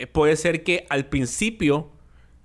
eh, 0.00 0.06
puede 0.06 0.36
ser 0.36 0.64
que 0.64 0.86
al 0.88 1.06
principio, 1.06 1.90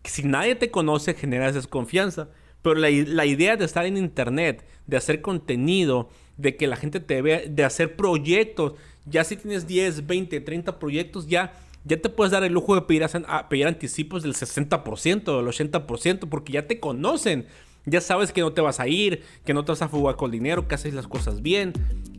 si 0.04 0.23
nadie 0.23 0.55
te 0.55 0.71
conoce, 0.71 1.13
generas 1.13 1.55
desconfianza. 1.55 2.29
Pero 2.62 2.75
la, 2.75 2.89
la, 2.89 3.25
idea 3.25 3.58
de 3.58 3.66
estar 3.66 3.85
en 3.85 3.96
internet, 3.97 4.66
de 4.88 4.97
hacer 4.97 5.21
contenido, 5.21 6.10
de 6.38 6.58
que 6.58 6.68
la 6.68 6.76
gente 6.76 7.00
te 7.00 7.22
vea, 7.22 7.44
de 7.48 7.64
hacer 7.64 7.96
proyectos, 7.96 8.73
ya 9.05 9.23
si 9.23 9.38
tienes 9.38 9.68
10, 9.68 10.07
20, 10.07 10.41
30 10.41 10.80
proyectos, 10.80 11.28
ya, 11.28 11.54
ya 11.84 12.02
te 12.02 12.10
puedes 12.10 12.32
dar 12.32 12.44
el 12.44 12.54
lujo 12.54 12.76
de 12.76 12.82
pedir, 12.82 13.04
a, 13.04 13.50
pedir 13.50 13.68
anticipos 13.68 14.24
del 14.24 14.34
60%, 14.34 15.24
del 15.24 15.48
80%, 15.48 16.28
porque 16.28 16.54
ya 16.54 16.68
te 16.68 16.80
conocen. 16.80 17.46
Ya 17.88 18.02
sabes 18.02 18.32
que 18.32 18.42
no 18.42 18.52
te 18.52 18.62
vas 18.62 18.80
a 18.80 18.88
ir, 18.88 19.22
que 19.46 19.54
no 19.54 19.64
te 19.64 19.72
vas 19.72 19.82
a 19.84 19.88
fugar 19.88 20.16
con 20.16 20.32
dinero, 20.32 20.68
que 20.68 20.74
haces 20.74 20.96
las 20.96 21.08
cosas 21.08 21.44
bien. 21.44 21.72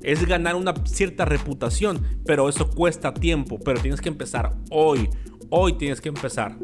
Es 0.03 0.25
ganar 0.25 0.55
una 0.55 0.75
cierta 0.85 1.25
reputación, 1.25 2.07
pero 2.25 2.49
eso 2.49 2.71
cuesta 2.71 3.13
tiempo. 3.13 3.59
Pero 3.59 3.81
tienes 3.81 4.01
que 4.01 4.09
empezar 4.09 4.53
hoy. 4.71 5.09
Hoy 5.51 5.73
tienes 5.73 6.01
que 6.01 6.09
empezar. 6.09 6.57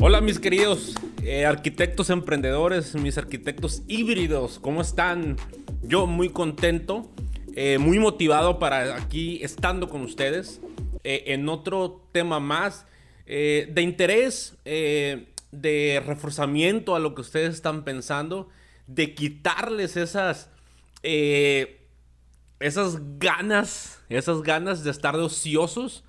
Hola 0.00 0.20
mis 0.22 0.38
queridos 0.38 0.94
eh, 1.24 1.44
arquitectos 1.44 2.08
emprendedores, 2.08 2.94
mis 2.94 3.18
arquitectos 3.18 3.82
híbridos, 3.88 4.58
¿cómo 4.60 4.80
están? 4.80 5.36
Yo 5.82 6.06
muy 6.06 6.30
contento, 6.30 7.10
eh, 7.54 7.78
muy 7.78 7.98
motivado 7.98 8.58
para 8.58 8.96
aquí 8.96 9.40
estando 9.42 9.88
con 9.88 10.02
ustedes 10.02 10.60
eh, 11.04 11.24
en 11.28 11.48
otro 11.48 12.02
tema 12.12 12.40
más 12.40 12.86
de 13.26 13.82
interés, 13.82 14.56
de 14.64 16.02
reforzamiento 16.06 16.96
a 16.96 16.98
lo 16.98 17.14
que 17.14 17.20
ustedes 17.20 17.54
están 17.54 17.84
pensando, 17.84 18.48
de 18.86 19.14
quitarles 19.14 19.98
esas, 19.98 20.48
esas 21.02 22.98
ganas, 23.18 24.00
esas 24.08 24.40
ganas 24.40 24.82
de 24.82 24.90
estar 24.90 25.14
de 25.14 25.24
ociosos. 25.24 26.04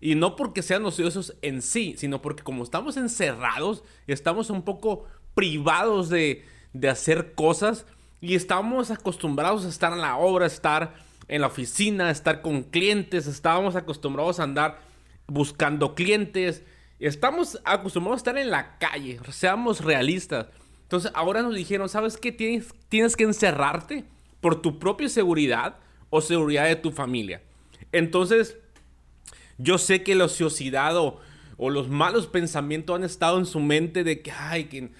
Y 0.00 0.14
no 0.14 0.36
porque 0.36 0.62
sean 0.62 0.84
ociosos 0.84 1.34
en 1.42 1.60
sí, 1.60 1.96
sino 1.98 2.22
porque 2.22 2.44
como 2.44 2.62
estamos 2.62 2.96
encerrados, 2.96 3.82
estamos 4.06 4.48
un 4.48 4.62
poco 4.62 5.06
privados 5.34 6.08
de, 6.08 6.44
hacer 6.88 7.32
cosas 7.34 7.86
y 8.20 8.34
estamos 8.34 8.90
acostumbrados 8.90 9.64
a 9.64 9.68
estar 9.68 9.92
en 9.92 10.00
la 10.00 10.16
obra, 10.16 10.46
estar 10.46 10.94
en 11.28 11.40
la 11.40 11.46
oficina, 11.46 12.10
estar 12.10 12.42
con 12.42 12.62
clientes, 12.62 13.26
estábamos 13.26 13.76
acostumbrados 13.76 14.40
a 14.40 14.44
andar 14.44 14.80
buscando 15.26 15.94
clientes, 15.94 16.62
estamos 16.98 17.58
acostumbrados 17.64 18.18
a 18.18 18.22
estar 18.22 18.38
en 18.38 18.50
la 18.50 18.78
calle, 18.78 19.20
seamos 19.30 19.84
realistas. 19.84 20.46
Entonces 20.82 21.12
ahora 21.14 21.42
nos 21.42 21.54
dijeron, 21.54 21.88
¿sabes 21.88 22.16
qué? 22.16 22.32
Tienes, 22.32 22.74
tienes 22.88 23.16
que 23.16 23.24
encerrarte 23.24 24.04
por 24.40 24.60
tu 24.60 24.78
propia 24.78 25.08
seguridad 25.08 25.76
o 26.10 26.20
seguridad 26.20 26.66
de 26.66 26.76
tu 26.76 26.90
familia. 26.90 27.40
Entonces 27.92 28.56
yo 29.58 29.78
sé 29.78 30.02
que 30.02 30.14
la 30.14 30.24
ociosidad 30.24 30.96
o, 30.96 31.20
los 31.58 31.88
malos 31.88 32.26
pensamientos 32.26 32.96
han 32.96 33.04
estado 33.04 33.38
en 33.38 33.44
su 33.44 33.60
mente 33.60 34.02
de 34.02 34.22
que, 34.22 34.32
ay, 34.32 34.64
que 34.64 34.90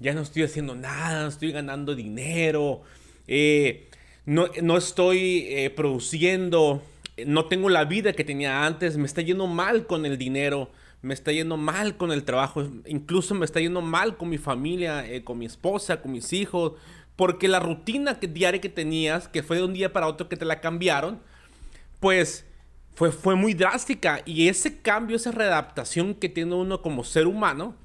ya 0.00 0.14
no 0.14 0.22
estoy 0.22 0.42
haciendo 0.42 0.74
nada, 0.74 1.22
no 1.22 1.28
estoy 1.28 1.52
ganando 1.52 1.94
dinero, 1.94 2.82
eh, 3.26 3.88
no, 4.26 4.76
estoy 4.76 5.46
eh, 5.48 5.70
produciendo, 5.70 6.82
no 7.26 7.46
tengo 7.46 7.68
la 7.68 7.84
vida 7.84 8.12
que 8.12 8.24
tenía 8.24 8.66
antes, 8.66 8.96
me 8.96 9.06
está 9.06 9.22
yendo 9.22 9.46
mal 9.46 9.86
con 9.86 10.04
el 10.04 10.18
dinero, 10.18 10.70
me 11.00 11.14
está 11.14 11.32
yendo 11.32 11.56
mal 11.56 11.96
con 11.96 12.12
el 12.12 12.24
trabajo, 12.24 12.68
incluso 12.86 13.34
me 13.34 13.44
está 13.44 13.60
yendo 13.60 13.80
mal 13.80 14.16
con 14.16 14.28
mi 14.28 14.38
familia, 14.38 15.06
eh, 15.08 15.24
con 15.24 15.38
mi 15.38 15.46
esposa, 15.46 16.02
con 16.02 16.12
mis 16.12 16.32
hijos, 16.32 16.72
porque 17.16 17.48
la 17.48 17.58
rutina 17.58 18.20
que, 18.20 18.28
diaria 18.28 18.60
que 18.60 18.68
tenías, 18.68 19.28
que 19.28 19.42
fue 19.42 19.56
de 19.56 19.64
un 19.64 19.74
día 19.74 19.92
para 19.92 20.06
otro 20.06 20.28
que 20.28 20.36
te 20.36 20.44
la 20.44 20.60
cambiaron, 20.60 21.20
pues 22.00 22.44
fue, 22.94 23.36
muy 23.36 23.54
drástica. 23.54 24.22
Y 24.24 24.48
ese 24.48 24.80
cambio, 24.80 25.16
esa 25.16 25.30
readaptación 25.30 26.14
que 26.14 26.28
tiene 26.28 26.54
uno 26.54 26.82
como 26.82 27.04
ser 27.04 27.28
humano, 27.28 27.76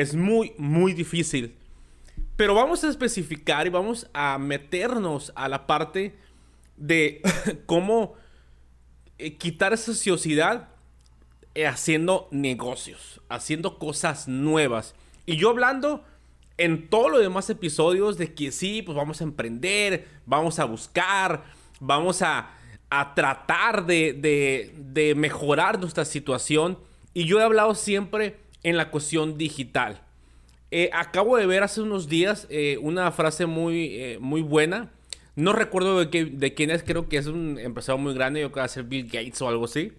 es 0.00 0.14
muy, 0.14 0.52
muy 0.58 0.92
difícil. 0.92 1.54
Pero 2.36 2.54
vamos 2.54 2.84
a 2.84 2.88
especificar 2.88 3.66
y 3.66 3.70
vamos 3.70 4.08
a 4.12 4.38
meternos 4.38 5.32
a 5.34 5.48
la 5.48 5.66
parte 5.66 6.16
de 6.76 7.22
cómo 7.66 8.14
eh, 9.18 9.36
quitar 9.36 9.72
esa 9.72 9.90
ociosidad 9.90 10.68
eh, 11.54 11.66
haciendo 11.66 12.28
negocios, 12.30 13.20
haciendo 13.28 13.78
cosas 13.78 14.28
nuevas. 14.28 14.94
Y 15.26 15.36
yo 15.36 15.50
hablando 15.50 16.04
en 16.56 16.88
todos 16.88 17.10
los 17.10 17.20
demás 17.20 17.50
episodios 17.50 18.18
de 18.18 18.34
que 18.34 18.52
sí, 18.52 18.82
pues 18.82 18.96
vamos 18.96 19.20
a 19.20 19.24
emprender, 19.24 20.06
vamos 20.26 20.58
a 20.58 20.64
buscar, 20.64 21.44
vamos 21.80 22.22
a 22.22 22.54
a 22.90 23.14
tratar 23.14 23.86
de, 23.86 25.14
mejorar 25.16 25.78
nuestra 25.78 26.04
situación. 26.04 26.78
Y 27.14 27.24
yo 27.24 27.40
he 27.40 27.42
hablado 27.42 27.74
siempre 27.74 28.38
en 28.62 28.76
la 28.76 28.90
cuestión 28.90 29.38
digital. 29.38 30.02
Eh, 30.70 30.90
acabo 30.92 31.36
de 31.36 31.46
ver 31.46 31.62
hace 31.62 31.80
unos 31.80 32.08
días 32.08 32.46
eh, 32.50 32.78
una 32.82 33.10
frase 33.12 33.46
muy, 33.46 33.94
eh, 33.94 34.18
muy 34.20 34.42
buena. 34.42 34.90
No 35.34 35.52
recuerdo 35.52 36.04
de, 36.04 36.24
de, 36.24 36.54
quién 36.54 36.70
es, 36.70 36.82
creo 36.82 37.08
que 37.08 37.16
es 37.16 37.26
un 37.26 37.58
empresario 37.58 37.98
muy 37.98 38.12
grande, 38.12 38.40
yo 38.40 38.48
creo 38.48 38.54
que 38.54 38.60
va 38.60 38.64
a 38.64 38.68
ser 38.68 38.84
Bill 38.84 39.06
Gates 39.06 39.40
o 39.40 39.48
algo 39.48 39.64
así. 39.64 39.92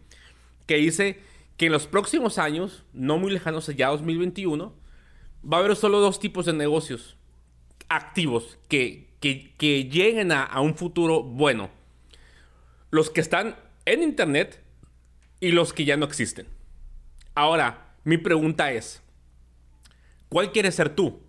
Que 0.65 0.75
dice 0.75 1.19
que 1.57 1.67
en 1.67 1.71
los 1.71 1.87
próximos 1.87 2.37
años, 2.37 2.83
no 2.93 3.17
muy 3.17 3.31
lejanos, 3.31 3.67
ya 3.67 3.87
2021, 3.87 4.73
va 5.51 5.57
a 5.57 5.59
haber 5.61 5.75
solo 5.75 5.99
dos 5.99 6.19
tipos 6.19 6.45
de 6.45 6.53
negocios 6.53 7.17
activos 7.87 8.59
que, 8.67 9.07
que, 9.19 9.89
lleguen 9.89 10.31
a, 10.31 10.43
a 10.43 10.61
un 10.61 10.75
futuro 10.75 11.23
bueno 11.23 11.69
los 12.91 13.09
que 13.09 13.21
están 13.21 13.55
en 13.85 14.03
Internet 14.03 14.61
y 15.39 15.51
los 15.51 15.73
que 15.73 15.85
ya 15.85 15.97
no 15.97 16.05
existen. 16.05 16.47
Ahora, 17.35 17.88
mi 18.03 18.17
pregunta 18.17 18.71
es, 18.71 19.01
¿cuál 20.29 20.51
quieres 20.51 20.75
ser 20.75 20.89
tú? 20.89 21.21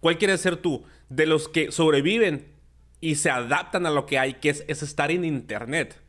¿Cuál 0.00 0.18
quieres 0.18 0.40
ser 0.40 0.56
tú? 0.56 0.84
De 1.08 1.26
los 1.26 1.48
que 1.48 1.72
sobreviven 1.72 2.46
y 3.00 3.16
se 3.16 3.30
adaptan 3.30 3.86
a 3.86 3.90
lo 3.90 4.06
que 4.06 4.18
hay, 4.18 4.34
que 4.34 4.50
es, 4.50 4.64
estar 4.68 5.10
en 5.10 5.24
Internet. 5.24 6.00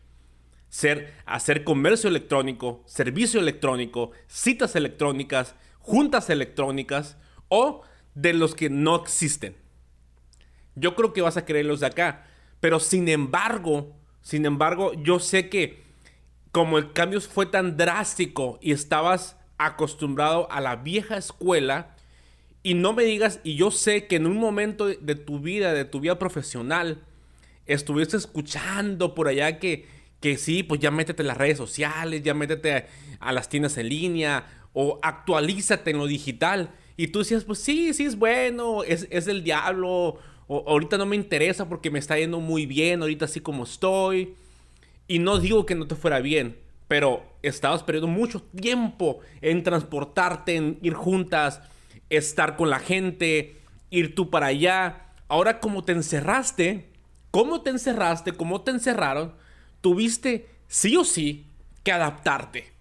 Ser, 0.69 1.13
hacer 1.25 1.63
comercio 1.63 2.09
electrónico, 2.09 2.81
servicio 2.85 3.39
electrónico, 3.39 4.11
citas 4.27 4.75
electrónicas, 4.75 5.55
juntas 5.79 6.29
electrónicas 6.29 7.17
o 7.49 7.81
de 8.15 8.33
los 8.33 8.55
que 8.55 8.69
no 8.69 8.95
existen. 8.95 9.55
Yo 10.75 10.95
creo 10.95 11.11
que 11.11 11.21
vas 11.21 11.35
a 11.35 11.45
querer 11.45 11.65
los 11.65 11.81
de 11.81 11.87
acá. 11.87 12.25
Pero 12.61 12.79
sin 12.79 13.09
embargo, 13.09 13.93
sin 14.21 14.45
embargo, 14.45 14.93
yo 14.93 15.19
sé 15.19 15.49
que 15.49 15.83
como 16.51 16.77
el 16.77 16.93
cambio 16.93 17.19
fue 17.19 17.45
tan 17.45 17.75
drástico 17.75 18.59
y 18.61 18.71
estabas 18.71 19.37
acostumbrado 19.65 20.51
a 20.51 20.61
la 20.61 20.77
vieja 20.77 21.17
escuela, 21.17 21.95
y 22.63 22.75
no 22.75 22.93
me 22.93 23.03
digas, 23.03 23.39
y 23.43 23.55
yo 23.55 23.71
sé 23.71 24.05
que 24.05 24.17
en 24.17 24.27
un 24.27 24.37
momento 24.37 24.85
de 24.87 25.15
tu 25.15 25.39
vida, 25.39 25.73
de 25.73 25.85
tu 25.85 25.99
vida 25.99 26.19
profesional, 26.19 26.99
estuviste 27.65 28.17
escuchando 28.17 29.15
por 29.15 29.27
allá 29.27 29.57
que, 29.57 29.87
que 30.19 30.37
sí, 30.37 30.61
pues 30.61 30.79
ya 30.79 30.91
métete 30.91 31.23
en 31.23 31.27
las 31.27 31.37
redes 31.37 31.57
sociales, 31.57 32.21
ya 32.21 32.33
métete 32.33 32.85
a, 33.19 33.31
las 33.31 33.49
tiendas 33.49 33.77
en 33.77 33.89
línea, 33.89 34.45
o 34.73 34.99
actualízate 35.01 35.89
en 35.91 35.97
lo 35.97 36.05
digital. 36.05 36.69
Y 36.97 37.07
tú 37.07 37.19
decías, 37.19 37.45
pues 37.45 37.59
sí, 37.59 37.93
sí 37.93 38.05
es 38.05 38.15
bueno, 38.15 38.83
es, 38.83 39.07
es 39.09 39.25
del 39.25 39.43
diablo, 39.43 40.19
ahorita 40.47 40.97
no 40.97 41.07
me 41.07 41.15
interesa 41.15 41.67
porque 41.67 41.89
me 41.89 41.99
está 41.99 42.17
yendo 42.19 42.39
muy 42.39 42.67
bien, 42.67 43.01
ahorita 43.01 43.25
así 43.25 43.39
como 43.39 43.63
estoy. 43.63 44.35
Y 45.07 45.17
no 45.17 45.39
digo 45.39 45.65
que 45.65 45.75
no 45.75 45.87
te 45.87 45.95
fuera 45.95 46.19
bien, 46.19 46.57
pero 46.91 47.23
estabas 47.41 47.83
perdiendo 47.83 48.09
mucho 48.09 48.41
tiempo 48.41 49.21
en 49.39 49.63
transportarte, 49.63 50.57
en 50.57 50.77
ir 50.81 50.93
juntas, 50.93 51.61
estar 52.09 52.57
con 52.57 52.69
la 52.69 52.79
gente, 52.79 53.61
ir 53.91 54.13
tú 54.13 54.29
para 54.29 54.47
allá. 54.47 55.05
Ahora 55.29 55.61
como 55.61 55.85
te 55.85 55.93
encerraste, 55.93 56.89
¿cómo 57.31 57.61
te 57.61 57.69
encerraste? 57.69 58.33
¿Cómo 58.33 58.59
te 58.59 58.71
encerraron? 58.71 59.33
Tuviste 59.79 60.49
sí 60.67 60.97
o 60.97 61.05
sí 61.05 61.45
que 61.81 61.93
adaptarte. 61.93 62.73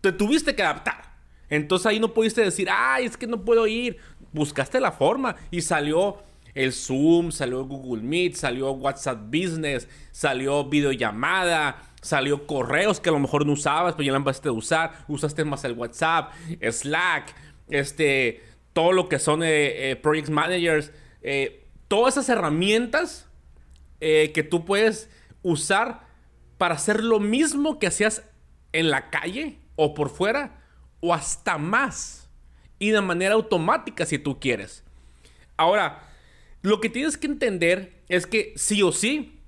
Te 0.00 0.12
tuviste 0.12 0.54
que 0.54 0.62
adaptar. 0.62 1.16
Entonces 1.50 1.84
ahí 1.84 2.00
no 2.00 2.14
pudiste 2.14 2.40
decir, 2.40 2.66
ay, 2.72 3.04
es 3.04 3.18
que 3.18 3.26
no 3.26 3.44
puedo 3.44 3.66
ir. 3.66 3.98
Buscaste 4.32 4.80
la 4.80 4.92
forma 4.92 5.36
y 5.50 5.60
salió 5.60 6.16
el 6.54 6.72
Zoom, 6.72 7.30
salió 7.30 7.64
Google 7.66 8.02
Meet, 8.02 8.36
salió 8.36 8.72
WhatsApp 8.72 9.20
Business, 9.26 9.86
salió 10.12 10.64
videollamada, 10.64 11.89
salió 12.00 12.46
correos 12.46 13.00
que 13.00 13.08
a 13.08 13.12
lo 13.12 13.18
mejor 13.18 13.46
no 13.46 13.52
usabas, 13.52 13.94
pero 13.94 14.06
ya 14.06 14.12
la 14.12 14.18
empezaste 14.18 14.48
a 14.48 14.52
usar, 14.52 15.04
usaste 15.08 15.44
más 15.44 15.64
el 15.64 15.72
WhatsApp, 15.72 16.32
Slack, 16.60 17.34
este, 17.68 18.42
todo 18.72 18.92
lo 18.92 19.08
que 19.08 19.18
son 19.18 19.42
eh, 19.42 19.90
eh, 19.90 19.96
Project 19.96 20.28
Managers, 20.28 20.92
eh, 21.22 21.66
todas 21.88 22.14
esas 22.14 22.28
herramientas 22.28 23.26
que 24.00 24.46
tú 24.48 24.64
puedes 24.64 25.10
usar 25.42 26.06
para 26.56 26.76
hacer 26.76 27.04
lo 27.04 27.20
mismo 27.20 27.78
que 27.78 27.86
hacías 27.86 28.22
en 28.72 28.88
la 28.88 29.10
calle 29.10 29.58
o 29.76 29.92
por 29.92 30.08
fuera 30.08 30.62
o 31.00 31.12
hasta 31.12 31.58
más 31.58 32.30
y 32.78 32.92
de 32.92 33.02
manera 33.02 33.34
automática 33.34 34.06
si 34.06 34.18
tú 34.18 34.40
quieres. 34.40 34.84
Ahora, 35.58 36.06
Lo 36.62 36.80
que 36.80 36.90
tienes 36.90 37.16
que 37.16 37.26
entender 37.26 38.02
es 38.08 38.26
que 38.26 38.52
sí 38.56 38.82
o 38.82 38.92
sí 38.92 39.40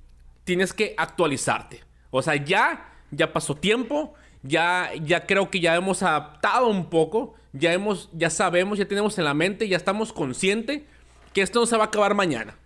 tienes 0.45 0.73
que 0.73 0.95
actualizarte. 0.97 1.81
O 2.13 2.23
sea, 2.23 2.37
ya, 2.37 2.93
ya 3.11 3.33
pasó 3.33 3.57
tiempo, 3.57 4.13
ya, 4.43 4.91
ya 5.03 5.27
creo 5.27 5.51
que 5.51 5.61
ya 5.61 5.75
hemos 5.75 6.03
adaptado 6.03 6.69
un 6.69 6.91
poco, 6.91 7.35
ya, 7.55 7.73
hemos, 7.73 8.11
ya 8.13 8.29
sabemos, 8.29 8.79
ya 8.79 8.87
tenemos 8.87 9.17
en 9.17 9.25
la 9.25 9.35
mente, 9.35 9.67
ya 9.67 9.79
estamos 9.79 10.13
conscientes 10.13 10.83
que 11.33 11.41
esto 11.41 11.59
no 11.59 11.67
se 11.67 11.77
va 11.77 11.85
a 11.85 11.87
acabar 11.87 12.15
mañana. 12.15 12.59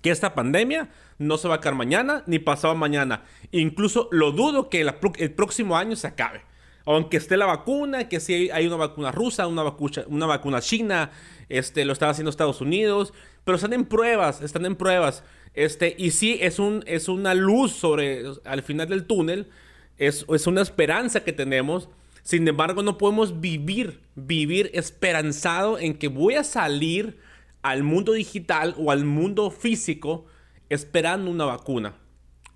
Que 0.00 0.10
esta 0.10 0.34
pandemia 0.34 0.88
no 1.18 1.36
se 1.36 1.46
va 1.46 1.54
a 1.54 1.56
acabar 1.58 1.76
mañana 1.76 2.24
ni 2.26 2.38
pasado 2.38 2.74
mañana. 2.74 3.24
Incluso 3.52 4.08
lo 4.10 4.32
dudo 4.32 4.70
que 4.70 4.80
el 4.80 5.32
próximo 5.34 5.76
año 5.76 5.94
se 5.94 6.06
acabe. 6.06 6.40
Aunque 6.86 7.16
esté 7.16 7.36
la 7.36 7.46
vacuna, 7.46 8.08
que 8.08 8.20
si 8.20 8.50
hay 8.50 8.66
una 8.66 8.76
vacuna 8.76 9.10
rusa, 9.10 9.46
una 9.46 9.62
vacuna, 9.62 10.04
una 10.08 10.26
vacuna 10.26 10.60
china, 10.60 11.10
este, 11.48 11.84
lo 11.84 11.92
está 11.92 12.10
haciendo 12.10 12.30
Estados 12.30 12.60
Unidos, 12.60 13.14
pero 13.44 13.56
están 13.56 13.72
en 13.72 13.86
pruebas, 13.86 14.42
están 14.42 14.66
en 14.66 14.76
pruebas. 14.76 15.24
Este, 15.54 15.94
y 15.96 16.10
sí, 16.10 16.38
es, 16.40 16.58
un, 16.58 16.82
es 16.86 17.08
una 17.08 17.32
luz 17.34 17.72
sobre, 17.72 18.24
al 18.44 18.62
final 18.62 18.88
del 18.88 19.06
túnel, 19.06 19.48
es, 19.96 20.26
es 20.28 20.46
una 20.46 20.60
esperanza 20.60 21.24
que 21.24 21.32
tenemos. 21.32 21.88
Sin 22.22 22.46
embargo, 22.48 22.82
no 22.82 22.98
podemos 22.98 23.40
vivir, 23.40 24.00
vivir 24.14 24.70
esperanzado 24.74 25.78
en 25.78 25.94
que 25.94 26.08
voy 26.08 26.34
a 26.34 26.44
salir 26.44 27.18
al 27.62 27.82
mundo 27.82 28.12
digital 28.12 28.74
o 28.78 28.90
al 28.90 29.04
mundo 29.04 29.50
físico 29.50 30.26
esperando 30.68 31.30
una 31.30 31.46
vacuna. 31.46 31.94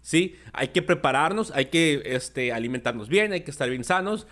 ¿Sí? 0.01 0.37
Hay 0.53 0.69
que 0.69 0.83
prepararnos, 0.83 1.51
hay 1.51 1.67
que 1.67 2.03
este, 2.05 2.53
alimentarnos 2.53 3.09
bien, 3.09 3.33
hay 3.33 3.43
que 3.43 3.51
estar 3.51 3.69
bien 3.69 3.85
sanos. 3.85 4.27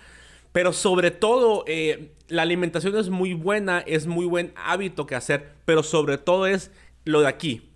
Pero 0.51 0.73
sobre 0.73 1.11
todo, 1.11 1.63
eh, 1.67 2.13
la 2.29 2.41
alimentación 2.41 2.97
es 2.97 3.09
muy 3.09 3.33
buena, 3.33 3.79
es 3.79 4.07
muy 4.07 4.25
buen 4.25 4.53
hábito 4.55 5.05
que 5.05 5.15
hacer, 5.15 5.53
pero 5.65 5.83
sobre 5.83 6.17
todo 6.17 6.47
es 6.47 6.71
lo 7.05 7.21
de 7.21 7.27
aquí. 7.27 7.69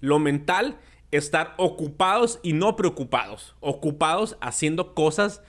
Lo 0.00 0.18
mental, 0.18 0.76
estar 1.10 1.54
ocupados 1.56 2.38
y 2.42 2.52
no 2.52 2.76
preocupados. 2.76 3.56
Ocupados 3.60 4.36
haciendo 4.40 4.94
cosas, 4.94 5.42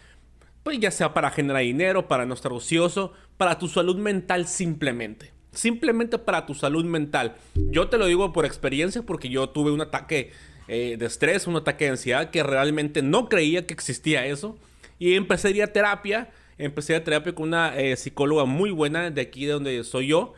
pues 0.64 0.80
ya 0.80 0.92
sea 0.92 1.14
para 1.14 1.32
generar 1.32 1.62
dinero, 1.62 2.08
para 2.08 2.26
no 2.26 2.34
estar 2.34 2.54
ocioso, 2.54 3.14
para 3.38 3.58
tu 3.60 3.68
salud 3.68 3.98
mental 3.98 4.48
simplemente. 4.48 5.32
Simplemente 5.52 6.18
para 6.18 6.46
tu 6.46 6.54
salud 6.54 6.86
mental. 6.86 7.36
Yo 7.56 7.90
te 7.90 7.98
lo 7.98 8.06
digo 8.06 8.34
por 8.34 8.46
experiencia 8.46 9.04
porque 9.04 9.30
yo 9.30 9.50
tuve 9.50 9.72
un 9.72 9.82
ataque 9.82 10.32
eh, 10.72 10.98
de 11.00 11.08
estrés, 11.08 11.48
un 11.48 11.56
ataque 11.56 11.86
de 11.86 11.92
ansiedad 11.92 12.30
que 12.30 12.44
realmente 12.44 13.02
no 13.02 13.28
creía 13.28 13.66
que 13.66 13.74
existía 13.74 14.28
eso. 14.28 14.56
Y 15.00 15.16
empecé 15.16 15.48
a 15.48 15.52
ir 15.52 15.64
a 15.64 15.74
terapia. 15.74 16.30
Empecé 16.60 16.96
a 16.96 17.04
terapia 17.04 17.34
con 17.34 17.48
una 17.48 17.76
eh, 17.76 17.96
psicóloga 17.96 18.46
muy 18.46 18.70
buena 18.70 19.10
de 19.10 19.20
aquí 19.20 19.48
de 19.48 19.54
donde 19.54 19.84
soy 19.84 20.08
yo. 20.10 20.36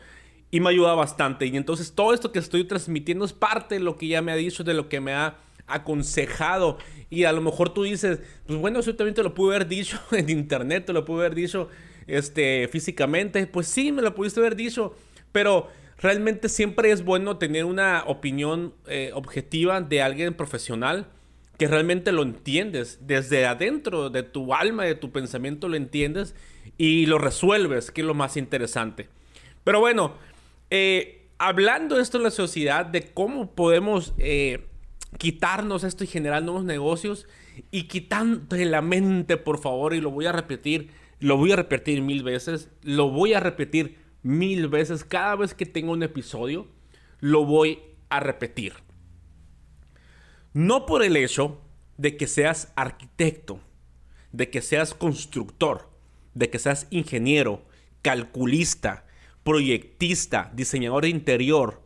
Y 0.50 0.60
me 0.60 0.70
ayuda 0.70 0.94
bastante. 0.94 1.44
Y 1.44 1.54
entonces 1.54 1.92
todo 1.92 2.14
esto 2.14 2.32
que 2.32 2.38
estoy 2.38 2.64
transmitiendo 2.64 3.26
es 3.26 3.34
parte 3.34 3.74
de 3.74 3.82
lo 3.82 3.98
que 3.98 4.06
ella 4.06 4.22
me 4.22 4.32
ha 4.32 4.36
dicho, 4.36 4.64
de 4.64 4.72
lo 4.72 4.88
que 4.88 5.00
me 5.00 5.12
ha 5.12 5.36
aconsejado. 5.66 6.78
Y 7.10 7.24
a 7.24 7.32
lo 7.32 7.42
mejor 7.42 7.74
tú 7.74 7.82
dices, 7.82 8.20
pues 8.46 8.58
bueno, 8.58 8.80
eso 8.80 8.94
también 8.96 9.14
te 9.14 9.22
lo 9.22 9.34
pude 9.34 9.56
haber 9.56 9.68
dicho 9.68 10.00
en 10.12 10.30
internet, 10.30 10.86
te 10.86 10.94
lo 10.94 11.04
pude 11.04 11.26
haber 11.26 11.34
dicho 11.34 11.68
este, 12.06 12.68
físicamente. 12.68 13.46
Pues 13.46 13.66
sí, 13.66 13.92
me 13.92 14.00
lo 14.00 14.14
pudiste 14.14 14.40
haber 14.40 14.56
dicho, 14.56 14.94
pero 15.30 15.68
realmente 16.02 16.48
siempre 16.48 16.90
es 16.90 17.04
bueno 17.04 17.38
tener 17.38 17.64
una 17.64 18.02
opinión 18.06 18.74
eh, 18.86 19.12
objetiva 19.14 19.80
de 19.80 20.02
alguien 20.02 20.34
profesional 20.34 21.06
que 21.58 21.68
realmente 21.68 22.10
lo 22.10 22.22
entiendes 22.22 22.98
desde 23.02 23.46
adentro 23.46 24.10
de 24.10 24.24
tu 24.24 24.52
alma, 24.52 24.84
de 24.84 24.96
tu 24.96 25.12
pensamiento, 25.12 25.68
lo 25.68 25.76
entiendes 25.76 26.34
y 26.76 27.06
lo 27.06 27.18
resuelves, 27.18 27.92
que 27.92 28.00
es 28.00 28.06
lo 28.06 28.14
más 28.14 28.36
interesante. 28.36 29.08
Pero 29.62 29.78
bueno, 29.78 30.14
eh, 30.70 31.28
hablando 31.38 31.96
de 31.96 32.02
esto 32.02 32.16
en 32.16 32.24
la 32.24 32.32
sociedad, 32.32 32.84
de 32.84 33.12
cómo 33.12 33.54
podemos 33.54 34.12
eh, 34.18 34.66
quitarnos 35.18 35.84
esto 35.84 36.02
y 36.02 36.08
generar 36.08 36.42
nuevos 36.42 36.64
negocios 36.64 37.28
y 37.70 37.84
quitando 37.84 38.56
de 38.56 38.64
la 38.64 38.82
mente, 38.82 39.36
por 39.36 39.58
favor, 39.60 39.94
y 39.94 40.00
lo 40.00 40.10
voy 40.10 40.26
a 40.26 40.32
repetir, 40.32 40.90
lo 41.20 41.36
voy 41.36 41.52
a 41.52 41.56
repetir 41.56 42.02
mil 42.02 42.24
veces, 42.24 42.70
lo 42.82 43.10
voy 43.10 43.34
a 43.34 43.40
repetir 43.40 44.01
mil 44.22 44.68
veces, 44.68 45.04
cada 45.04 45.36
vez 45.36 45.54
que 45.54 45.66
tenga 45.66 45.92
un 45.92 46.02
episodio, 46.02 46.66
lo 47.20 47.44
voy 47.44 47.80
a 48.08 48.20
repetir. 48.20 48.74
No 50.52 50.86
por 50.86 51.02
el 51.02 51.16
hecho 51.16 51.60
de 51.96 52.16
que 52.16 52.26
seas 52.26 52.72
arquitecto, 52.76 53.60
de 54.32 54.50
que 54.50 54.62
seas 54.62 54.94
constructor, 54.94 55.90
de 56.34 56.50
que 56.50 56.58
seas 56.58 56.86
ingeniero, 56.90 57.64
calculista, 58.02 59.06
proyectista, 59.44 60.52
diseñador 60.54 61.04
de 61.04 61.10
interior, 61.10 61.82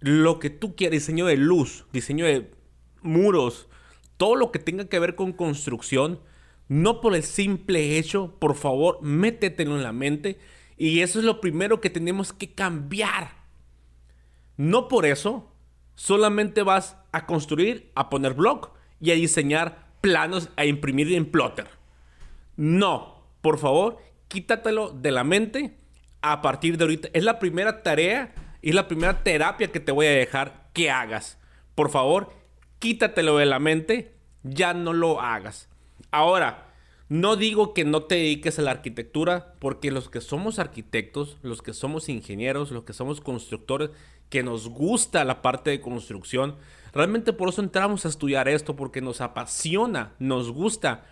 lo 0.00 0.38
que 0.38 0.50
tú 0.50 0.76
quieras, 0.76 1.00
diseño 1.00 1.26
de 1.26 1.36
luz, 1.36 1.86
diseño 1.92 2.26
de 2.26 2.50
muros, 3.02 3.68
todo 4.16 4.36
lo 4.36 4.50
que 4.52 4.58
tenga 4.58 4.88
que 4.88 4.98
ver 4.98 5.14
con 5.14 5.32
construcción, 5.32 6.20
no 6.68 7.00
por 7.00 7.14
el 7.14 7.22
simple 7.22 7.98
hecho, 7.98 8.36
por 8.38 8.54
favor, 8.54 9.00
métetelo 9.02 9.76
en 9.76 9.82
la 9.82 9.92
mente. 9.92 10.38
Y 10.76 11.00
eso 11.00 11.18
es 11.18 11.24
lo 11.24 11.40
primero 11.40 11.80
que 11.80 11.90
tenemos 11.90 12.32
que 12.32 12.52
cambiar. 12.52 13.30
No 14.56 14.88
por 14.88 15.06
eso, 15.06 15.52
solamente 15.94 16.62
vas 16.62 16.96
a 17.12 17.26
construir, 17.26 17.90
a 17.94 18.10
poner 18.10 18.34
blog 18.34 18.72
y 19.00 19.10
a 19.10 19.14
diseñar 19.14 19.88
planos, 20.00 20.50
a 20.56 20.64
imprimir 20.64 21.12
en 21.12 21.26
plotter. 21.26 21.68
No, 22.56 23.22
por 23.40 23.58
favor, 23.58 23.98
quítatelo 24.28 24.90
de 24.90 25.10
la 25.10 25.24
mente 25.24 25.76
a 26.22 26.42
partir 26.42 26.76
de 26.76 26.84
ahorita. 26.84 27.08
Es 27.12 27.24
la 27.24 27.38
primera 27.38 27.82
tarea 27.82 28.34
y 28.62 28.70
es 28.70 28.74
la 28.74 28.88
primera 28.88 29.22
terapia 29.22 29.72
que 29.72 29.80
te 29.80 29.92
voy 29.92 30.06
a 30.06 30.10
dejar 30.10 30.68
que 30.72 30.90
hagas. 30.90 31.38
Por 31.74 31.90
favor, 31.90 32.32
quítatelo 32.78 33.36
de 33.38 33.46
la 33.46 33.58
mente, 33.58 34.14
ya 34.42 34.74
no 34.74 34.92
lo 34.92 35.20
hagas. 35.20 35.68
Ahora, 36.10 36.65
no 37.08 37.36
digo 37.36 37.72
que 37.72 37.84
no 37.84 38.02
te 38.02 38.16
dediques 38.16 38.58
a 38.58 38.62
la 38.62 38.72
arquitectura, 38.72 39.54
porque 39.60 39.92
los 39.92 40.08
que 40.08 40.20
somos 40.20 40.58
arquitectos, 40.58 41.36
los 41.42 41.62
que 41.62 41.72
somos 41.72 42.08
ingenieros, 42.08 42.72
los 42.72 42.84
que 42.84 42.92
somos 42.92 43.20
constructores, 43.20 43.90
que 44.28 44.42
nos 44.42 44.68
gusta 44.68 45.24
la 45.24 45.40
parte 45.40 45.70
de 45.70 45.80
construcción, 45.80 46.56
realmente 46.92 47.32
por 47.32 47.48
eso 47.48 47.62
entramos 47.62 48.04
a 48.04 48.08
estudiar 48.08 48.48
esto, 48.48 48.74
porque 48.74 49.00
nos 49.00 49.20
apasiona, 49.20 50.14
nos 50.18 50.50
gusta, 50.50 51.06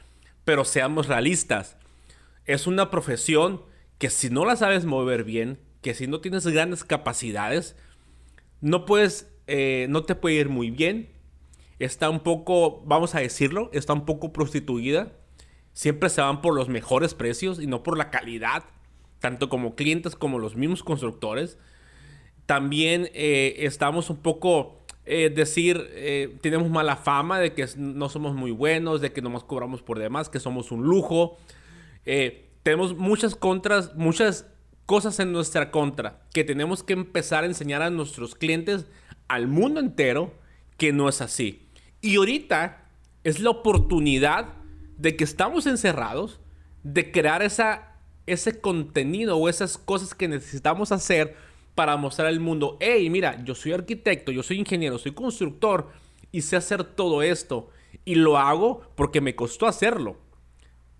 pero 0.44 0.64
seamos 0.64 1.06
realistas. 1.06 1.76
Es 2.44 2.66
una 2.66 2.90
profesión 2.90 3.62
que 3.98 4.10
si 4.10 4.30
no 4.30 4.44
la 4.44 4.56
sabes 4.56 4.84
mover 4.84 5.22
bien, 5.22 5.60
que 5.80 5.94
si 5.94 6.08
no 6.08 6.20
tienes 6.20 6.46
grandes 6.46 6.82
capacidades, 6.82 7.76
no 8.60 8.84
puedes, 8.84 9.28
eh, 9.46 9.86
no 9.90 10.02
te 10.02 10.16
puede 10.16 10.36
ir 10.36 10.48
muy 10.48 10.70
bien, 10.70 11.08
está 11.78 12.10
un 12.10 12.20
poco, 12.20 12.82
vamos 12.84 13.14
a 13.14 13.20
decirlo, 13.20 13.70
está 13.72 13.92
un 13.92 14.06
poco 14.06 14.32
prostituida. 14.32 15.12
Siempre 15.74 16.08
se 16.08 16.20
van 16.20 16.40
por 16.40 16.54
los 16.54 16.68
mejores 16.68 17.14
precios 17.14 17.60
y 17.60 17.66
no 17.66 17.82
por 17.82 17.98
la 17.98 18.08
calidad, 18.10 18.62
tanto 19.18 19.48
como 19.48 19.74
clientes 19.74 20.14
como 20.14 20.38
los 20.38 20.54
mismos 20.54 20.84
constructores. 20.84 21.58
También 22.46 23.10
eh, 23.12 23.56
estamos 23.58 24.08
un 24.08 24.18
poco, 24.18 24.78
eh, 25.04 25.30
decir, 25.34 25.84
eh, 25.90 26.38
tenemos 26.42 26.70
mala 26.70 26.94
fama 26.94 27.40
de 27.40 27.54
que 27.54 27.66
no 27.76 28.08
somos 28.08 28.36
muy 28.36 28.52
buenos, 28.52 29.00
de 29.00 29.12
que 29.12 29.20
nomás 29.20 29.42
cobramos 29.42 29.82
por 29.82 29.98
demás, 29.98 30.28
que 30.28 30.38
somos 30.38 30.70
un 30.70 30.84
lujo. 30.84 31.36
tenemos 32.62 32.96
muchas 32.96 33.34
contras, 33.34 33.96
muchas 33.96 34.46
cosas 34.86 35.18
en 35.18 35.32
nuestra 35.32 35.72
contra, 35.72 36.22
que 36.32 36.44
tenemos 36.44 36.84
que 36.84 36.92
empezar 36.92 37.42
a 37.42 37.48
enseñar 37.48 37.82
a 37.82 37.90
nuestros 37.90 38.36
clientes, 38.36 38.86
al 39.26 39.48
mundo 39.48 39.80
entero, 39.80 40.34
que 40.76 40.92
no 40.92 41.08
es 41.08 41.20
así. 41.20 41.66
Y 42.00 42.16
ahorita 42.16 42.86
es 43.24 43.40
la 43.40 43.50
oportunidad 43.50 44.63
de 44.96 45.16
que 45.16 45.24
estamos 45.24 45.66
encerrados, 45.66 46.40
de 46.82 47.10
crear 47.10 47.42
esa, 47.42 47.96
ese 48.26 48.60
contenido 48.60 49.36
o 49.36 49.48
esas 49.48 49.78
cosas 49.78 50.14
que 50.14 50.28
necesitamos 50.28 50.92
hacer 50.92 51.36
para 51.74 51.96
mostrar 51.96 52.28
al 52.28 52.40
mundo, 52.40 52.76
hey, 52.80 53.10
mira, 53.10 53.42
yo 53.44 53.54
soy 53.54 53.72
arquitecto, 53.72 54.30
yo 54.30 54.42
soy 54.42 54.58
ingeniero, 54.58 54.98
soy 54.98 55.12
constructor 55.12 55.88
y 56.30 56.42
sé 56.42 56.56
hacer 56.56 56.84
todo 56.84 57.22
esto. 57.22 57.70
Y 58.04 58.16
lo 58.16 58.38
hago 58.38 58.82
porque 58.94 59.20
me 59.20 59.34
costó 59.34 59.66
hacerlo. 59.66 60.16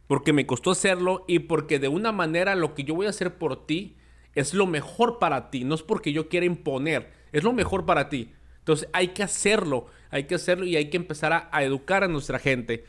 Porque 0.07 0.33
me 0.33 0.47
costó 0.47 0.71
hacerlo 0.71 1.25
y 1.27 1.41
porque 1.41 1.79
de 1.79 1.89
una 1.89 2.13
manera 2.13 2.55
lo 2.55 2.75
que 2.75 2.85
yo 2.85 2.95
voy 2.95 3.07
a 3.07 3.11
hacer 3.11 3.37
por 3.39 3.67
ti 3.67 3.97
es 4.35 4.55
lo 4.55 4.67
mejor 4.67 5.19
para 5.19 5.51
ti. 5.51 5.65
No 5.65 5.75
es 5.75 5.83
porque 5.83 6.13
yo 6.13 6.29
quiera 6.29 6.47
imponer, 6.47 7.11
es 7.33 7.43
lo 7.43 7.53
mejor 7.53 7.87
para 7.87 8.09
ti. 8.09 8.33
Entonces 8.59 8.89
hay 8.93 9.09
que 9.09 9.23
hacerlo, 9.23 9.87
hay 10.11 10.25
que 10.25 10.35
hacerlo 10.35 10.65
y 10.65 10.77
hay 10.77 10.89
que 10.89 10.97
empezar 10.97 11.49
a, 11.51 11.63
educar 11.63 12.05
a 12.05 12.09
nuestra 12.09 12.39
gente. 12.39 12.85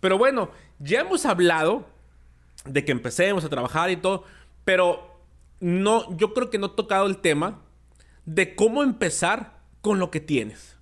Pero 0.00 0.18
bueno, 0.18 0.50
ya 0.78 1.00
hemos 1.00 1.26
hablado 1.26 1.86
de 2.64 2.84
que 2.84 2.92
empecemos 2.92 3.44
a 3.44 3.48
trabajar 3.48 3.90
y 3.90 3.96
todo, 3.96 4.24
pero 4.64 5.20
no, 5.60 6.16
yo 6.16 6.34
creo 6.34 6.50
que 6.50 6.58
no 6.58 6.66
he 6.66 6.70
tocado 6.70 7.06
el 7.06 7.18
tema 7.18 7.60
de 8.24 8.54
cómo 8.54 8.82
empezar 8.82 9.60
con 9.80 9.98
lo 9.98 10.10
que 10.10 10.20
tienes. 10.20 10.76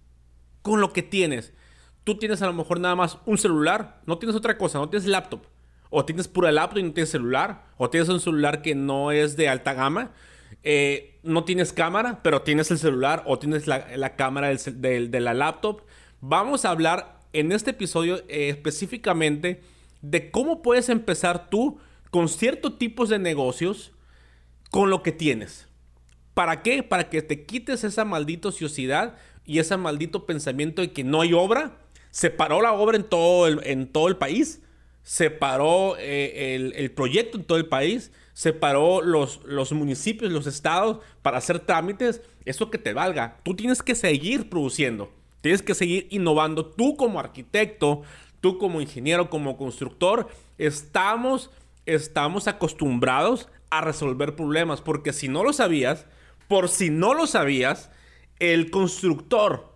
Con 0.62 0.80
lo 0.80 0.92
que 0.92 1.02
tienes. 1.02 1.52
Tú 2.04 2.16
tienes 2.18 2.42
a 2.42 2.46
lo 2.46 2.52
mejor 2.52 2.80
nada 2.80 2.94
más 2.94 3.18
un 3.26 3.38
celular, 3.38 4.00
no 4.06 4.18
tienes 4.18 4.37
otra 4.37 4.56
cosa, 4.56 4.78
no 4.78 4.88
tienes 4.88 5.08
laptop. 5.08 5.42
O 5.90 6.04
tienes 6.04 6.28
pura 6.28 6.52
laptop 6.52 6.78
y 6.78 6.82
no 6.82 6.92
tienes 6.92 7.10
celular. 7.10 7.64
O 7.76 7.90
tienes 7.90 8.08
un 8.08 8.20
celular 8.20 8.62
que 8.62 8.75
no 8.75 9.10
es 9.10 9.37
de 9.37 9.48
alta 9.48 9.75
gama. 9.75 10.12
eh, 10.62 11.18
no 11.22 11.44
tienes 11.44 11.72
cámara, 11.72 12.20
pero 12.22 12.42
tienes 12.42 12.70
el 12.70 12.78
celular 12.78 13.22
o 13.26 13.38
tienes 13.38 13.66
la, 13.66 14.16
cámara 14.16 14.48
de 14.48 15.20
la 15.20 15.34
laptop. 15.34 15.82
Vamos 16.20 16.64
a 16.64 16.70
hablar 16.70 17.17
en 17.32 17.52
este 17.52 17.70
episodio 17.70 18.18
eh, 18.28 18.49
específicamente 18.49 19.61
de 20.02 20.30
cómo 20.30 20.62
puedes 20.62 20.88
empezar 20.88 21.50
tú 21.50 21.78
con 22.11 22.28
ciertos 22.28 22.78
tipos 22.78 23.08
de 23.08 23.18
negocios 23.18 23.92
con 24.70 24.90
lo 24.90 25.02
que 25.02 25.12
tienes. 25.12 25.68
¿Para 26.35 26.62
qué? 26.62 26.82
Para 26.82 27.11
que 27.11 27.23
te 27.23 27.44
quites 27.44 27.85
esa 27.85 28.04
maldita 28.04 28.49
ociosidad 28.49 29.16
y 29.44 29.58
ese 29.58 29.76
maldito 29.76 30.25
pensamiento 30.26 30.82
de 30.82 30.92
que 30.92 31.04
no 31.04 31.20
hay 31.20 31.32
obra. 31.32 31.78
Se 32.11 32.30
paró 32.30 32.62
la 32.62 32.73
obra 32.73 32.97
en 32.97 33.04
todo 33.04 33.47
el, 33.47 33.61
en 33.64 33.88
todo 33.88 34.08
el 34.08 34.16
país. 34.16 34.62
Se 35.02 35.30
paró 35.30 35.97
eh, 35.99 36.73
el, 36.76 36.90
proyecto 36.92 37.38
en 37.38 37.44
todo 37.44 37.58
el 37.58 37.66
país. 37.66 38.12
Se 38.35 38.52
paró 38.52 39.02
los, 39.02 39.40
los 39.44 39.73
municipios, 39.73 40.30
los 40.30 40.47
estados 40.47 40.99
para 41.23 41.38
hacer 41.38 41.61
trámites. 41.61 42.23
Eso 42.44 42.70
que 42.70 42.78
te 42.78 42.92
valga. 42.92 43.40
Tú 43.42 43.56
tienes 43.56 43.82
que 43.82 43.94
seguir 43.94 44.49
produciendo. 44.49 45.12
Tienes 45.40 45.62
que 45.62 45.75
seguir 45.75 46.09
innovando. 46.11 46.66
Tú 46.66 46.97
como 46.97 47.21
arquitecto, 47.21 48.02
tú 48.40 48.59
como 48.59 48.80
ingeniero, 48.80 49.30
como 49.30 49.57
constructor, 49.57 50.28
estamos, 50.59 51.50
estamos 51.87 52.49
acostumbrados 52.49 53.49
a 53.71 53.80
resolver 53.80 54.35
problemas. 54.35 54.80
Porque 54.80 55.12
si 55.12 55.28
no 55.28 55.45
lo 55.45 55.52
sabías, 55.52 56.07
por 56.49 56.68
si 56.68 56.90
no 56.90 57.14
lo 57.14 57.26
sabías, 57.26 57.90
el 58.38 58.71
constructor 58.71 59.73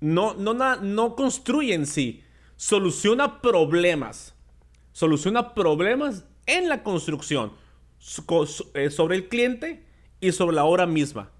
no, 0.00 0.34
no, 0.34 0.54
no 0.54 1.14
construye 1.14 1.74
en 1.74 1.86
sí, 1.86 2.22
soluciona 2.56 3.40
problemas. 3.40 4.34
Soluciona 4.92 5.54
problemas 5.54 6.24
en 6.46 6.68
la 6.68 6.82
construcción 6.82 7.52
eh, 8.74 8.90
sobre 8.90 9.16
el 9.16 9.28
cliente 9.28 9.86
y 10.20 10.32
sobre 10.32 10.56
la 10.56 10.64
obra 10.64 10.86
misma 10.86 11.30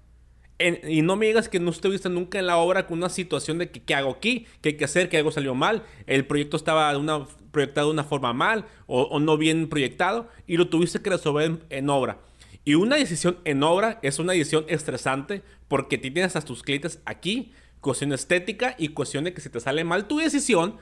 y 0.87 1.01
no 1.01 1.15
me 1.15 1.27
digas 1.27 1.49
que 1.49 1.59
no 1.59 1.71
estuviste 1.71 2.09
nunca 2.09 2.39
en 2.39 2.47
la 2.47 2.57
obra 2.57 2.87
con 2.87 2.97
una 2.97 3.09
situación 3.09 3.57
de 3.57 3.69
que 3.69 3.81
qué 3.81 3.95
hago 3.95 4.11
aquí, 4.11 4.45
qué 4.61 4.69
hay 4.69 4.77
que 4.77 4.85
hacer, 4.85 5.09
que 5.09 5.17
algo 5.17 5.31
salió 5.31 5.55
mal, 5.55 5.83
el 6.07 6.25
proyecto 6.25 6.57
estaba 6.57 6.95
una, 6.97 7.25
proyectado 7.51 7.87
de 7.87 7.93
una 7.93 8.03
forma 8.03 8.33
mal 8.33 8.65
o, 8.87 9.19
no 9.19 9.37
bien 9.37 9.69
proyectado 9.69 10.29
y 10.47 10.57
lo 10.57 10.69
tuviste 10.69 11.01
que 11.01 11.09
resolver 11.09 11.59
en, 11.69 11.89
obra. 11.89 12.19
Y 12.63 12.75
una 12.75 12.95
decisión 12.95 13.37
en 13.45 13.63
obra 13.63 13.99
es 14.01 14.19
una 14.19 14.33
decisión 14.33 14.65
estresante 14.67 15.41
porque 15.67 15.97
tienes 15.97 16.35
a 16.35 16.41
tus 16.41 16.63
clientes 16.63 16.99
aquí, 17.05 17.51
cuestión 17.79 18.13
estética 18.13 18.75
y 18.77 18.89
cuestión 18.89 19.23
de 19.23 19.33
que 19.33 19.41
si 19.41 19.49
te 19.49 19.59
sale 19.59 19.83
mal 19.83 20.07
tu 20.07 20.17
decisión, 20.19 20.77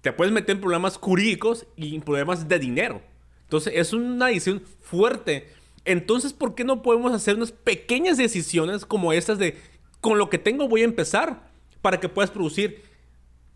te 0.00 0.12
puedes 0.12 0.32
meter 0.32 0.56
en 0.56 0.60
problemas 0.60 0.96
jurídicos 0.96 1.66
y 1.76 1.94
en 1.94 2.02
problemas 2.02 2.48
de 2.48 2.58
dinero. 2.58 3.02
Entonces 3.42 3.72
es 3.76 3.92
una 3.92 4.26
decisión 4.26 4.62
fuerte 4.80 5.48
entonces, 5.88 6.32
¿por 6.32 6.54
qué 6.54 6.64
no 6.64 6.82
podemos 6.82 7.12
hacer 7.12 7.36
unas 7.36 7.50
pequeñas 7.50 8.18
decisiones 8.18 8.84
como 8.84 9.12
estas 9.12 9.38
de 9.38 9.56
con 10.00 10.18
lo 10.18 10.30
que 10.30 10.38
tengo 10.38 10.68
voy 10.68 10.82
a 10.82 10.84
empezar 10.84 11.50
para 11.82 11.98
que 11.98 12.08
puedas 12.08 12.30
producir 12.30 12.82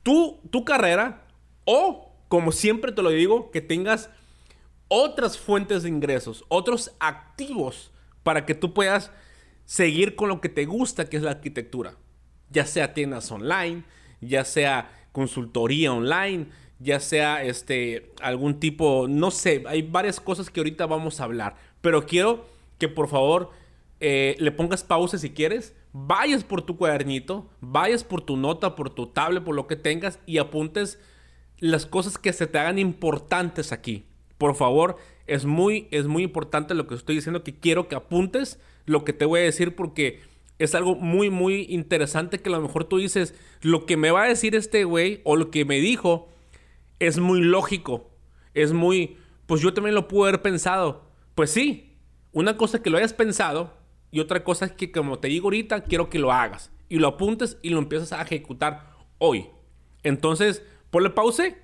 tu, 0.02 0.40
tu 0.50 0.64
carrera 0.64 1.26
o, 1.64 2.12
como 2.28 2.50
siempre 2.50 2.90
te 2.90 3.02
lo 3.02 3.10
digo, 3.10 3.50
que 3.50 3.60
tengas 3.60 4.10
otras 4.88 5.38
fuentes 5.38 5.82
de 5.82 5.90
ingresos, 5.90 6.44
otros 6.48 6.92
activos 6.98 7.92
para 8.22 8.46
que 8.46 8.54
tú 8.54 8.74
puedas 8.74 9.10
seguir 9.64 10.16
con 10.16 10.28
lo 10.28 10.40
que 10.40 10.48
te 10.48 10.64
gusta, 10.64 11.08
que 11.08 11.18
es 11.18 11.22
la 11.22 11.32
arquitectura. 11.32 11.96
Ya 12.50 12.66
sea 12.66 12.94
tiendas 12.94 13.30
online, 13.30 13.84
ya 14.20 14.44
sea 14.44 14.90
consultoría 15.12 15.92
online, 15.92 16.46
ya 16.78 16.98
sea 16.98 17.42
este 17.44 18.12
algún 18.20 18.58
tipo, 18.58 19.06
no 19.08 19.30
sé, 19.30 19.62
hay 19.66 19.82
varias 19.82 20.20
cosas 20.20 20.50
que 20.50 20.60
ahorita 20.60 20.86
vamos 20.86 21.20
a 21.20 21.24
hablar. 21.24 21.56
Pero 21.82 22.06
quiero 22.06 22.46
que 22.78 22.88
por 22.88 23.08
favor 23.08 23.50
eh, 24.00 24.34
le 24.38 24.50
pongas 24.50 24.82
pausa 24.82 25.18
si 25.18 25.30
quieres, 25.30 25.76
vayas 25.92 26.42
por 26.42 26.62
tu 26.62 26.76
cuadernito, 26.76 27.46
vayas 27.60 28.02
por 28.02 28.22
tu 28.22 28.36
nota, 28.36 28.74
por 28.74 28.90
tu 28.90 29.06
tablet, 29.08 29.44
por 29.44 29.54
lo 29.54 29.66
que 29.66 29.76
tengas 29.76 30.18
y 30.26 30.38
apuntes 30.38 30.98
las 31.58 31.86
cosas 31.86 32.18
que 32.18 32.32
se 32.32 32.46
te 32.46 32.58
hagan 32.58 32.78
importantes 32.78 33.70
aquí. 33.70 34.06
Por 34.38 34.56
favor, 34.56 34.96
es 35.26 35.44
muy, 35.44 35.86
es 35.90 36.06
muy 36.06 36.24
importante 36.24 36.74
lo 36.74 36.86
que 36.86 36.94
estoy 36.94 37.16
diciendo, 37.16 37.44
que 37.44 37.54
quiero 37.54 37.88
que 37.88 37.94
apuntes 37.94 38.58
lo 38.86 39.04
que 39.04 39.12
te 39.12 39.24
voy 39.24 39.40
a 39.40 39.44
decir 39.44 39.76
porque 39.76 40.20
es 40.58 40.74
algo 40.74 40.94
muy, 40.94 41.30
muy 41.30 41.66
interesante 41.68 42.40
que 42.40 42.48
a 42.48 42.52
lo 42.52 42.60
mejor 42.60 42.84
tú 42.84 42.98
dices, 42.98 43.34
lo 43.60 43.86
que 43.86 43.96
me 43.96 44.10
va 44.10 44.24
a 44.24 44.28
decir 44.28 44.54
este 44.54 44.84
güey 44.84 45.20
o 45.24 45.36
lo 45.36 45.50
que 45.50 45.64
me 45.64 45.80
dijo 45.80 46.28
es 46.98 47.18
muy 47.18 47.40
lógico, 47.40 48.10
es 48.54 48.72
muy, 48.72 49.16
pues 49.46 49.60
yo 49.60 49.74
también 49.74 49.94
lo 49.94 50.08
pude 50.08 50.28
haber 50.28 50.42
pensado, 50.42 51.11
pues 51.34 51.50
sí, 51.50 51.98
una 52.32 52.56
cosa 52.56 52.82
que 52.82 52.90
lo 52.90 52.98
hayas 52.98 53.12
pensado 53.12 53.76
y 54.10 54.20
otra 54.20 54.44
cosa 54.44 54.76
que, 54.76 54.92
como 54.92 55.18
te 55.18 55.28
digo 55.28 55.46
ahorita, 55.46 55.84
quiero 55.84 56.10
que 56.10 56.18
lo 56.18 56.32
hagas 56.32 56.70
y 56.88 56.98
lo 56.98 57.08
apuntes 57.08 57.58
y 57.62 57.70
lo 57.70 57.78
empiezas 57.78 58.12
a 58.12 58.22
ejecutar 58.22 58.92
hoy. 59.18 59.48
Entonces, 60.02 60.62
ponle 60.90 61.10
pause 61.10 61.56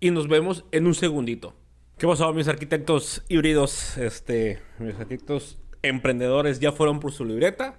y 0.00 0.10
nos 0.10 0.28
vemos 0.28 0.64
en 0.72 0.86
un 0.86 0.94
segundito. 0.94 1.54
¿Qué 1.98 2.06
pasó, 2.08 2.32
mis 2.32 2.48
arquitectos 2.48 3.22
híbridos? 3.28 3.96
Este, 3.96 4.58
mis 4.80 4.94
arquitectos 4.94 5.58
emprendedores 5.82 6.58
ya 6.58 6.72
fueron 6.72 6.98
por 6.98 7.12
su 7.12 7.24
libreta, 7.24 7.78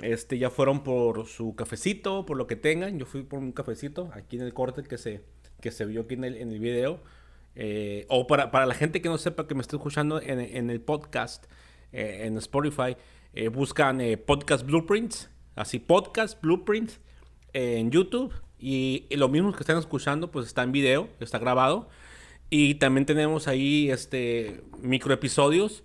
este, 0.00 0.38
ya 0.38 0.50
fueron 0.50 0.82
por 0.82 1.26
su 1.26 1.54
cafecito, 1.54 2.26
por 2.26 2.36
lo 2.36 2.48
que 2.48 2.56
tengan. 2.56 2.98
Yo 2.98 3.06
fui 3.06 3.22
por 3.22 3.38
un 3.38 3.52
cafecito 3.52 4.10
aquí 4.14 4.36
en 4.36 4.42
el 4.42 4.54
corte 4.54 4.82
que 4.82 4.98
se, 4.98 5.22
que 5.60 5.70
se 5.70 5.84
vio 5.84 6.00
aquí 6.02 6.14
en 6.14 6.24
el, 6.24 6.36
en 6.36 6.50
el 6.50 6.58
video. 6.58 7.00
Eh, 7.56 8.06
o 8.08 8.26
para, 8.26 8.50
para, 8.50 8.66
la 8.66 8.74
gente 8.74 9.00
que 9.00 9.08
no 9.08 9.18
sepa 9.18 9.46
que 9.46 9.54
me 9.54 9.60
está 9.60 9.76
escuchando 9.76 10.20
en, 10.20 10.40
en 10.40 10.70
el 10.70 10.80
podcast, 10.80 11.44
eh, 11.92 12.22
en 12.24 12.36
Spotify, 12.38 12.96
eh, 13.32 13.48
buscan 13.48 14.00
Podcast 14.26 14.66
Blueprints, 14.66 15.30
así 15.54 15.78
Podcast 15.78 16.40
Blueprints 16.42 17.00
en 17.52 17.90
YouTube. 17.90 18.32
Y, 18.58 19.06
lo 19.10 19.28
mismo 19.28 19.52
que 19.52 19.60
están 19.60 19.78
escuchando, 19.78 20.30
pues 20.30 20.46
está 20.46 20.62
en 20.62 20.72
video, 20.72 21.08
está 21.20 21.38
grabado. 21.38 21.88
Y 22.50 22.76
también 22.76 23.06
tenemos 23.06 23.48
ahí 23.48 23.90
este 23.90 24.62
micro 24.80 25.12
episodios, 25.12 25.82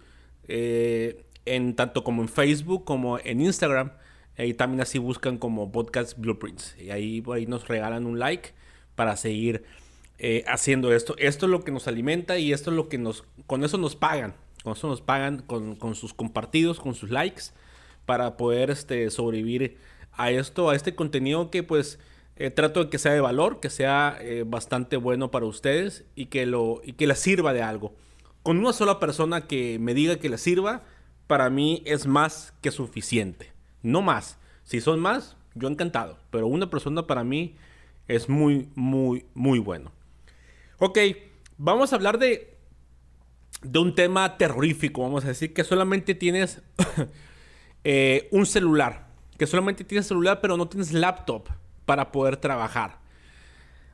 en, 0.48 1.76
tanto 1.76 2.04
como 2.04 2.22
en 2.22 2.30
Facebook 2.30 2.86
como 2.86 3.20
en 3.20 3.42
Instagram. 3.42 3.92
Y 4.38 4.54
también 4.54 4.82
así 4.82 5.00
buscan 5.00 5.38
como 5.38 5.72
Podcast 5.72 6.18
Blueprints. 6.18 6.76
Y 6.80 6.92
ahí, 6.92 7.24
ahí 7.34 7.46
nos 7.46 7.68
regalan 7.68 8.06
un 8.06 8.20
like 8.20 8.54
para 8.96 9.18
seguir 9.18 9.64
eh, 10.20 10.44
haciendo 10.48 10.94
esto. 10.94 11.16
Esto 11.18 11.46
es 11.46 11.50
lo 11.50 11.64
que 11.64 11.72
nos 11.72 11.88
alimenta 11.88 12.38
y 12.38 12.52
esto 12.52 12.72
es 12.72 12.76
lo 12.76 12.90
que 12.90 12.98
nos... 12.98 13.24
Con 13.48 13.64
eso 13.64 13.78
nos 13.78 13.96
pagan. 13.96 14.36
Con 14.64 14.74
eso 14.74 14.88
nos 14.90 15.02
pagan 15.02 15.40
con, 15.40 15.96
sus 15.96 16.14
compartidos, 16.14 16.82
con 16.82 16.94
sus 16.94 17.10
likes, 17.10 17.44
para 18.06 18.36
poder 18.36 18.70
este, 18.70 19.10
sobrevivir 19.12 19.78
a 20.12 20.32
esto, 20.32 20.70
a 20.70 20.76
este 20.76 20.94
contenido 20.94 21.50
que 21.50 21.64
pues 21.64 22.00
eh, 22.36 22.50
trato 22.50 22.84
de 22.84 22.90
que 22.90 22.98
sea 22.98 23.14
de 23.14 23.22
valor, 23.22 23.62
que 23.62 23.70
sea 23.70 24.18
eh, 24.20 24.44
bastante 24.46 24.98
bueno 24.98 25.32
para 25.32 25.46
ustedes 25.46 26.04
y 26.16 26.26
que, 26.26 26.46
lo, 26.46 26.82
y 26.84 26.94
que 26.94 27.08
les 27.08 27.20
sirva 27.20 27.54
de 27.54 27.62
algo. 27.62 27.94
Con 28.44 28.58
una 28.58 28.74
sola 28.74 29.00
persona 29.00 29.48
que 29.48 29.80
me 29.80 29.94
diga 29.94 30.18
que 30.18 30.28
les 30.28 30.42
sirva, 30.42 30.84
para 31.28 31.50
mí 31.50 31.82
es 31.86 32.08
más 32.08 32.54
que 32.62 32.72
suficiente. 32.72 33.54
No 33.84 34.02
más. 34.02 34.38
Si 34.64 34.82
son 34.82 35.00
más, 35.00 35.38
yo 35.56 35.70
encantado. 35.70 36.18
Pero 36.30 36.48
una 36.48 36.70
persona 36.70 37.08
para 37.08 37.24
mí 37.24 37.56
es 38.08 38.28
muy, 38.28 38.68
muy, 38.76 39.26
muy 39.34 39.60
bueno. 39.60 39.92
Ok, 40.82 40.98
vamos 41.58 41.92
a 41.92 41.98
hablar 41.98 42.20
de, 42.20 42.58
de 43.62 43.80
un 43.80 43.96
tema 43.96 44.38
terrorífico, 44.38 45.02
vamos 45.02 45.26
a 45.26 45.28
decir, 45.28 45.54
que 45.54 45.66
solamente 45.66 46.16
tienes 46.16 46.62
eh, 47.84 48.30
un 48.32 48.46
celular, 48.46 49.08
que 49.38 49.46
solamente 49.46 49.84
tienes 49.84 50.08
celular 50.08 50.40
pero 50.40 50.56
no 50.56 50.70
tienes 50.70 50.94
laptop 50.94 51.50
para 51.86 52.14
poder 52.14 52.38
trabajar. 52.38 53.00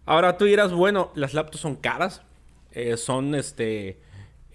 Ahora 0.06 0.38
tú 0.38 0.46
dirás, 0.46 0.74
bueno, 0.74 1.12
las 1.16 1.34
laptops 1.34 1.62
son 1.62 1.76
caras, 1.76 2.22
eh, 2.72 2.98
son, 2.98 3.34
este, 3.34 4.00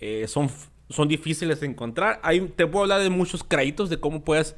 eh, 0.00 0.28
son, 0.28 0.50
son 0.88 1.08
difíciles 1.08 1.58
de 1.58 1.66
encontrar. 1.66 2.20
Te 2.54 2.68
puedo 2.68 2.84
hablar 2.84 3.02
de 3.02 3.10
muchos 3.10 3.42
créditos, 3.42 3.90
de 3.90 3.98
cómo 3.98 4.22
puedes 4.22 4.54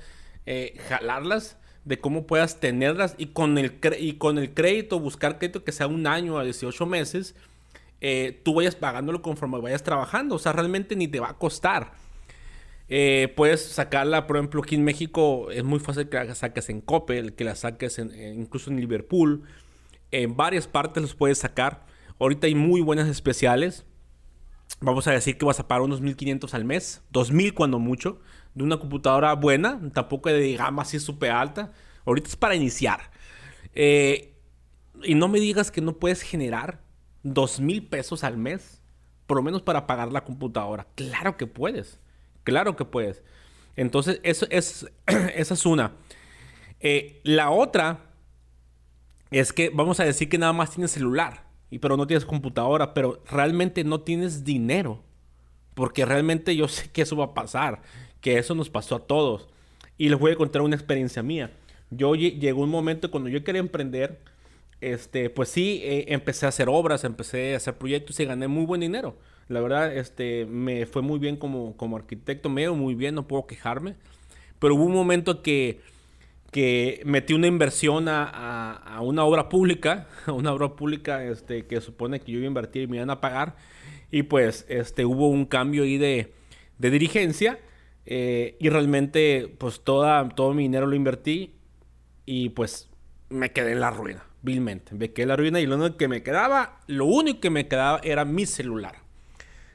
jalarlas 0.89 1.57
de 1.85 1.99
cómo 1.99 2.27
puedas 2.27 2.61
tenerlas 2.61 3.15
y 3.19 3.27
con 3.27 3.59
el, 3.59 3.79
y 3.99 4.15
con 4.15 4.39
el 4.39 4.55
crédito, 4.55 5.01
buscar 5.01 5.39
crédito 5.39 5.65
que 5.65 5.73
sea 5.73 5.87
un 5.87 6.07
año 6.07 6.39
a 6.39 6.45
18 6.45 6.87
meses, 6.87 7.35
eh, 8.05 8.41
tú 8.45 8.55
vayas 8.55 8.75
pagándolo 8.75 9.23
conforme 9.23 9.61
vayas 9.61 9.85
trabajando. 9.85 10.35
O 10.35 10.39
sea, 10.41 10.53
realmente 10.53 10.97
ni 10.97 11.07
te 11.07 11.21
va 11.21 11.31
a 11.31 11.39
costar. 11.39 11.93
Eh, 12.89 13.33
puedes 13.37 13.65
sacarla, 13.65 14.27
por 14.27 14.37
ejemplo, 14.37 14.61
aquí 14.61 14.75
en 14.75 14.83
México 14.83 15.53
es 15.53 15.63
muy 15.63 15.79
fácil 15.79 16.09
que 16.09 16.17
la 16.17 16.35
saques 16.35 16.69
en 16.69 16.81
Coppel, 16.81 17.35
que 17.35 17.45
la 17.45 17.55
saques 17.55 17.99
incluso 17.99 18.71
en 18.71 18.81
Liverpool. 18.81 19.45
En 20.11 20.37
varias 20.37 20.67
partes 20.67 21.01
los 21.01 21.15
puedes 21.15 21.39
sacar. 21.39 21.87
Ahorita 22.19 22.49
hay 22.49 22.57
muy 22.57 22.81
buenas 22.81 23.09
especiales. 23.09 23.87
Vamos 24.81 25.07
a 25.07 25.13
decir 25.13 25.39
que 25.39 25.45
vas 25.45 25.61
a 25.61 25.69
pagar 25.69 25.83
unos 25.83 26.01
1500 26.01 26.55
al 26.55 26.65
mes, 26.65 27.03
2000 27.13 27.55
cuando 27.55 27.79
mucho, 27.79 28.21
de 28.55 28.65
una 28.65 28.79
computadora 28.79 29.33
buena, 29.35 29.81
tampoco 29.95 30.29
de 30.29 30.55
gama 30.55 30.83
así 30.83 30.99
súper 30.99 31.31
alta. 31.31 31.73
Ahorita 32.05 32.29
es 32.29 32.37
para 32.37 32.57
iniciar. 32.57 33.13
Eh, 33.77 34.35
y 35.05 35.15
no 35.15 35.29
me 35.29 35.39
digas 35.39 35.71
que 35.71 35.81
no 35.81 36.01
puedes 36.01 36.23
generar 36.23 36.83
dos 37.23 37.61
mil 37.61 37.87
pesos 37.87 38.25
al 38.25 38.37
mes, 38.37 38.81
por 39.27 39.37
lo 39.37 39.43
menos 39.43 39.63
para 39.63 39.87
pagar 39.87 40.13
la 40.13 40.25
computadora. 40.25 40.87
Claro 40.95 41.37
que 41.37 41.47
puedes, 41.47 41.99
claro 42.45 42.77
que 42.77 42.85
puedes. 42.85 43.23
Entonces, 43.77 44.21
eso 44.23 44.47
es, 44.51 44.91
esa 45.07 45.55
es 45.55 45.67
una. 45.67 45.93
Eh, 46.81 47.21
la 47.25 47.51
otra 47.51 48.11
es 49.31 49.53
que 49.53 49.71
vamos 49.71 50.01
a 50.01 50.05
decir 50.05 50.29
que 50.29 50.39
nada 50.39 50.53
más 50.53 50.73
tienes 50.73 50.91
celular, 50.91 51.47
y, 51.71 51.79
pero 51.79 51.97
no 51.97 52.07
tienes 52.07 52.27
computadora, 52.27 52.93
pero 52.93 53.23
realmente 53.31 53.83
no 53.85 54.01
tienes 54.01 54.45
dinero. 54.45 55.03
Porque 55.75 56.05
realmente 56.05 56.55
yo 56.55 56.69
sé 56.69 56.91
que 56.91 57.03
eso 57.03 57.17
va 57.17 57.27
a 57.27 57.35
pasar, 57.35 57.81
que 58.21 58.37
eso 58.37 58.55
nos 58.55 58.69
pasó 58.69 58.97
a 58.97 59.07
todos. 59.07 59.49
Y 59.97 60.11
les 60.11 60.19
voy 60.19 60.33
a 60.33 60.37
contar 60.37 60.61
una 60.61 60.77
experiencia 60.77 61.23
mía. 61.23 61.51
Yo 61.91 62.15
llegó 62.15 62.63
un 62.63 62.69
momento 62.69 63.11
cuando 63.11 63.31
yo 63.31 63.43
quería 63.43 63.61
emprender, 63.61 64.21
este, 64.83 65.31
pues 65.31 65.49
sí, 65.49 65.81
eh, 65.85 66.07
empecé 66.09 66.47
a 66.47 66.51
hacer 66.51 66.69
obras, 66.69 67.05
empecé 67.05 67.55
a 67.55 67.57
hacer 67.57 67.79
proyectos 67.79 68.19
y 68.21 68.25
gané 68.25 68.49
muy 68.49 68.67
buen 68.67 68.81
dinero. 68.81 69.17
La 69.49 69.61
verdad, 69.61 69.97
este, 69.97 70.47
me 70.47 70.87
fue 70.87 71.03
muy 71.03 71.19
bien 71.19 71.37
como, 71.37 71.77
como 71.77 71.97
arquitecto, 71.97 72.49
me 72.49 72.63
dio 72.63 72.75
muy 72.75 72.95
bien, 72.95 73.15
no 73.15 73.27
puedo 73.27 73.47
quejarme. 73.47 73.97
Pero 74.59 74.75
hubo 74.75 74.85
un 74.85 74.93
momento 74.93 75.43
que, 75.43 75.81
que 76.51 77.03
metí 77.05 77.35
una 77.35 77.47
inversión 77.47 78.09
a, 78.09 78.25
a, 78.25 79.01
una 79.01 79.25
obra 79.25 79.49
pública, 79.49 80.09
a 80.27 80.33
una 80.33 80.53
obra 80.53 80.77
pública 80.77 81.25
este, 81.25 81.67
que 81.67 81.81
supone 81.81 82.21
que 82.21 82.33
yo 82.33 82.39
iba 82.39 82.47
a 82.47 82.49
invertir 82.49 82.83
y 82.83 82.87
me 82.87 82.97
iban 82.97 83.11
a 83.11 83.21
pagar. 83.21 83.57
Y 84.11 84.25
pues 84.25 84.67
este, 84.69 85.05
hubo 85.05 85.29
un 85.29 85.47
cambio 85.47 85.85
ahí 85.85 85.99
de, 85.99 86.33
de 86.79 86.91
dirigencia. 86.91 87.59
Eh, 88.05 88.57
y 88.59 88.69
realmente, 88.69 89.55
pues 89.59 89.81
toda, 89.83 90.29
todo 90.31 90.55
mi 90.55 90.65
dinero 90.65 90.87
lo 90.87 90.97
invertí. 90.97 91.55
Y 92.27 92.51
pues 92.51 92.89
me 93.33 93.53
quedé 93.53 93.73
en 93.73 93.81
la 93.81 93.91
ruina, 93.91 94.25
vilmente. 94.43 94.95
Me 94.95 95.11
la 95.27 95.37
ruina 95.37 95.61
y 95.61 95.67
lo 95.67 95.77
único 95.77 95.97
que 95.97 96.09
me 96.09 96.23
quedaba, 96.23 96.81
lo 96.87 97.07
único 97.07 97.41
que 97.41 97.51
me 97.51 97.69
quedaba 97.69 98.01
era 98.03 98.25
mi 98.25 98.47
celular. 98.47 98.97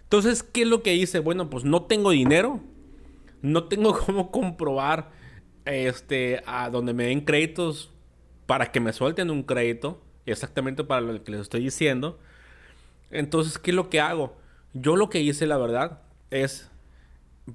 Entonces, 0.04 0.44
¿qué 0.44 0.62
es 0.62 0.68
lo 0.68 0.84
que 0.84 0.96
hice? 0.96 1.20
Bueno, 1.20 1.50
pues 1.50 1.64
no 1.64 1.84
tengo 1.84 2.12
dinero. 2.12 2.62
No 3.42 3.66
tengo 3.66 3.98
cómo 4.06 4.32
comprobar 4.32 5.10
este, 5.66 6.42
a 6.46 6.70
donde 6.70 6.94
me 6.94 7.06
den 7.06 7.22
créditos 7.22 7.92
para 8.46 8.72
que 8.72 8.80
me 8.80 8.94
suelten 8.94 9.30
un 9.30 9.44
crédito. 9.44 10.02
Exactamente 10.26 10.84
para 10.84 11.02
lo 11.02 11.24
que 11.24 11.32
les 11.32 11.42
estoy 11.42 11.64
diciendo. 11.64 12.20
Entonces, 13.12 13.58
¿qué 13.58 13.72
es 13.72 13.76
lo 13.76 13.90
que 13.90 14.02
hago? 14.02 14.38
Yo 14.74 14.96
lo 14.96 15.10
que 15.10 15.22
hice, 15.22 15.48
la 15.48 15.58
verdad, 15.58 16.02
es... 16.30 16.70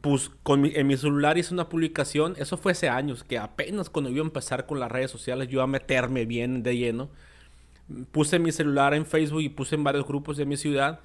Pues 0.00 0.30
con 0.42 0.64
en 0.64 0.86
mi 0.86 0.96
celular 0.96 1.36
hice 1.36 1.52
una 1.52 1.68
publicación, 1.68 2.34
eso 2.38 2.56
fue 2.56 2.72
hace 2.72 2.88
años, 2.88 3.24
que 3.24 3.38
apenas 3.38 3.90
cuando 3.90 4.10
a 4.10 4.24
empezar 4.24 4.66
con 4.66 4.80
las 4.80 4.90
redes 4.90 5.10
sociales, 5.10 5.48
yo 5.48 5.62
a 5.62 5.66
meterme 5.66 6.24
bien 6.24 6.62
de 6.62 6.76
lleno. 6.76 7.10
Puse 8.10 8.38
mi 8.38 8.52
celular 8.52 8.94
en 8.94 9.04
Facebook 9.04 9.42
y 9.42 9.50
puse 9.50 9.74
en 9.74 9.84
varios 9.84 10.06
grupos 10.06 10.36
de 10.38 10.46
mi 10.46 10.56
ciudad 10.56 11.00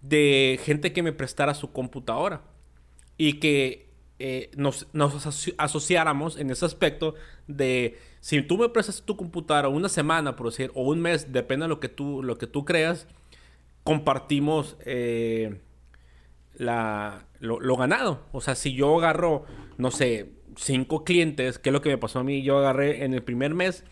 de 0.00 0.58
gente 0.62 0.92
que 0.92 1.02
me 1.02 1.12
prestara 1.12 1.54
su 1.54 1.72
computadora 1.72 2.42
y 3.18 3.34
que 3.34 3.92
eh, 4.18 4.50
nos, 4.56 4.86
asociáramos 5.58 6.38
en 6.38 6.50
ese 6.50 6.64
aspecto 6.64 7.14
de 7.48 7.98
si 8.20 8.40
tú 8.42 8.56
me 8.56 8.68
prestas 8.68 9.02
tu 9.02 9.16
computadora 9.16 9.68
una 9.68 9.88
semana, 9.88 10.36
por 10.36 10.46
decir, 10.46 10.70
o 10.74 10.84
un 10.84 11.00
mes, 11.00 11.32
depende 11.32 11.64
de 11.64 11.68
lo 11.68 11.80
que 11.80 11.88
tú, 11.88 12.22
lo 12.22 12.38
que 12.38 12.46
tú 12.46 12.64
creas, 12.64 13.08
compartimos 13.84 14.76
eh, 14.84 15.60
la, 16.54 17.26
lo, 17.40 17.76
ganado. 17.76 18.26
O 18.32 18.40
sea, 18.40 18.54
si 18.54 18.74
yo 18.74 18.98
agarro, 18.98 19.44
no 19.78 19.90
sé, 19.90 20.32
cinco 20.56 21.04
clientes, 21.04 21.58
que 21.58 21.70
es 21.70 21.72
lo 21.72 21.80
que 21.80 21.90
me 21.90 21.98
pasó 21.98 22.20
a 22.20 22.24
mí, 22.24 22.42
yo 22.42 22.58
agarré 22.58 23.04
en 23.04 23.14
el 23.14 23.22
primer 23.22 23.54
mes, 23.54 23.84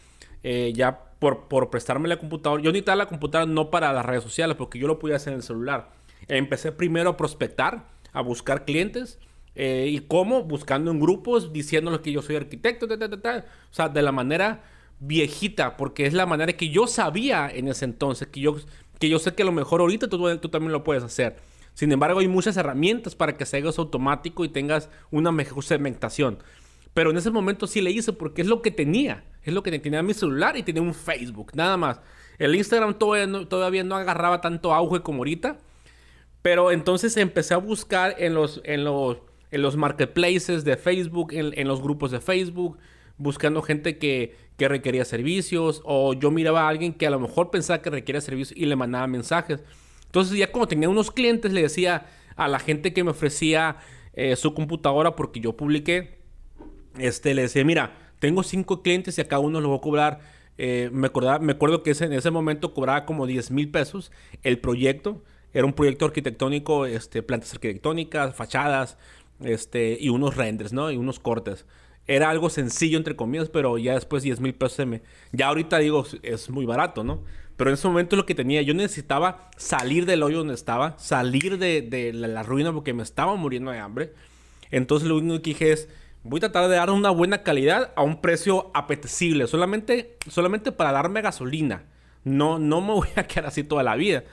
eh, 0.43 0.73
ya 0.75 1.05
por, 1.19 1.49
por 1.49 1.71
prestarme 1.71 2.09
la 2.09 2.19
computadora, 2.19 2.63
yo 2.63 2.71
necesitaba 2.71 2.97
la 2.97 3.07
computadora 3.07 3.51
no 3.51 3.71
para 3.71 3.93
las 3.93 4.05
redes 4.05 4.23
sociales, 4.23 4.57
porque 4.57 4.79
yo 4.79 4.87
lo 4.87 4.99
podía 4.99 5.17
hacer 5.17 5.33
en 5.33 5.39
el 5.39 5.43
celular. 5.43 5.91
Empecé 6.29 6.73
primero 6.73 7.11
a 7.11 7.17
prospectar, 7.17 7.87
a 8.13 8.21
buscar 8.23 8.65
clientes. 8.65 9.19
Eh, 9.55 9.89
¿Y 9.91 10.01
cómo? 10.01 10.45
Buscando 10.45 10.91
en 10.91 11.01
grupos, 11.01 11.53
diciéndoles 11.53 12.01
que 12.01 12.13
yo 12.13 12.23
soy 12.23 12.37
arquitecto, 12.37 12.87
o 12.87 13.75
sea, 13.75 13.89
de 13.89 14.03
la 14.03 14.13
manera 14.13 14.63
viejita, 15.01 15.77
porque 15.77 16.07
es 16.07 16.13
la 16.13 16.27
manera 16.27 16.53
que 16.53 16.69
yo 16.69 16.87
sabía 16.87 17.51
en 17.53 17.69
ese 17.69 17.87
entonces, 17.87 18.29
que 18.29 18.41
yo 18.41 18.57
que 19.01 19.09
yo 19.09 19.19
sé 19.19 19.35
que 19.35 19.43
a 19.43 19.47
lo 19.47 19.53
mejor 19.53 19.81
ahorita 19.81 20.09
tú, 20.09 20.39
tú 20.39 20.51
también 20.51 20.73
lo 20.73 20.85
puedes 20.85 21.03
hacer. 21.03 21.37
Sin 21.81 21.91
embargo, 21.93 22.21
hay 22.21 22.29
muchas 22.29 22.59
herramientas 22.59 23.15
para 23.15 23.39
que 23.39 23.47
se 23.47 23.57
haga 23.57 23.71
automático 23.75 24.45
y 24.45 24.51
tengas 24.51 24.91
una 25.11 25.33
mejor 25.33 25.65
segmentación. 25.65 26.37
Pero 26.93 27.11
en 27.11 27.17
ese 27.17 27.31
momento 27.31 27.67
sí 27.67 27.81
le 27.81 27.91
hice 27.91 28.13
porque 28.13 28.43
es 28.43 28.49
lo 28.49 28.61
que 28.61 28.71
tenía. 28.71 29.25
Es 29.45 29.55
lo 29.55 29.63
que 29.63 29.79
tenía 29.79 30.03
mi 30.03 30.13
celular 30.13 30.59
y 30.59 30.63
tenía 30.63 30.83
un 30.83 30.93
Facebook, 30.93 31.53
nada 31.55 31.79
más. 31.79 32.03
El 32.39 32.55
Instagram 32.55 32.99
todavía 32.99 33.27
no, 33.27 33.49
todavía 33.49 33.83
no 33.83 33.97
agarraba 33.97 34.43
tanto 34.43 34.75
auge 34.75 35.01
como 35.01 35.21
ahorita. 35.21 35.57
Pero 36.43 36.71
entonces 36.71 37.17
empecé 37.17 37.55
a 37.55 37.57
buscar 37.57 38.15
en 38.19 38.35
los, 38.35 38.61
en 38.65 38.85
los, 38.85 39.17
en 39.51 39.63
los 39.63 39.79
marketplaces 39.79 40.65
de 40.65 40.77
Facebook, 40.77 41.33
en, 41.33 41.59
en 41.59 41.67
los 41.67 41.81
grupos 41.81 42.11
de 42.11 42.21
Facebook, 42.21 42.77
buscando 43.17 43.63
gente 43.63 43.97
que, 43.97 44.37
que 44.59 44.69
requería 44.69 45.07
servicios 45.07 45.81
o 45.87 46.13
yo 46.13 46.31
miraba 46.31 46.65
a 46.65 46.69
alguien 46.69 46.93
que 46.93 47.07
a 47.07 47.11
lo 47.11 47.21
mejor 47.21 47.51
pensaba 47.51 47.81
que 47.81 47.89
requería 47.89 48.21
servicios 48.21 48.55
y 48.55 48.67
le 48.67 48.77
mandaba 48.77 49.07
mensajes. 49.07 49.65
Entonces 50.11 50.37
ya 50.37 50.51
cuando 50.51 50.67
tenía 50.67 50.89
unos 50.89 51.13
clientes 51.13 51.53
le 51.53 51.63
decía 51.63 52.07
a 52.35 52.49
la 52.49 52.59
gente 52.59 52.93
que 52.93 53.05
me 53.05 53.13
ofrecía 53.13 53.77
eh, 54.13 54.35
su 54.35 54.55
computadora 54.55 55.15
porque 55.15 55.39
yo 55.39 55.57
publiqué, 55.57 56.19
este, 56.99 57.33
le 57.33 57.43
decía, 57.43 57.65
mira, 57.65 57.97
tengo 58.19 58.43
cinco 58.43 58.83
clientes 58.83 59.17
y 59.19 59.21
a 59.21 59.29
cada 59.29 59.39
uno 59.39 59.61
les 59.61 59.69
voy 59.69 59.79
a 59.79 59.81
cobrar, 59.81 60.21
eh, 60.59 60.91
me, 60.93 61.07
acordaba, 61.07 61.39
me 61.39 61.53
acuerdo 61.53 61.85
que 61.85 61.93
ese, 61.93 62.07
en 62.07 62.13
ese 62.13 62.33
momento 62.33 62.75
cobraba 62.75 63.07
como 63.07 63.27
10 63.27 63.53
mil 63.53 63.71
pesos 63.71 64.11
el 64.43 64.59
proyecto. 64.59 65.23
Era 65.53 65.65
un 65.65 65.73
proyecto 65.73 66.07
arquitectónico, 66.07 66.87
este, 66.87 67.23
plantas 67.23 67.53
arquitectónicas, 67.55 68.35
fachadas, 68.35 68.99
este, 69.45 69.97
y 70.01 70.09
unos 70.09 70.37
renders, 70.37 70.73
¿no? 70.73 70.91
Y 70.91 70.97
unos 70.97 71.21
cortes 71.21 71.67
era 72.11 72.29
algo 72.29 72.51
sencillo, 72.51 72.99
entre 72.99 73.15
comillas, 73.15 73.49
pero 73.51 73.79
ya 73.79 73.95
después 73.95 74.25
10 74.25 74.41
mil 74.41 74.53
pesos 74.53 74.73
se 74.73 74.87
me... 74.87 75.03
Ya 75.31 75.47
ahorita 75.47 75.79
digo, 75.79 76.05
es 76.23 76.51
muy 76.51 76.67
barato, 76.67 77.05
¿no? 77.05 77.23
Pero 77.61 77.69
en 77.69 77.75
ese 77.75 77.89
momento 77.89 78.17
lo 78.17 78.25
que 78.25 78.35
tenía, 78.35 78.63
yo 78.63 78.73
necesitaba 78.73 79.51
salir 79.59 80.07
del 80.07 80.23
hoyo 80.23 80.39
donde 80.39 80.55
estaba, 80.55 80.97
salir 80.99 81.59
de, 81.59 82.11
la, 82.15 82.43
ruina 82.43 82.73
porque 82.73 82.95
me 82.95 83.03
estaba 83.03 83.37
muriendo 83.37 83.71
de 83.71 83.79
hambre. 83.79 84.15
Entonces 84.71 85.07
lo 85.07 85.19
único 85.19 85.43
que 85.43 85.51
dije 85.51 85.73
es, 85.73 85.87
voy 86.23 86.39
a 86.39 86.41
tratar 86.41 86.71
de 86.71 86.77
dar 86.77 86.89
una 86.89 87.11
buena 87.11 87.43
calidad 87.43 87.93
a 87.97 88.03
un 88.03 88.23
precio 88.23 88.71
apetecible, 88.73 89.47
solamente, 89.47 90.17
solamente 90.27 90.73
para 90.73 90.93
darme 90.93 91.21
gasolina. 91.21 91.85
No, 92.25 92.59
no 92.59 92.81
me 92.81 92.93
voy 92.95 93.09
a 93.17 93.25
quedar 93.25 93.45
así 93.45 93.63
toda 93.63 93.83
la 93.83 93.95
vida. 93.95 94.25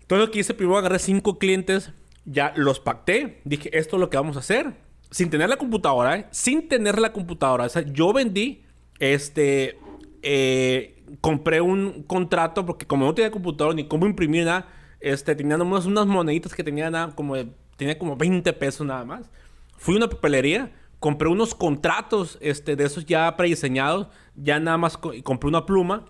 Entonces 0.00 0.26
lo 0.26 0.32
que 0.32 0.40
hice, 0.40 0.54
primero 0.54 0.76
agarré 0.76 0.98
cinco 0.98 1.38
clientes, 1.38 1.92
ya 2.24 2.52
los 2.56 2.80
pacté, 2.80 3.42
dije, 3.44 3.70
esto 3.78 3.94
es 3.94 4.00
lo 4.00 4.10
que 4.10 4.16
vamos 4.16 4.34
a 4.34 4.40
hacer 4.40 4.72
sin 5.08 5.30
tener 5.30 5.48
la 5.48 5.56
computadora, 5.56 6.16
¿eh? 6.16 6.26
sin 6.32 6.66
tener 6.66 6.98
la 6.98 7.12
computadora. 7.12 7.66
O 7.66 7.68
sea, 7.68 7.82
yo 7.82 8.12
vendí, 8.12 8.64
este, 8.98 9.78
eh, 10.22 10.93
compré 11.20 11.60
un 11.60 12.02
contrato 12.04 12.64
porque 12.64 12.86
como 12.86 13.04
no 13.04 13.14
tenía 13.14 13.30
computadora 13.30 13.74
ni 13.74 13.86
cómo 13.86 14.06
imprimir 14.06 14.44
nada, 14.44 14.68
este, 15.00 15.34
tenía 15.34 15.56
unas, 15.56 15.86
unas 15.86 16.06
moneditas 16.06 16.54
que 16.54 16.64
tenía 16.64 16.90
nada, 16.90 17.14
como, 17.14 17.36
tenía 17.76 17.98
como 17.98 18.16
20 18.16 18.52
pesos 18.54 18.86
nada 18.86 19.04
más. 19.04 19.30
Fui 19.76 19.94
a 19.94 19.98
una 19.98 20.08
papelería, 20.08 20.72
compré 20.98 21.28
unos 21.28 21.54
contratos, 21.54 22.38
este, 22.40 22.76
de 22.76 22.84
esos 22.84 23.04
ya 23.04 23.36
prediseñados, 23.36 24.08
ya 24.34 24.58
nada 24.60 24.78
más 24.78 24.96
compré 24.96 25.48
una 25.48 25.66
pluma, 25.66 26.06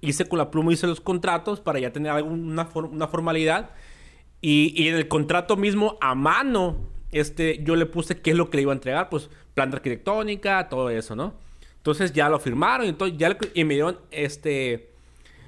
hice 0.00 0.26
con 0.26 0.38
la 0.38 0.50
pluma, 0.50 0.72
hice 0.72 0.86
los 0.86 1.00
contratos 1.00 1.60
para 1.60 1.78
ya 1.78 1.92
tener 1.92 2.12
alguna 2.12 2.68
una 2.74 3.08
formalidad. 3.08 3.70
Y, 4.40 4.72
y 4.76 4.88
en 4.88 4.94
el 4.94 5.08
contrato 5.08 5.56
mismo, 5.56 5.98
a 6.00 6.14
mano, 6.14 6.76
este, 7.10 7.62
yo 7.64 7.76
le 7.76 7.86
puse 7.86 8.20
qué 8.20 8.30
es 8.30 8.36
lo 8.36 8.50
que 8.50 8.58
le 8.58 8.62
iba 8.62 8.72
a 8.72 8.76
entregar, 8.76 9.08
pues 9.08 9.30
planta 9.54 9.76
arquitectónica, 9.76 10.68
todo 10.68 10.90
eso, 10.90 11.16
¿no? 11.16 11.34
Entonces 11.88 12.12
ya 12.12 12.28
lo 12.28 12.38
firmaron 12.38 12.84
y, 12.84 12.90
entonces 12.90 13.16
ya 13.16 13.34
y 13.54 13.64
me 13.64 13.74
dieron, 13.74 13.98
este, 14.10 14.90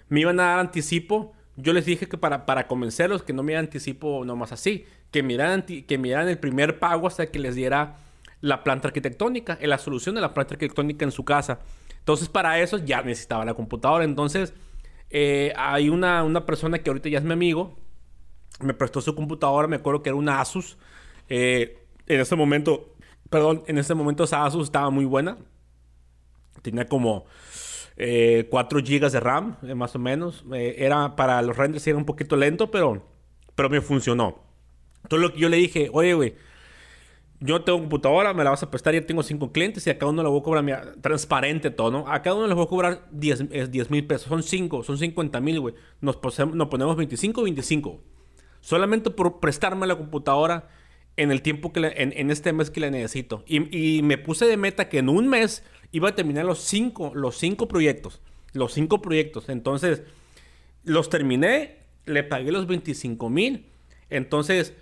me 0.09 0.21
iban 0.21 0.41
a 0.41 0.45
dar 0.45 0.59
anticipo. 0.61 1.35
Yo 1.57 1.75
les 1.75 1.85
dije 1.85 2.09
que 2.09 2.17
para, 2.17 2.47
para 2.47 2.67
convencerlos 2.67 3.23
que 3.23 3.35
no 3.35 3.43
me 3.43 3.55
anticipo 3.57 4.25
nomás 4.25 4.51
así, 4.51 4.87
que 5.11 5.23
me, 5.23 5.35
dieran, 5.35 5.63
que 5.63 5.99
me 5.99 6.13
el 6.13 6.39
primer 6.39 6.79
pago 6.79 7.07
hasta 7.07 7.27
que 7.27 7.39
les 7.39 7.55
diera 7.55 7.97
la 8.41 8.65
planta 8.65 8.89
arquitectónica, 8.89 9.59
la 9.61 9.77
solución 9.77 10.15
de 10.15 10.23
la 10.23 10.33
planta 10.33 10.55
arquitectónica 10.55 11.05
en 11.05 11.13
su 11.13 11.27
casa. 11.27 11.61
Entonces 11.99 12.31
para 12.31 12.59
eso 12.59 12.79
ya 12.79 13.03
necesitaba 13.03 13.45
la 13.45 13.53
computadora. 13.53 14.05
Entonces 14.05 14.55
eh, 15.11 15.53
hay 15.57 15.91
una, 15.91 16.25
una 16.25 16.47
persona 16.47 16.79
que 16.79 16.89
ahorita 16.89 17.11
ya 17.11 17.19
es 17.19 17.25
mi 17.25 17.35
amigo, 17.35 17.77
me 18.63 18.73
prestó 18.73 19.03
su 19.03 19.15
computadora, 19.15 19.69
me 19.69 19.77
acuerdo 19.77 20.03
que 20.03 20.09
era 20.09 20.17
una 20.17 20.41
Asus 20.41 20.79
eh, 21.29 21.79
en 22.07 22.21
ese 22.21 22.35
momento, 22.35 22.95
perdón, 23.29 23.63
en 23.67 23.77
ese 23.77 23.95
momento 23.95 24.25
esa 24.25 24.47
Asus 24.47 24.65
estaba 24.65 24.89
muy 24.89 25.05
buena. 25.05 25.37
Tenía 26.63 26.87
como 26.87 27.25
4 27.97 27.99
eh, 27.99 28.83
GB 28.83 29.11
de 29.11 29.21
RAM, 29.21 29.57
eh, 29.63 29.75
más 29.75 29.95
o 29.95 29.99
menos. 29.99 30.45
era 30.53 31.17
para 31.17 31.43
los 31.43 31.57
renders 31.57 31.87
era 31.87 31.99
un 31.99 32.05
poquito 32.05 32.37
lento, 32.37 32.71
pero, 32.71 33.05
pero 33.55 33.69
me 33.69 33.81
funcionó. 33.81 34.43
Entonces 35.03 35.29
lo 35.29 35.35
que 35.35 35.41
yo 35.41 35.49
le 35.49 35.57
dije, 35.57 35.91
oye, 35.93 36.15
güey, 36.15 36.35
yo 37.41 37.63
tengo 37.63 37.79
computadora, 37.79 38.35
me 38.35 38.45
la 38.45 38.51
vas 38.51 38.63
a 38.63 38.71
prestar, 38.71 38.95
ya 38.95 39.05
tengo 39.05 39.23
5 39.23 39.51
clientes 39.51 39.87
y 39.87 39.91
a 39.91 39.99
cada 39.99 40.13
uno 40.13 40.23
le 40.23 40.29
voy 40.29 40.41
a 40.41 40.43
cobrar, 40.43 40.63
mira, 40.63 40.93
transparente 41.01 41.71
todo, 41.71 41.91
¿no? 41.91 42.05
A 42.07 42.21
cada 42.23 42.37
uno 42.37 42.47
le 42.47 42.55
voy 42.55 42.65
a 42.65 42.69
cobrar 42.69 43.09
10 43.11 43.91
mil 43.91 44.07
pesos. 44.07 44.29
Son 44.29 44.43
5, 44.43 44.83
son 44.83 44.99
50 44.99 45.41
mil, 45.41 45.61
güey. 45.61 45.75
Nos, 46.01 46.19
nos 46.55 46.69
ponemos 46.69 46.97
25, 46.97 47.43
25. 47.43 48.01
Solamente 48.61 49.11
por 49.11 49.41
prestarme 49.41 49.87
la 49.87 49.97
computadora 49.97 50.69
en 51.21 51.31
el 51.31 51.43
tiempo 51.43 51.71
que 51.71 51.81
en, 51.97 52.31
este 52.31 52.55
mes 52.55 52.71
que 52.71 52.81
le 52.81 52.91
necesito. 52.91 53.45
Y, 53.47 54.01
me 54.03 54.17
puse 54.17 54.47
de 54.47 54.57
meta 54.57 54.89
que 54.89 54.99
en 54.99 55.11
un 55.11 55.29
mes 55.29 55.63
iba 55.93 56.09
a 56.09 56.15
terminar 56.15 56.47
los 56.47 56.61
cinco, 56.61 57.13
los 57.15 57.37
cinco 57.37 57.69
proyectos. 57.69 58.23
Los 58.55 58.73
cinco 58.73 59.03
proyectos. 59.03 59.51
Entonces, 59.51 60.03
los 60.83 61.11
terminé, 61.11 61.77
le 62.07 62.25
pagué 62.25 62.51
los 62.53 62.67
25 62.67 63.29
mil. 63.29 63.67
Entonces, 64.09 64.73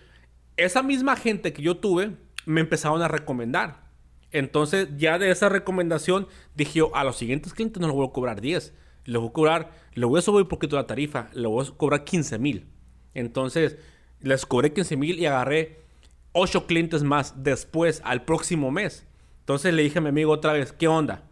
esa 0.57 0.85
misma 0.85 1.17
gente 1.17 1.53
que 1.53 1.61
yo 1.61 1.79
tuve 1.79 2.13
me 2.47 2.61
empezaron 2.61 3.03
a 3.03 3.09
recomendar. 3.09 3.89
Entonces, 4.31 4.91
ya 4.97 5.19
de 5.19 5.33
esa 5.33 5.49
recomendación, 5.49 6.29
dije 6.55 6.83
a 6.95 7.03
los 7.03 7.17
siguientes 7.17 7.53
clientes 7.53 7.81
no 7.81 7.89
les 7.89 7.97
voy 7.97 8.07
a 8.07 8.13
cobrar 8.13 8.41
10. 8.41 8.75
Les 9.07 9.21
voy 9.21 9.29
a 9.29 9.33
cobrar, 9.33 9.73
le 9.93 10.07
voy 10.07 10.21
a 10.21 10.23
subir 10.23 10.43
un 10.43 10.49
poquito 10.49 10.77
la 10.77 10.87
tarifa, 10.87 11.31
le 11.33 11.49
voy 11.49 11.67
a 11.67 11.71
cobrar 11.77 12.05
15 12.05 12.39
mil. 12.39 12.69
Entonces, 13.15 13.77
les 14.21 14.47
cobré 14.47 14.73
15 14.73 14.97
mil 14.97 15.19
y 15.19 15.27
agarré 15.27 15.88
8 16.39 16.67
clientes 16.67 17.03
más 17.03 17.43
después, 17.43 18.01
al 18.05 18.25
próximo 18.25 18.71
mes. 18.71 19.07
Entonces 19.41 19.75
le 19.75 19.83
dije 19.83 19.99
a 19.99 20.03
mi 20.03 20.09
amigo 20.09 20.33
otra 20.33 20.53
vez, 20.53 20.73
¿qué 20.73 20.89
onda? 20.89 21.25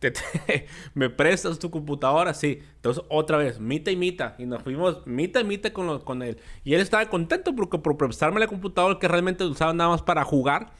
¿Me 0.94 1.10
prestas 1.10 1.58
tu 1.58 1.70
computadora? 1.70 2.34
Sí. 2.34 2.60
Entonces 2.76 3.02
otra 3.08 3.38
vez, 3.38 3.58
mita 3.60 3.90
y 3.90 3.96
mita. 3.96 4.34
Y 4.38 4.46
nos 4.46 4.62
fuimos 4.62 5.06
mita 5.06 5.40
y 5.40 5.44
mita 5.44 5.72
con, 5.72 6.00
con 6.00 6.22
él. 6.22 6.38
Y 6.64 6.74
él 6.74 6.80
estaba 6.80 7.06
contento 7.06 7.54
porque 7.54 7.78
por 7.78 7.96
prestarme 7.96 8.40
la 8.40 8.46
computadora 8.46 8.98
que 8.98 9.08
realmente 9.08 9.44
usaba 9.44 9.72
nada 9.72 9.90
más 9.90 10.02
para 10.02 10.24
jugar, 10.24 10.72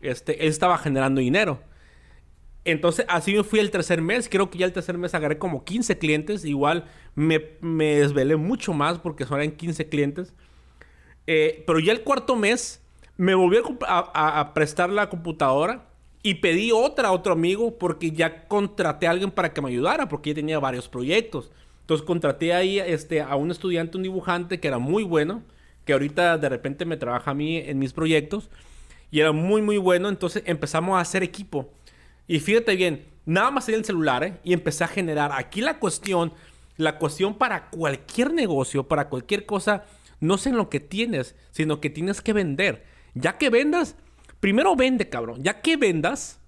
este, 0.00 0.42
él 0.42 0.48
estaba 0.48 0.76
generando 0.78 1.20
dinero. 1.20 1.60
Entonces 2.64 3.04
así 3.08 3.34
me 3.34 3.44
fui 3.44 3.60
el 3.60 3.70
tercer 3.70 4.00
mes. 4.00 4.28
Creo 4.28 4.50
que 4.50 4.58
ya 4.58 4.66
el 4.66 4.72
tercer 4.72 4.96
mes 4.98 5.14
agarré 5.14 5.38
como 5.38 5.64
15 5.64 5.98
clientes. 5.98 6.44
Igual 6.44 6.86
me, 7.14 7.50
me 7.60 7.96
desvelé 7.96 8.36
mucho 8.36 8.72
más 8.72 8.98
porque 8.98 9.24
son 9.24 9.40
eran 9.40 9.52
15 9.56 9.88
clientes. 9.88 10.34
Eh, 11.26 11.64
pero 11.66 11.78
ya 11.78 11.92
el 11.92 12.02
cuarto 12.02 12.36
mes 12.36 12.83
me 13.16 13.34
volví 13.34 13.58
a, 13.86 14.52
prestar 14.54 14.90
la 14.90 15.08
computadora 15.08 15.86
y 16.22 16.34
pedí 16.34 16.72
otra 16.72 17.08
a 17.08 17.12
otro 17.12 17.32
amigo 17.32 17.78
porque 17.78 18.10
ya 18.10 18.48
contraté 18.48 19.06
a 19.06 19.10
alguien 19.10 19.30
para 19.30 19.52
que 19.52 19.60
me 19.60 19.68
ayudara 19.68 20.08
porque 20.08 20.30
ya 20.30 20.36
tenía 20.36 20.58
varios 20.58 20.88
proyectos. 20.88 21.50
Entonces 21.82 22.06
contraté 22.06 22.54
ahí 22.54 22.78
este, 22.78 23.20
a 23.20 23.36
un 23.36 23.50
estudiante, 23.50 23.96
un 23.96 24.02
dibujante 24.02 24.58
que 24.58 24.68
era 24.68 24.78
muy 24.78 25.04
bueno, 25.04 25.42
que 25.84 25.92
ahorita 25.92 26.38
de 26.38 26.48
repente 26.48 26.86
me 26.86 26.96
trabaja 26.96 27.32
a 27.32 27.34
mí 27.34 27.58
en 27.58 27.78
mis 27.78 27.92
proyectos 27.92 28.48
y 29.10 29.20
era 29.20 29.32
muy 29.32 29.62
muy 29.62 29.76
bueno. 29.76 30.08
Entonces 30.08 30.42
empezamos 30.46 30.96
a 30.96 31.00
hacer 31.00 31.22
equipo. 31.22 31.70
Y 32.26 32.40
fíjate 32.40 32.74
bien, 32.74 33.04
nada 33.26 33.50
más 33.50 33.68
en 33.68 33.76
el 33.76 33.84
celular 33.84 34.24
¿eh? 34.24 34.38
y 34.42 34.54
empecé 34.54 34.84
a 34.84 34.88
generar. 34.88 35.30
Aquí 35.32 35.60
la 35.60 35.78
cuestión, 35.78 36.32
la 36.78 36.98
cuestión 36.98 37.34
para 37.34 37.68
cualquier 37.68 38.32
negocio, 38.32 38.88
para 38.88 39.08
cualquier 39.08 39.44
cosa, 39.44 39.84
no 40.20 40.36
es 40.36 40.46
en 40.46 40.56
lo 40.56 40.70
que 40.70 40.80
tienes, 40.80 41.36
sino 41.50 41.80
que 41.80 41.90
tienes 41.90 42.22
que 42.22 42.32
vender. 42.32 42.93
Ya 43.14 43.38
que 43.38 43.48
vendas, 43.48 43.96
primero 44.40 44.76
vende, 44.76 45.08
cabrón. 45.08 45.42
Ya 45.42 45.60
que 45.60 45.76
vendas, 45.76 46.40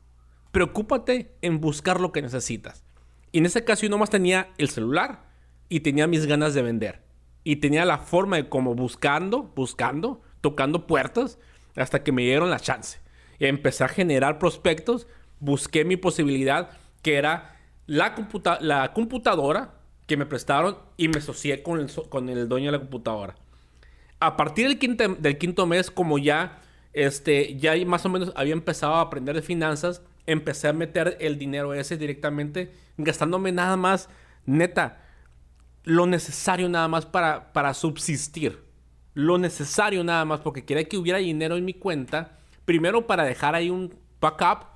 preocúpate 0.51 1.37
en 1.43 1.61
buscar 1.61 2.01
lo 2.01 2.13
que 2.13 2.23
necesitas. 2.23 2.85
Y 3.33 3.39
en 3.39 3.47
ese 3.47 3.65
caso 3.65 3.83
yo 3.83 3.91
nomás 3.91 4.11
tenía 4.11 4.49
el 4.59 4.69
celular 4.69 5.27
y 5.69 5.81
tenía 5.81 6.07
mis 6.07 6.27
ganas 6.27 6.55
de 6.55 6.63
vender. 6.63 7.03
Y 7.45 7.57
tenía 7.57 7.85
la 7.85 7.99
forma 7.99 8.37
de 8.37 8.49
como 8.49 8.75
buscando, 8.75 9.53
buscando, 9.55 10.23
tocando 10.41 10.87
puertas 10.87 11.39
hasta 11.77 12.03
que 12.03 12.13
me 12.13 12.23
dieron 12.23 12.51
la 12.51 12.59
chance. 12.59 12.99
Y 13.39 13.47
empecé 13.47 13.85
a 13.85 13.89
generar 13.89 14.39
prospectos, 14.39 15.07
busqué 15.39 15.85
mi 15.85 15.97
posibilidad 15.97 16.71
que 17.03 17.17
era 17.17 17.57
la, 17.87 18.15
la 18.61 18.93
computadora 18.93 19.75
que 20.07 20.17
me 20.17 20.27
prestaron 20.27 20.79
y 20.97 21.09
me 21.09 21.19
asocié 21.19 21.63
con 21.63 21.79
el, 21.79 21.91
con 22.09 22.29
el 22.29 22.49
dueño 22.49 22.67
de 22.67 22.79
la 22.79 22.81
computadora 22.81 23.37
a 24.21 24.37
partir 24.37 24.69
del 24.69 24.79
quinto, 24.79 25.09
del 25.09 25.39
quinto 25.39 25.67
mes, 25.67 25.91
como 25.91 26.19
ya, 26.19 26.61
este, 26.93 27.57
ya 27.57 27.75
más 27.85 28.05
o 28.07 28.09
menos 28.09 28.33
había 28.37 28.55
empezado 28.55 28.95
a 28.95 29.01
aprender 29.01 29.35
de 29.35 29.43
finanzas, 29.43 30.03
empecé 30.27 30.69
a 30.69 30.73
meter 30.73 31.17
el 31.21 31.39
dinero 31.39 31.75
ese 31.75 31.97
directamente, 31.97 32.73
gastándome 32.97 33.53
nada 33.53 33.77
más, 33.77 34.09
neta, 34.45 35.03
lo 35.85 36.07
necesario 36.07 36.69
nada 36.69 36.89
más 36.89 37.07
para, 37.07 37.53
para 37.53 37.75
subsistir. 37.75 38.65
Lo 39.15 39.39
necesario 39.39 40.05
nada 40.05 40.25
más, 40.25 40.41
porque 40.41 40.65
quería 40.65 40.85
que 40.85 40.99
hubiera 40.99 41.19
dinero 41.19 41.57
en 41.57 41.65
mi 41.65 41.75
cuenta, 41.75 42.39
primero 42.65 43.07
para 43.07 43.25
dejar 43.25 43.55
ahí 43.55 43.71
un 43.71 43.95
backup, 44.21 44.67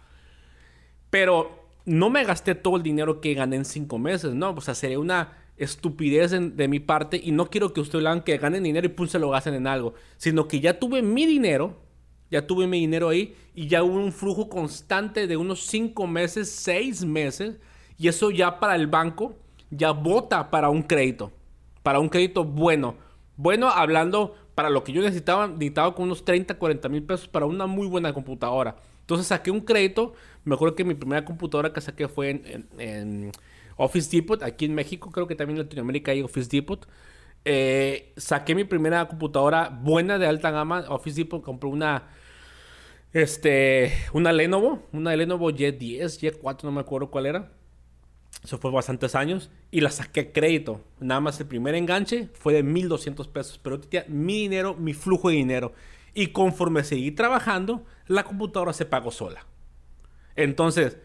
pero 1.11 1.69
no 1.85 2.09
me 2.09 2.25
gasté 2.25 2.55
todo 2.55 2.77
el 2.77 2.83
dinero 2.83 3.21
que 3.21 3.35
gané 3.35 3.57
en 3.57 3.65
cinco 3.65 3.99
meses, 3.99 4.35
¿no? 4.35 4.51
O 4.51 4.61
sea, 4.61 4.75
sería 4.75 4.99
una 4.99 5.37
estupidez 5.61 6.31
de 6.31 6.69
mi 6.69 6.81
parte 6.81 7.21
y 7.23 7.33
no 7.33 7.51
quiero 7.51 7.73
que 7.73 7.81
ustedes 7.81 8.05
hagan 8.07 8.23
que 8.23 8.39
ganen 8.39 8.63
dinero 8.63 8.87
y 8.87 8.89
pum 8.89 9.07
se 9.07 9.19
lo 9.19 9.29
gasten 9.29 9.55
en 9.55 9.67
algo, 9.67 9.93
sino 10.17 10.49
que 10.49 10.59
ya 10.59 10.79
tuve 10.79 11.03
mi 11.03 11.27
dinero, 11.27 11.77
ya 12.31 12.47
tuve 12.47 12.67
mi 12.67 12.81
dinero 12.81 13.11
ahí 13.11 13.37
y 13.55 13.69
ya 13.69 13.83
hubo 13.83 13.97
un 13.97 14.11
flujo 14.11 14.49
constante 14.49 15.27
de 15.27 15.37
unos 15.37 15.67
5 15.67 16.07
meses, 16.07 16.51
6 16.51 17.05
meses 17.05 17.57
y 17.99 18.09
eso 18.09 18.31
ya 18.31 18.59
para 18.59 18.75
el 18.75 18.87
banco 18.87 19.37
ya 19.71 19.91
vota 19.91 20.51
para 20.51 20.71
un 20.71 20.83
crédito, 20.83 21.31
para 21.83 22.01
un 22.01 22.09
crédito 22.09 22.43
bueno. 22.43 22.97
Bueno, 23.37 23.69
hablando 23.69 24.35
para 24.55 24.71
lo 24.71 24.83
que 24.83 24.93
yo 24.93 25.03
necesitaba, 25.03 25.47
necesitaba 25.47 25.95
con 25.95 26.07
unos 26.07 26.25
30, 26.25 26.59
40 26.59 26.89
mil 26.89 27.03
pesos 27.03 27.29
para 27.29 27.45
una 27.45 27.67
muy 27.67 27.87
buena 27.87 28.15
computadora. 28.15 28.77
Entonces 29.01 29.27
saqué 29.27 29.51
un 29.51 29.61
crédito, 29.61 30.15
me 30.45 30.55
acuerdo 30.55 30.75
que 30.75 30.85
mi 30.85 30.95
primera 30.95 31.25
computadora 31.25 31.73
que 31.73 31.83
saqué 31.83 32.09
fue 32.09 32.31
en 32.79 33.33
Office 33.83 34.15
Depot, 34.15 34.43
aquí 34.43 34.67
en 34.67 34.75
México, 34.75 35.11
creo 35.11 35.27
que 35.27 35.35
también 35.35 35.57
en 35.59 35.65
Latinoamérica 35.65 36.13
hay 36.13 36.21
Office 36.21 36.51
Depot. 36.51 36.87
Eh, 37.47 38.13
saqué 38.19 38.55
mi 38.55 38.65
primera 38.65 39.09
computadora 39.09 39.71
buena 39.71 40.19
de 40.19 40.27
alta 40.27 40.51
gama, 40.51 40.85
Office 40.89 41.17
Depot, 41.17 41.43
compré 41.43 41.71
una, 41.71 42.09
este, 43.15 43.95
una 44.13 44.33
Lenovo, 44.33 44.87
una 44.93 45.17
Lenovo 45.17 45.51
Y10, 45.51 46.21
Y4, 46.21 46.65
no 46.65 46.73
me 46.73 46.81
acuerdo 46.81 47.11
cuál 47.11 47.25
era. 47.25 47.53
Eso 48.45 48.59
fue 48.59 48.71
bastantes 48.71 49.15
años. 49.15 49.51
Y 49.71 49.81
la 49.81 49.91
saqué 49.91 50.21
a 50.21 50.33
crédito. 50.33 50.83
Nada 50.99 51.21
más 51.21 51.41
el 51.41 51.47
primer 51.47 51.75
enganche 51.75 52.29
fue 52.35 52.53
de 52.53 52.63
1200 52.63 53.29
pesos. 53.29 53.59
Pero 53.59 53.81
mi 54.09 54.43
dinero, 54.43 54.75
mi 54.75 54.93
flujo 54.93 55.31
de 55.31 55.37
dinero. 55.37 55.73
Y 56.13 56.29
conforme 56.29 56.85
seguí 56.85 57.13
trabajando, 57.13 57.85
la 58.07 58.25
computadora 58.25 58.73
se 58.75 58.85
pagó 58.85 59.11
sola. 59.11 59.47
Entonces, 60.37 60.99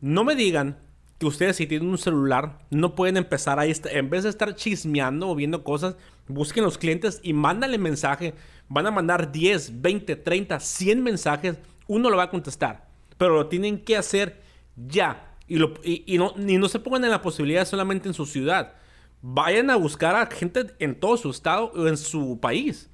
no 0.00 0.24
me 0.24 0.34
digan 0.34 0.78
que 1.18 1.26
ustedes 1.26 1.56
si 1.56 1.66
tienen 1.66 1.88
un 1.88 1.98
celular 1.98 2.60
no 2.70 2.94
pueden 2.94 3.16
empezar 3.16 3.58
ahí, 3.58 3.74
en 3.90 4.08
vez 4.10 4.22
de 4.22 4.30
estar 4.30 4.54
chismeando 4.54 5.28
o 5.28 5.34
viendo 5.34 5.64
cosas, 5.64 5.96
busquen 6.28 6.64
los 6.64 6.78
clientes 6.78 7.20
y 7.22 7.32
mándale 7.32 7.76
mensaje. 7.76 8.34
Van 8.68 8.86
a 8.86 8.90
mandar 8.90 9.32
10, 9.32 9.80
20, 9.80 10.16
30, 10.16 10.60
100 10.60 11.02
mensajes, 11.02 11.58
uno 11.86 12.10
lo 12.10 12.16
va 12.16 12.24
a 12.24 12.30
contestar, 12.30 12.86
pero 13.16 13.34
lo 13.34 13.46
tienen 13.48 13.82
que 13.82 13.96
hacer 13.96 14.40
ya. 14.76 15.36
Y, 15.48 16.18
no, 16.18 16.34
no 16.36 16.68
se 16.68 16.78
pongan 16.78 17.04
en 17.04 17.10
la 17.10 17.22
posibilidad 17.22 17.66
solamente 17.66 18.06
en 18.06 18.14
su 18.14 18.26
ciudad. 18.26 18.74
Vayan 19.22 19.70
a 19.70 19.76
buscar 19.76 20.14
a 20.14 20.26
gente 20.26 20.66
en 20.78 20.94
todo 20.94 21.16
su 21.16 21.30
estado 21.30 21.72
o 21.74 21.88
en 21.88 21.96
su 21.96 22.38
país. 22.38 22.90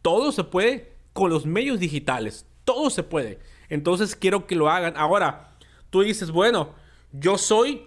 Todo 0.00 0.32
se 0.32 0.42
puede 0.42 0.94
con 1.12 1.30
los 1.30 1.44
medios 1.44 1.78
digitales. 1.78 2.46
Todo 2.64 2.88
se 2.88 3.02
puede. 3.02 3.38
Entonces 3.68 4.16
quiero 4.16 4.46
que 4.46 4.56
lo 4.56 4.70
hagan. 4.70 4.94
Ahora, 4.96 5.52
tú 5.90 6.00
dices, 6.00 6.30
bueno, 6.30 6.70
yo 7.12 7.38
soy 7.38 7.82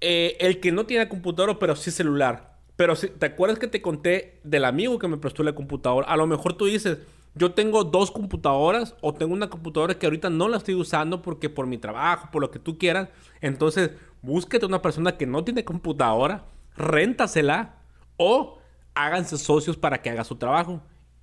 eh, 0.00 0.36
el 0.40 0.60
que 0.60 0.72
no 0.72 0.86
tiene 0.86 1.08
computadora, 1.08 1.58
pero 1.58 1.76
sí 1.76 1.90
celular. 1.90 2.58
Pero 2.76 2.96
si, 2.96 3.08
¿te 3.08 3.26
acuerdas 3.26 3.58
que 3.58 3.68
te 3.68 3.80
conté 3.80 4.40
del 4.42 4.64
amigo 4.64 4.98
que 4.98 5.08
me 5.08 5.16
prestó 5.16 5.42
la 5.42 5.54
computadora? 5.54 6.08
A 6.08 6.16
lo 6.16 6.26
mejor 6.26 6.54
tú 6.54 6.66
dices, 6.66 6.98
yo 7.34 7.52
tengo 7.52 7.84
dos 7.84 8.10
computadoras 8.10 8.94
o 9.00 9.14
tengo 9.14 9.32
una 9.32 9.50
computadora 9.50 9.98
que 9.98 10.06
ahorita 10.06 10.30
no 10.30 10.48
la 10.48 10.56
estoy 10.56 10.74
usando 10.74 11.22
porque 11.22 11.48
por 11.50 11.66
mi 11.66 11.78
trabajo, 11.78 12.28
por 12.32 12.42
lo 12.42 12.50
que 12.50 12.58
tú 12.58 12.78
quieras. 12.78 13.08
Entonces, 13.40 13.90
búsquete 14.22 14.66
una 14.66 14.82
persona 14.82 15.16
que 15.16 15.26
no 15.26 15.44
tiene 15.44 15.64
computadora, 15.64 16.44
réntasela 16.76 17.76
o 18.16 18.58
háganse 18.94 19.38
socios 19.38 19.76
para 19.76 20.02
que 20.02 20.10
haga 20.10 20.24
su 20.24 20.36
trabajo. 20.36 20.80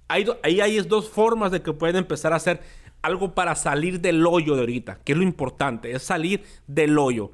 Ahí, 0.07 0.25
ahí 0.43 0.59
hay 0.59 0.79
dos 0.81 1.09
formas 1.09 1.51
de 1.51 1.61
que 1.61 1.71
pueden 1.71 1.95
empezar 1.97 2.33
a 2.33 2.37
hacer 2.37 2.61
algo 3.01 3.33
para 3.33 3.55
salir 3.55 4.01
del 4.01 4.25
hoyo 4.25 4.55
de 4.55 4.61
ahorita, 4.61 4.99
que 5.03 5.13
es 5.13 5.17
lo 5.17 5.23
importante, 5.23 5.91
es 5.91 6.03
salir 6.03 6.43
del 6.67 6.97
hoyo. 6.97 7.31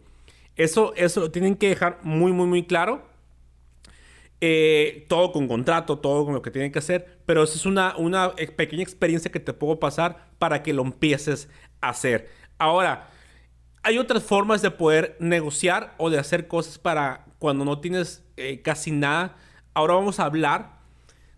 Eso, 0.57 0.93
eso 0.95 1.21
lo 1.21 1.31
tienen 1.31 1.55
que 1.55 1.69
dejar 1.69 1.99
muy, 2.03 2.33
muy, 2.33 2.47
muy 2.47 2.65
claro. 2.65 3.07
Eh, 4.39 5.05
todo 5.09 5.31
con 5.31 5.47
contrato, 5.47 5.97
todo 5.97 6.25
con 6.25 6.33
lo 6.33 6.41
que 6.41 6.51
tienen 6.51 6.71
que 6.71 6.79
hacer. 6.79 7.19
Pero 7.25 7.43
esa 7.43 7.55
es 7.55 7.65
una, 7.65 7.95
una 7.97 8.35
pequeña 8.35 8.83
experiencia 8.83 9.31
que 9.31 9.39
te 9.39 9.53
puedo 9.53 9.79
pasar 9.79 10.29
para 10.39 10.63
que 10.63 10.73
lo 10.73 10.81
empieces 10.81 11.49
a 11.81 11.89
hacer. 11.89 12.29
Ahora, 12.57 13.07
hay 13.83 13.97
otras 13.97 14.23
formas 14.23 14.61
de 14.61 14.71
poder 14.71 15.15
negociar 15.19 15.93
o 15.97 16.09
de 16.09 16.19
hacer 16.19 16.47
cosas 16.47 16.77
para 16.77 17.25
cuando 17.39 17.63
no 17.63 17.79
tienes 17.79 18.25
eh, 18.35 18.61
casi 18.61 18.91
nada. 18.91 19.37
Ahora 19.73 19.93
vamos 19.93 20.19
a 20.19 20.25
hablar 20.25 20.77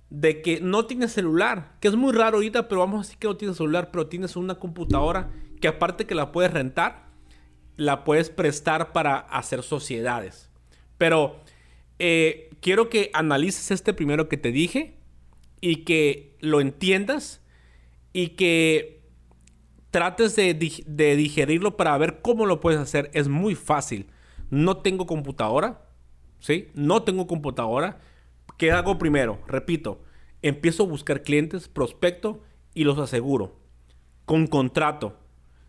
de 0.10 0.42
que 0.42 0.60
no 0.60 0.86
tienes 0.86 1.12
celular, 1.12 1.74
que 1.80 1.88
es 1.88 1.96
muy 1.96 2.14
raro 2.14 2.38
ahorita, 2.38 2.68
pero 2.68 2.82
vamos 2.82 3.00
a 3.00 3.04
decir 3.04 3.20
que 3.20 3.28
no 3.28 3.38
tienes 3.38 3.58
celular, 3.58 3.92
pero 3.92 4.08
tienes 4.08 4.36
una 4.36 4.56
computadora 4.56 5.30
que 5.62 5.68
aparte 5.68 6.06
que 6.06 6.16
la 6.16 6.32
puedes 6.32 6.52
rentar, 6.52 7.09
la 7.80 8.04
puedes 8.04 8.30
prestar 8.30 8.92
para 8.92 9.20
hacer 9.20 9.64
sociedades. 9.64 10.50
Pero 10.98 11.40
eh, 11.98 12.50
quiero 12.60 12.90
que 12.90 13.10
analices 13.14 13.72
este 13.72 13.94
primero 13.94 14.28
que 14.28 14.36
te 14.36 14.52
dije 14.52 14.98
y 15.62 15.86
que 15.86 16.36
lo 16.42 16.60
entiendas 16.60 17.42
y 18.12 18.30
que 18.30 19.02
trates 19.92 20.36
de, 20.36 20.54
de 20.54 21.16
digerirlo 21.16 21.78
para 21.78 21.98
ver 21.98 22.20
cómo 22.22 22.46
lo 22.46 22.60
puedes 22.60 22.82
hacer. 22.82 23.10
Es 23.14 23.30
muy 23.30 23.56
fácil. 23.56 24.08
No 24.50 24.78
tengo 24.80 25.06
computadora, 25.06 25.88
¿sí? 26.40 26.68
No 26.74 27.04
tengo 27.04 27.28
computadora. 27.28 28.02
¿Qué 28.58 28.74
hago 28.74 28.98
primero? 28.98 29.40
Repito, 29.48 30.04
empiezo 30.42 30.84
a 30.84 30.88
buscar 30.88 31.24
clientes, 31.24 31.70
prospecto 31.70 32.42
y 32.74 32.84
los 32.84 33.00
aseguro. 33.00 33.58
Con 34.26 34.48
contrato. 34.48 35.18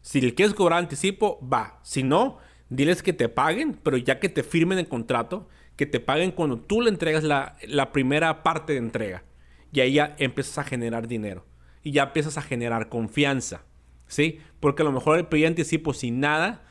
Si 0.03 0.21
le 0.21 0.35
quieres 0.35 0.55
cobrar 0.55 0.79
anticipo, 0.79 1.39
va. 1.47 1.79
Si 1.83 2.03
no, 2.03 2.39
diles 2.69 3.03
que 3.03 3.13
te 3.13 3.29
paguen, 3.29 3.79
pero 3.83 3.97
ya 3.97 4.19
que 4.19 4.29
te 4.29 4.43
firmen 4.43 4.79
el 4.79 4.89
contrato, 4.89 5.49
que 5.77 5.87
te 5.87 6.01
paguen 6.01 6.31
cuando 6.31 6.59
tú 6.59 6.81
le 6.81 6.91
entregas 6.91 7.25
la, 7.25 7.93
primera 7.93 8.43
parte 8.43 8.73
de 8.75 8.79
entrega. 8.79 9.25
Y 9.73 9.81
ahí 9.81 9.95
ya 9.95 10.15
empiezas 10.19 10.59
a 10.59 10.65
generar 10.65 11.07
dinero. 11.07 11.47
Y 11.83 11.93
ya 11.93 12.05
empiezas 12.05 12.39
a 12.39 12.43
generar 12.43 12.89
confianza. 12.89 13.65
¿Sí? 14.07 14.41
Porque 14.59 14.83
a 14.83 14.85
lo 14.85 14.93
mejor 14.93 15.19
el 15.19 15.27
pedir 15.27 15.47
anticipo 15.47 15.95
sin 15.95 16.21
nada, 16.21 16.63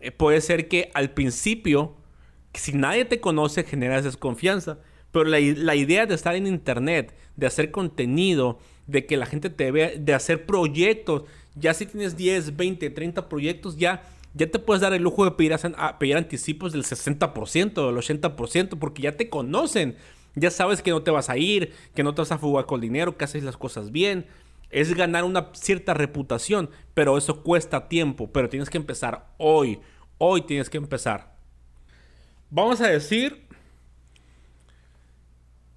eh, 0.00 0.12
puede 0.12 0.40
ser 0.40 0.68
que 0.68 0.90
al 0.94 1.10
principio, 1.10 1.96
si 2.54 2.72
nadie 2.72 3.04
te 3.04 3.20
conoce, 3.20 3.64
generas 3.64 4.04
desconfianza. 4.04 4.78
Pero 5.10 5.24
la, 5.24 5.40
la, 5.40 5.74
idea 5.74 6.06
de 6.06 6.14
estar 6.14 6.36
en 6.36 6.46
internet, 6.46 7.16
de 7.36 7.46
hacer 7.46 7.70
contenido, 7.70 8.60
de 8.86 9.06
que 9.06 9.16
la 9.16 9.26
gente 9.26 9.50
te 9.50 9.70
vea, 9.70 9.92
de 9.96 10.14
hacer 10.14 10.46
proyectos, 10.46 11.24
ya 11.58 11.74
si 11.74 11.86
tienes 11.86 12.16
10, 12.16 12.56
20, 12.56 12.90
30 12.90 13.28
proyectos, 13.28 13.76
ya, 13.76 14.02
ya 14.34 14.50
te 14.50 14.58
puedes 14.58 14.80
dar 14.80 14.92
el 14.92 15.02
lujo 15.02 15.24
de 15.24 15.32
pedir, 15.32 15.54
a, 15.54 15.98
pedir 15.98 16.16
anticipos 16.16 16.72
del 16.72 16.84
60%, 16.84 17.86
del 17.86 17.96
80%, 17.96 18.78
porque 18.78 19.02
ya 19.02 19.16
te 19.16 19.28
conocen. 19.28 19.96
Ya 20.34 20.50
sabes 20.50 20.82
que 20.82 20.90
no 20.90 21.02
te 21.02 21.10
vas 21.10 21.30
a 21.30 21.36
ir, 21.36 21.72
que 21.94 22.02
no 22.02 22.14
te 22.14 22.22
vas 22.22 22.32
a 22.32 22.38
fugar 22.38 22.66
con 22.66 22.80
dinero, 22.80 23.16
que 23.16 23.24
haces 23.24 23.42
las 23.42 23.56
cosas 23.56 23.90
bien. 23.90 24.26
Es 24.70 24.94
ganar 24.94 25.24
una 25.24 25.50
cierta 25.54 25.94
reputación, 25.94 26.70
pero 26.94 27.16
eso 27.16 27.42
cuesta 27.42 27.88
tiempo, 27.88 28.30
pero 28.30 28.48
tienes 28.48 28.70
que 28.70 28.78
empezar 28.78 29.26
hoy. 29.38 29.80
Hoy 30.18 30.42
tienes 30.42 30.68
que 30.68 30.76
empezar. 30.76 31.34
Vamos 32.50 32.80
a 32.80 32.88
decir 32.88 33.46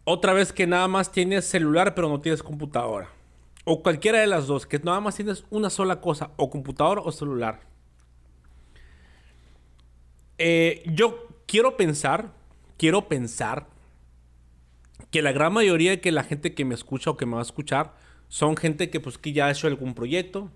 otra 0.04 0.34
vez 0.34 0.52
que 0.52 0.68
nada 0.68 0.88
más 0.88 1.12
tienes 1.12 1.46
celular 1.46 1.96
pero 1.96 2.10
no 2.10 2.20
tienes 2.20 2.44
computadora. 2.44 3.10
O 3.64 3.84
cualquiera 3.84 4.20
de 4.20 4.28
las 4.28 4.48
dos, 4.48 4.66
que 4.66 4.80
nada 4.80 5.00
más 5.02 5.16
tienes 5.16 5.46
una 5.50 5.70
sola 5.70 6.02
cosa, 6.02 6.32
o 6.38 6.50
computadora 6.50 7.02
o 7.02 7.12
celular. 7.12 7.62
Eh, 10.38 10.84
yo 10.88 11.28
quiero 11.46 11.78
pensar, 11.78 12.34
quiero 12.78 13.08
pensar 13.08 13.68
que 15.12 15.22
la 15.22 15.32
gran 15.32 15.54
mayoría 15.54 15.92
de 15.92 16.02
que 16.02 16.12
la 16.12 16.24
gente 16.24 16.56
que 16.56 16.66
me 16.66 16.74
escucha 16.74 17.12
o 17.12 17.18
que 17.18 17.26
me 17.26 17.34
va 17.34 17.40
a 17.40 17.44
escuchar 17.44 17.94
son 18.28 18.56
gente 18.56 18.90
que 18.90 19.00
pues 19.00 19.18
que 19.18 19.34
ya 19.34 19.48
ha 19.48 19.52
hecho 19.52 19.68
algún 19.68 19.94
proyecto. 19.94 20.50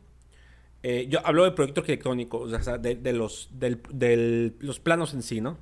Eh, 0.81 1.07
yo 1.09 1.19
hablo 1.25 1.43
de 1.43 1.51
proyectos 1.51 1.81
arquitectónicos, 1.81 2.53
o 2.53 2.61
sea, 2.61 2.77
de, 2.77 3.13
los, 3.13 3.49
los 4.59 4.79
planos 4.79 5.13
en 5.13 5.23
sí, 5.23 5.41
¿no? 5.41 5.57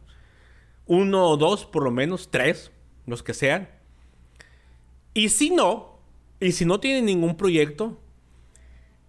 Uno 0.86 1.28
o 1.30 1.38
dos, 1.38 1.66
por 1.66 1.84
lo 1.84 1.92
menos, 1.92 2.30
tres, 2.30 2.72
los 3.08 3.24
que 3.24 3.34
sean. 3.34 3.70
Y 5.14 5.30
si 5.30 5.50
no, 5.50 5.93
y 6.44 6.52
si 6.52 6.66
no 6.66 6.80
tienen 6.80 7.06
ningún 7.06 7.38
proyecto, 7.38 8.00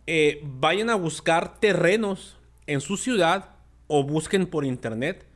eh, 0.06 0.40
vayan 0.44 0.90
a 0.90 0.94
buscar 0.94 1.58
terrenos 1.58 2.36
en 2.66 2.80
su 2.80 2.96
ciudad 2.96 3.56
o 3.86 4.04
busquen 4.04 4.46
por 4.46 4.64
internet 4.64 5.26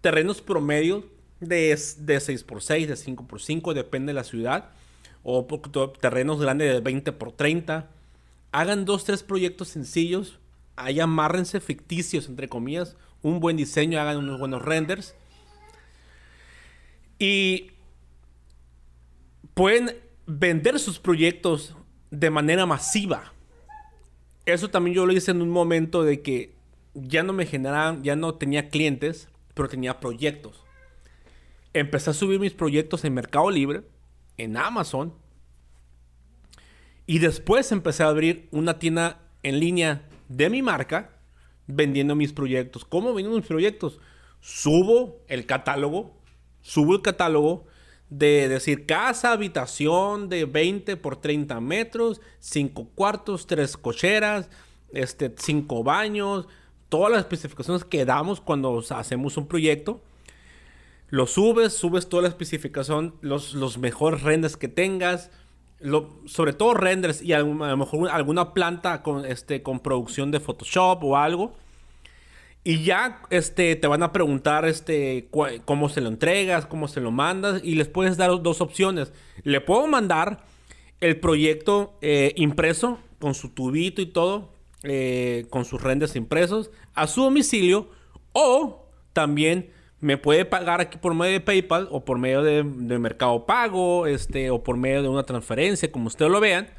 terrenos 0.00 0.42
promedio 0.42 1.06
de, 1.40 1.70
de 1.70 2.16
6x6, 2.18 2.86
de 2.86 2.94
5x5, 2.94 3.72
depende 3.72 4.10
de 4.10 4.14
la 4.14 4.24
ciudad, 4.24 4.70
o 5.22 5.46
terrenos 5.98 6.40
grandes 6.40 6.72
de 6.74 6.80
20 6.80 7.10
x 7.10 7.36
30. 7.36 7.88
Hagan 8.52 8.84
dos, 8.84 9.04
tres 9.04 9.22
proyectos 9.22 9.68
sencillos, 9.68 10.38
ahí 10.76 11.00
amárrense 11.00 11.58
ficticios, 11.60 12.28
entre 12.28 12.50
comillas, 12.50 12.96
un 13.22 13.40
buen 13.40 13.56
diseño, 13.56 13.98
hagan 13.98 14.18
unos 14.18 14.38
buenos 14.38 14.60
renders. 14.60 15.14
Y 17.18 17.70
pueden 19.54 20.03
vender 20.26 20.78
sus 20.78 20.98
proyectos 20.98 21.76
de 22.10 22.30
manera 22.30 22.66
masiva. 22.66 23.32
Eso 24.46 24.68
también 24.68 24.94
yo 24.94 25.06
lo 25.06 25.12
hice 25.12 25.30
en 25.30 25.42
un 25.42 25.50
momento 25.50 26.02
de 26.02 26.22
que 26.22 26.54
ya 26.94 27.22
no 27.22 27.32
me 27.32 27.46
generaban, 27.46 28.02
ya 28.02 28.16
no 28.16 28.34
tenía 28.34 28.68
clientes, 28.68 29.28
pero 29.54 29.68
tenía 29.68 30.00
proyectos. 30.00 30.64
Empecé 31.72 32.10
a 32.10 32.14
subir 32.14 32.38
mis 32.38 32.52
proyectos 32.52 33.04
en 33.04 33.14
Mercado 33.14 33.50
Libre, 33.50 33.82
en 34.36 34.56
Amazon. 34.56 35.14
Y 37.06 37.18
después 37.18 37.72
empecé 37.72 38.02
a 38.02 38.08
abrir 38.08 38.48
una 38.50 38.78
tienda 38.78 39.20
en 39.42 39.60
línea 39.60 40.08
de 40.28 40.50
mi 40.50 40.62
marca 40.62 41.10
vendiendo 41.66 42.14
mis 42.14 42.32
proyectos. 42.32 42.84
¿Cómo 42.84 43.12
vendo 43.12 43.30
mis 43.30 43.46
proyectos? 43.46 43.98
Subo 44.40 45.22
el 45.28 45.46
catálogo, 45.46 46.14
subo 46.60 46.94
el 46.94 47.02
catálogo 47.02 47.66
de 48.18 48.48
decir 48.48 48.86
casa, 48.86 49.32
habitación 49.32 50.28
de 50.28 50.44
20 50.44 50.96
por 50.96 51.16
30 51.16 51.60
metros, 51.60 52.20
5 52.38 52.90
cuartos, 52.94 53.46
3 53.48 53.76
cocheras, 53.76 54.48
este, 54.92 55.34
5 55.36 55.82
baños, 55.82 56.46
todas 56.88 57.10
las 57.10 57.20
especificaciones 57.20 57.84
que 57.84 58.04
damos 58.04 58.40
cuando 58.40 58.80
hacemos 58.90 59.36
un 59.36 59.48
proyecto. 59.48 60.00
Lo 61.08 61.26
subes, 61.26 61.72
subes 61.72 62.08
toda 62.08 62.22
la 62.22 62.28
especificación, 62.28 63.16
los, 63.20 63.54
los 63.54 63.78
mejores 63.78 64.22
renders 64.22 64.56
que 64.56 64.68
tengas, 64.68 65.30
sobre 66.26 66.52
todo 66.52 66.74
renders 66.74 67.20
y 67.20 67.32
a, 67.32 67.40
lo 67.40 67.76
mejor 67.76 68.08
alguna 68.10 68.54
planta 68.54 69.02
con, 69.02 69.26
este, 69.26 69.62
con 69.62 69.80
producción 69.80 70.30
de 70.30 70.38
Photoshop 70.38 71.02
o 71.02 71.16
algo. 71.16 71.52
Y 72.66 72.82
ya 72.82 73.20
este, 73.28 73.76
te 73.76 73.86
van 73.86 74.02
a 74.02 74.10
preguntar 74.10 74.64
este, 74.64 75.28
cómo 75.66 75.90
se 75.90 76.00
lo 76.00 76.08
entregas, 76.08 76.64
cómo 76.64 76.88
se 76.88 77.02
lo 77.02 77.10
mandas. 77.10 77.60
Y 77.62 77.74
les 77.74 77.88
puedes 77.88 78.16
dar 78.16 78.30
dos 78.42 78.62
opciones. 78.62 79.12
Le 79.42 79.60
puedo 79.60 79.86
mandar 79.86 80.44
el 81.00 81.20
proyecto 81.20 81.98
eh, 82.00 82.32
impreso 82.36 82.98
con 83.20 83.34
su 83.34 83.50
tubito 83.50 84.00
y 84.00 84.06
todo, 84.06 84.50
eh, 84.82 85.44
con 85.50 85.66
sus 85.66 85.82
renders 85.82 86.16
impresos, 86.16 86.70
a 86.94 87.06
su 87.06 87.22
domicilio. 87.24 87.90
O 88.32 88.88
también 89.12 89.70
me 90.00 90.16
puede 90.16 90.46
pagar 90.46 90.80
aquí 90.80 90.96
por 90.96 91.14
medio 91.14 91.34
de 91.34 91.40
PayPal 91.40 91.88
o 91.90 92.06
por 92.06 92.18
medio 92.18 92.42
de, 92.42 92.64
Mercado 92.64 93.44
Pago, 93.44 94.06
este, 94.06 94.50
o 94.50 94.62
por 94.62 94.78
medio 94.78 95.02
de 95.02 95.08
una 95.08 95.24
transferencia, 95.24 95.92
como 95.92 96.06
ustedes 96.06 96.32
lo 96.32 96.40
vean. 96.40 96.70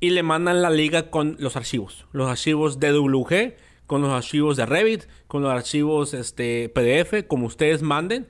Y 0.00 0.10
le 0.10 0.24
mandan 0.24 0.62
la 0.62 0.70
liga 0.70 1.10
con 1.10 1.36
los 1.38 1.54
archivos. 1.54 2.06
Los 2.10 2.28
archivos 2.28 2.80
DWG 2.80 3.54
con 3.90 4.02
los 4.02 4.12
archivos 4.12 4.56
de 4.56 4.66
Revit, 4.66 5.02
con 5.26 5.42
los 5.42 5.50
archivos 5.50 6.14
este, 6.14 6.68
PDF, 6.68 7.26
como 7.26 7.46
ustedes 7.46 7.82
manden. 7.82 8.28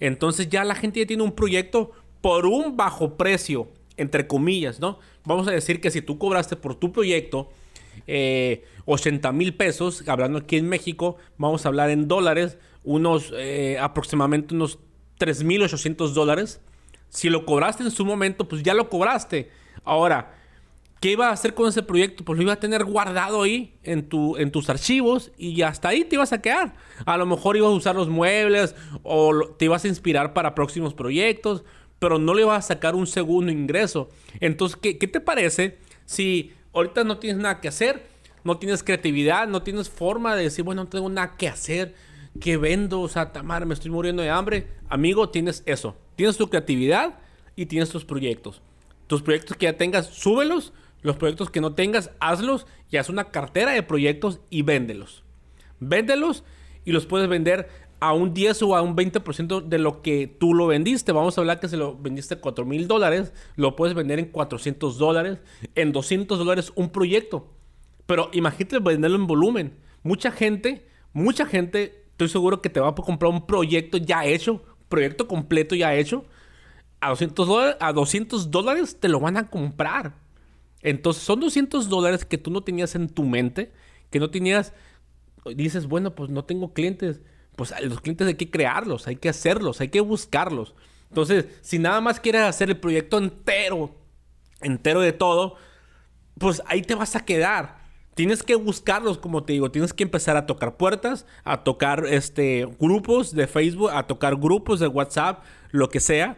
Entonces 0.00 0.50
ya 0.50 0.64
la 0.64 0.74
gente 0.74 1.00
ya 1.00 1.06
tiene 1.06 1.22
un 1.22 1.32
proyecto 1.32 1.92
por 2.20 2.44
un 2.44 2.76
bajo 2.76 3.16
precio, 3.16 3.68
entre 3.96 4.26
comillas, 4.26 4.80
¿no? 4.80 4.98
Vamos 5.24 5.48
a 5.48 5.50
decir 5.50 5.80
que 5.80 5.90
si 5.90 6.02
tú 6.02 6.18
cobraste 6.18 6.56
por 6.56 6.74
tu 6.74 6.92
proyecto 6.92 7.48
80 8.04 8.06
eh, 8.06 9.32
mil 9.32 9.54
pesos, 9.54 10.06
hablando 10.06 10.40
aquí 10.40 10.58
en 10.58 10.68
México, 10.68 11.16
vamos 11.38 11.64
a 11.64 11.70
hablar 11.70 11.88
en 11.88 12.06
dólares, 12.06 12.58
unos 12.84 13.32
eh, 13.34 13.78
aproximadamente 13.80 14.54
unos 14.54 14.78
3.800 15.18 16.12
dólares. 16.12 16.60
Si 17.08 17.30
lo 17.30 17.46
cobraste 17.46 17.82
en 17.82 17.92
su 17.92 18.04
momento, 18.04 18.46
pues 18.46 18.62
ya 18.62 18.74
lo 18.74 18.90
cobraste. 18.90 19.48
Ahora, 19.84 20.34
¿Qué 21.02 21.10
iba 21.10 21.30
a 21.30 21.32
hacer 21.32 21.52
con 21.54 21.68
ese 21.68 21.82
proyecto? 21.82 22.24
Pues 22.24 22.36
lo 22.36 22.44
iba 22.44 22.52
a 22.52 22.60
tener 22.60 22.84
guardado 22.84 23.42
ahí 23.42 23.74
en, 23.82 24.08
tu, 24.08 24.36
en 24.36 24.52
tus 24.52 24.70
archivos 24.70 25.32
y 25.36 25.62
hasta 25.62 25.88
ahí 25.88 26.04
te 26.04 26.14
ibas 26.14 26.32
a 26.32 26.40
quedar. 26.40 26.76
A 27.04 27.16
lo 27.16 27.26
mejor 27.26 27.56
ibas 27.56 27.70
a 27.70 27.74
usar 27.74 27.96
los 27.96 28.08
muebles 28.08 28.76
o 29.02 29.48
te 29.58 29.64
ibas 29.64 29.84
a 29.84 29.88
inspirar 29.88 30.32
para 30.32 30.54
próximos 30.54 30.94
proyectos, 30.94 31.64
pero 31.98 32.20
no 32.20 32.34
le 32.34 32.42
ibas 32.42 32.64
a 32.64 32.68
sacar 32.68 32.94
un 32.94 33.08
segundo 33.08 33.50
ingreso. 33.50 34.10
Entonces, 34.38 34.78
¿qué, 34.80 34.96
qué 34.96 35.08
te 35.08 35.18
parece 35.18 35.76
si 36.04 36.52
ahorita 36.72 37.02
no 37.02 37.18
tienes 37.18 37.42
nada 37.42 37.60
que 37.60 37.66
hacer? 37.66 38.06
No 38.44 38.58
tienes 38.58 38.84
creatividad, 38.84 39.48
no 39.48 39.64
tienes 39.64 39.90
forma 39.90 40.36
de 40.36 40.44
decir, 40.44 40.64
bueno, 40.64 40.84
no 40.84 40.88
tengo 40.88 41.10
nada 41.10 41.36
que 41.36 41.48
hacer. 41.48 41.96
¿Qué 42.40 42.56
vendo? 42.56 43.00
O 43.00 43.08
sea, 43.08 43.32
Tamar, 43.32 43.66
me 43.66 43.74
estoy 43.74 43.90
muriendo 43.90 44.22
de 44.22 44.30
hambre. 44.30 44.68
Amigo, 44.88 45.30
tienes 45.30 45.64
eso. 45.66 45.96
Tienes 46.14 46.36
tu 46.36 46.48
creatividad 46.48 47.18
y 47.56 47.66
tienes 47.66 47.90
tus 47.90 48.04
proyectos. 48.04 48.62
Tus 49.08 49.20
proyectos 49.20 49.56
que 49.56 49.64
ya 49.64 49.76
tengas, 49.76 50.06
súbelos 50.06 50.72
los 51.02 51.16
proyectos 51.16 51.50
que 51.50 51.60
no 51.60 51.74
tengas, 51.74 52.10
hazlos 52.20 52.66
y 52.90 52.96
haz 52.96 53.08
una 53.08 53.24
cartera 53.24 53.72
de 53.72 53.82
proyectos 53.82 54.40
y 54.50 54.62
véndelos. 54.62 55.24
Véndelos 55.80 56.44
y 56.84 56.92
los 56.92 57.06
puedes 57.06 57.28
vender 57.28 57.68
a 58.02 58.12
un 58.12 58.34
10 58.34 58.62
o 58.62 58.74
a 58.74 58.82
un 58.82 58.96
20% 58.96 59.62
de 59.62 59.78
lo 59.78 60.02
que 60.02 60.26
tú 60.26 60.54
lo 60.54 60.66
vendiste. 60.66 61.12
Vamos 61.12 61.38
a 61.38 61.40
hablar 61.40 61.60
que 61.60 61.68
se 61.68 61.76
lo 61.76 61.96
vendiste 61.96 62.34
a 62.34 62.40
4 62.40 62.64
mil 62.64 62.88
dólares, 62.88 63.32
lo 63.54 63.76
puedes 63.76 63.94
vender 63.94 64.18
en 64.18 64.26
400 64.26 64.98
dólares, 64.98 65.38
en 65.76 65.92
200 65.92 66.36
dólares 66.36 66.72
un 66.74 66.90
proyecto. 66.90 67.46
Pero 68.06 68.28
imagínate 68.32 68.80
venderlo 68.80 69.16
en 69.16 69.28
volumen. 69.28 69.78
Mucha 70.02 70.32
gente, 70.32 70.84
mucha 71.12 71.46
gente, 71.46 72.04
estoy 72.10 72.28
seguro 72.28 72.60
que 72.60 72.70
te 72.70 72.80
va 72.80 72.88
a 72.88 72.94
comprar 72.94 73.30
un 73.30 73.46
proyecto 73.46 73.98
ya 73.98 74.24
hecho, 74.24 74.62
proyecto 74.88 75.28
completo 75.28 75.76
ya 75.76 75.94
hecho. 75.94 76.24
A 77.00 77.10
200 77.10 77.46
dólares, 77.46 77.76
a 77.78 77.92
200 77.92 78.50
dólares 78.50 78.98
te 78.98 79.08
lo 79.08 79.20
van 79.20 79.36
a 79.36 79.48
comprar. 79.48 80.21
Entonces 80.82 81.22
son 81.22 81.40
200 81.40 81.88
dólares 81.88 82.24
que 82.24 82.38
tú 82.38 82.50
no 82.50 82.62
tenías 82.62 82.94
en 82.94 83.08
tu 83.08 83.24
mente, 83.24 83.72
que 84.10 84.18
no 84.18 84.30
tenías, 84.30 84.72
dices, 85.54 85.86
bueno, 85.86 86.14
pues 86.14 86.30
no 86.30 86.44
tengo 86.44 86.72
clientes. 86.72 87.20
Pues 87.56 87.72
los 87.82 88.00
clientes 88.00 88.26
hay 88.26 88.34
que 88.34 88.50
crearlos, 88.50 89.06
hay 89.06 89.16
que 89.16 89.28
hacerlos, 89.28 89.80
hay 89.80 89.88
que 89.88 90.00
buscarlos. 90.00 90.74
Entonces, 91.08 91.46
si 91.60 91.78
nada 91.78 92.00
más 92.00 92.18
quieres 92.18 92.42
hacer 92.42 92.70
el 92.70 92.78
proyecto 92.78 93.18
entero, 93.18 93.94
entero 94.62 95.00
de 95.00 95.12
todo, 95.12 95.56
pues 96.38 96.62
ahí 96.66 96.82
te 96.82 96.94
vas 96.94 97.14
a 97.16 97.24
quedar. 97.24 97.82
Tienes 98.14 98.42
que 98.42 98.54
buscarlos, 98.54 99.18
como 99.18 99.42
te 99.42 99.52
digo, 99.54 99.70
tienes 99.70 99.94
que 99.94 100.02
empezar 100.02 100.36
a 100.36 100.46
tocar 100.46 100.76
puertas, 100.76 101.26
a 101.44 101.64
tocar 101.64 102.04
este, 102.06 102.66
grupos 102.78 103.34
de 103.34 103.46
Facebook, 103.46 103.90
a 103.90 104.06
tocar 104.06 104.36
grupos 104.36 104.80
de 104.80 104.86
WhatsApp, 104.86 105.42
lo 105.70 105.88
que 105.88 106.00
sea. 106.00 106.36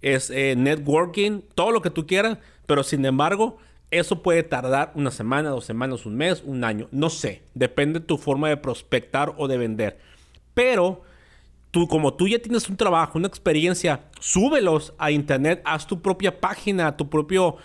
Es 0.00 0.30
eh, 0.30 0.54
networking, 0.56 1.40
todo 1.54 1.72
lo 1.72 1.82
que 1.82 1.90
tú 1.90 2.06
quieras, 2.06 2.38
pero 2.66 2.84
sin 2.84 3.04
embargo, 3.04 3.58
eso 3.90 4.22
puede 4.22 4.42
tardar 4.42 4.92
una 4.94 5.10
semana, 5.10 5.50
dos 5.50 5.64
semanas, 5.64 6.06
un 6.06 6.16
mes, 6.16 6.42
un 6.44 6.64
año, 6.64 6.88
no 6.90 7.10
sé, 7.10 7.42
depende 7.54 8.00
de 8.00 8.06
tu 8.06 8.18
forma 8.18 8.48
de 8.48 8.56
prospectar 8.56 9.34
o 9.36 9.48
de 9.48 9.58
vender. 9.58 9.98
Pero 10.54 11.02
tú, 11.70 11.88
como 11.88 12.14
tú 12.14 12.28
ya 12.28 12.38
tienes 12.38 12.68
un 12.68 12.76
trabajo, 12.76 13.18
una 13.18 13.28
experiencia, 13.28 14.04
súbelos 14.20 14.94
a 14.98 15.10
internet, 15.10 15.62
haz 15.64 15.86
tu 15.86 16.02
propia 16.02 16.40
página, 16.40 16.96
tu 16.96 17.08
propio 17.08 17.56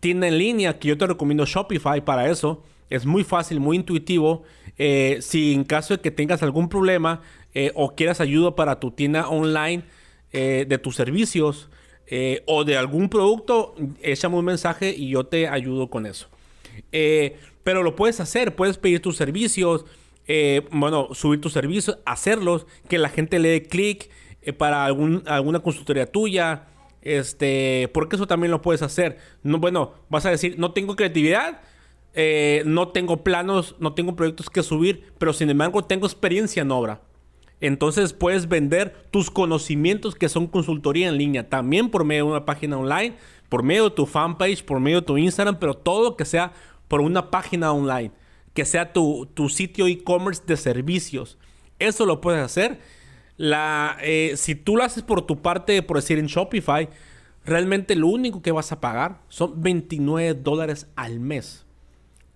tienda 0.00 0.28
en 0.28 0.38
línea, 0.38 0.78
que 0.78 0.88
yo 0.88 0.98
te 0.98 1.06
recomiendo 1.06 1.46
Shopify 1.46 2.04
para 2.04 2.28
eso 2.28 2.64
es 2.90 3.04
muy 3.06 3.24
fácil, 3.24 3.60
muy 3.60 3.76
intuitivo. 3.76 4.44
Eh, 4.76 5.18
si 5.20 5.54
en 5.54 5.64
caso 5.64 5.94
de 5.94 6.00
que 6.00 6.10
tengas 6.10 6.42
algún 6.42 6.68
problema 6.68 7.20
eh, 7.54 7.72
o 7.74 7.94
quieras 7.94 8.20
ayuda 8.20 8.54
para 8.54 8.80
tu 8.80 8.90
tienda 8.90 9.28
online 9.28 9.84
eh, 10.32 10.66
de 10.68 10.78
tus 10.78 10.96
servicios 10.96 11.68
o 12.46 12.64
de 12.64 12.76
algún 12.76 13.08
producto, 13.08 13.74
échame 14.02 14.36
un 14.36 14.44
mensaje 14.44 14.94
y 14.96 15.10
yo 15.10 15.24
te 15.24 15.48
ayudo 15.48 15.90
con 15.90 16.06
eso. 16.06 16.28
pero 17.64 17.82
lo 17.82 17.96
puedes 17.96 18.20
hacer, 18.20 18.54
puedes 18.56 18.78
pedir 18.78 19.02
tus 19.02 19.16
servicios, 19.16 19.84
bueno, 20.70 21.08
subir 21.12 21.40
tus 21.40 21.52
servicios, 21.52 21.98
hacerlos, 22.06 22.66
que 22.88 22.98
la 22.98 23.08
gente 23.08 23.38
le 23.38 23.48
dé 23.50 23.62
clic 23.62 24.10
para 24.56 24.84
algún, 24.84 25.22
alguna 25.26 25.60
consultoría 25.60 26.10
tuya. 26.10 26.68
Este, 27.02 27.90
porque 27.94 28.16
eso 28.16 28.26
también 28.26 28.50
lo 28.50 28.62
puedes 28.62 28.82
hacer. 28.82 29.18
No, 29.42 29.58
bueno, 29.58 29.94
vas 30.08 30.26
a 30.26 30.30
decir, 30.30 30.58
no 30.58 30.72
tengo 30.72 30.96
creatividad, 30.96 31.60
eh, 32.14 32.62
no 32.66 32.88
tengo 32.88 33.22
planos, 33.22 33.76
no 33.78 33.94
tengo 33.94 34.16
proyectos 34.16 34.50
que 34.50 34.62
subir, 34.62 35.12
pero 35.18 35.32
sin 35.32 35.50
embargo 35.50 35.84
tengo 35.84 36.06
experiencia 36.06 36.62
en 36.62 36.70
obra. 36.70 37.00
Entonces 37.60 38.12
puedes 38.12 38.48
vender 38.48 38.94
tus 39.10 39.30
conocimientos 39.30 40.14
que 40.14 40.28
son 40.28 40.46
consultoría 40.46 41.08
en 41.08 41.18
línea, 41.18 41.48
también 41.48 41.90
por 41.90 42.04
medio 42.04 42.24
de 42.24 42.30
una 42.30 42.44
página 42.44 42.78
online, 42.78 43.16
por 43.48 43.62
medio 43.62 43.84
de 43.84 43.96
tu 43.96 44.06
fanpage, 44.06 44.64
por 44.64 44.80
medio 44.80 45.00
de 45.00 45.06
tu 45.06 45.18
Instagram, 45.18 45.58
pero 45.58 45.74
todo 45.74 46.16
que 46.16 46.24
sea 46.24 46.52
por 46.86 47.00
una 47.00 47.30
página 47.30 47.72
online, 47.72 48.12
que 48.54 48.64
sea 48.64 48.92
tu, 48.92 49.26
tu 49.34 49.48
sitio 49.48 49.86
e-commerce 49.86 50.42
de 50.46 50.56
servicios. 50.56 51.38
Eso 51.78 52.06
lo 52.06 52.20
puedes 52.20 52.42
hacer. 52.42 52.80
La, 53.36 53.96
eh, 54.02 54.34
si 54.36 54.54
tú 54.54 54.76
lo 54.76 54.84
haces 54.84 55.02
por 55.02 55.22
tu 55.22 55.42
parte, 55.42 55.82
por 55.82 55.96
decir 55.96 56.18
en 56.18 56.26
Shopify, 56.26 56.88
realmente 57.44 57.96
lo 57.96 58.08
único 58.08 58.42
que 58.42 58.52
vas 58.52 58.72
a 58.72 58.80
pagar 58.80 59.20
son 59.28 59.62
29 59.62 60.34
dólares 60.34 60.88
al 60.96 61.20
mes. 61.20 61.64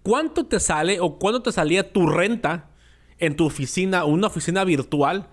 ¿Cuánto 0.03 0.47
te 0.47 0.59
sale 0.59 1.01
o 1.01 1.19
cuánto 1.19 1.43
te 1.43 1.53
salía 1.53 1.93
tu 1.93 2.07
renta 2.07 2.71
en 3.19 3.37
tu 3.37 3.47
oficina 3.47 4.05
una 4.05 4.27
oficina 4.27 4.65
virtual? 4.65 5.29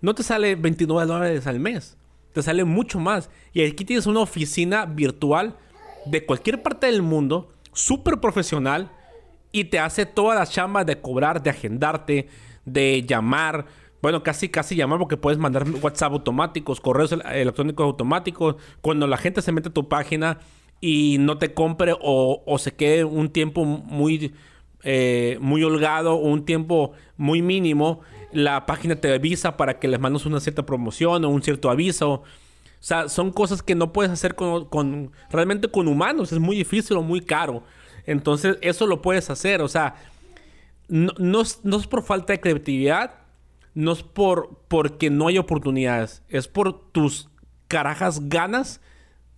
No 0.00 0.14
te 0.14 0.22
sale 0.22 0.54
29 0.56 1.06
dólares 1.06 1.46
al 1.46 1.60
mes. 1.60 1.96
Te 2.32 2.42
sale 2.42 2.64
mucho 2.64 2.98
más. 2.98 3.30
Y 3.52 3.64
aquí 3.64 3.84
tienes 3.84 4.06
una 4.06 4.20
oficina 4.20 4.86
virtual 4.86 5.56
de 6.06 6.24
cualquier 6.24 6.62
parte 6.62 6.86
del 6.86 7.02
mundo, 7.02 7.52
súper 7.72 8.18
profesional, 8.18 8.90
y 9.52 9.64
te 9.64 9.78
hace 9.78 10.06
toda 10.06 10.34
la 10.34 10.46
chamba 10.46 10.84
de 10.84 11.00
cobrar, 11.00 11.42
de 11.42 11.50
agendarte, 11.50 12.28
de 12.64 13.02
llamar. 13.06 13.66
Bueno, 14.00 14.22
casi, 14.22 14.48
casi 14.48 14.74
llamar 14.74 14.98
porque 14.98 15.16
puedes 15.16 15.38
mandar 15.38 15.64
WhatsApp 15.80 16.12
automáticos, 16.12 16.80
correos 16.80 17.12
electrónicos 17.12 17.84
automáticos. 17.84 18.56
Cuando 18.80 19.06
la 19.06 19.18
gente 19.18 19.42
se 19.42 19.52
mete 19.52 19.68
a 19.68 19.72
tu 19.72 19.88
página, 19.88 20.38
y 20.82 21.18
no 21.20 21.38
te 21.38 21.54
compre 21.54 21.94
o, 21.98 22.56
se 22.58 22.74
quede 22.74 23.04
un 23.04 23.30
tiempo 23.30 23.64
muy, 23.64 24.34
eh, 24.84 25.38
muy 25.40 25.62
holgado 25.62 26.14
o 26.14 26.28
un 26.28 26.44
tiempo 26.44 26.92
muy 27.16 27.42
mínimo, 27.42 28.00
la 28.32 28.66
página 28.66 28.96
te 28.96 29.12
avisa 29.14 29.56
para 29.56 29.78
que 29.78 29.88
les 29.88 30.00
mandes 30.00 30.26
una 30.26 30.40
cierta 30.40 30.64
promoción 30.64 31.24
o 31.24 31.28
un 31.28 31.42
cierto 31.42 31.70
aviso. 31.70 32.10
O 32.12 32.24
sea, 32.80 33.08
son 33.08 33.30
cosas 33.30 33.62
que 33.62 33.74
no 33.74 33.92
puedes 33.92 34.10
hacer 34.10 34.34
con, 34.34 35.12
realmente 35.30 35.68
con 35.68 35.86
humanos. 35.86 36.32
Es 36.32 36.40
muy 36.40 36.56
difícil 36.56 36.96
o 36.96 37.02
muy 37.02 37.20
caro. 37.20 37.62
Entonces, 38.06 38.58
eso 38.60 38.86
lo 38.86 39.02
puedes 39.02 39.30
hacer. 39.30 39.62
O 39.62 39.68
sea, 39.68 39.94
no, 40.88 41.12
no, 41.18 41.42
no 41.62 41.76
es 41.76 41.86
por 41.86 42.02
falta 42.02 42.32
de 42.32 42.40
creatividad. 42.40 43.14
No 43.74 43.92
es 43.92 44.02
por 44.02 44.58
porque 44.68 45.10
no 45.10 45.28
hay 45.28 45.38
oportunidades. 45.38 46.22
Es 46.28 46.48
por 46.48 46.90
tus 46.90 47.28
carajas 47.68 48.28
ganas 48.28 48.80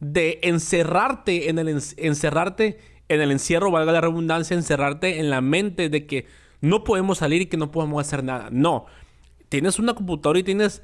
de 0.00 0.40
encerrarte 0.42 1.48
en 1.48 1.58
el 1.58 1.68
encerrarte 1.68 2.78
en 3.14 3.22
el 3.22 3.32
encierro, 3.32 3.70
valga 3.70 3.92
la 3.92 4.00
redundancia, 4.00 4.56
encerrarte 4.56 5.20
en 5.20 5.30
la 5.30 5.40
mente 5.40 5.88
de 5.88 6.06
que 6.06 6.26
no 6.60 6.84
podemos 6.84 7.18
salir 7.18 7.42
y 7.42 7.46
que 7.46 7.56
no 7.56 7.70
podemos 7.70 8.06
hacer 8.06 8.24
nada. 8.24 8.48
No, 8.50 8.86
tienes 9.48 9.78
una 9.78 9.94
computadora 9.94 10.38
y 10.38 10.42
tienes 10.42 10.82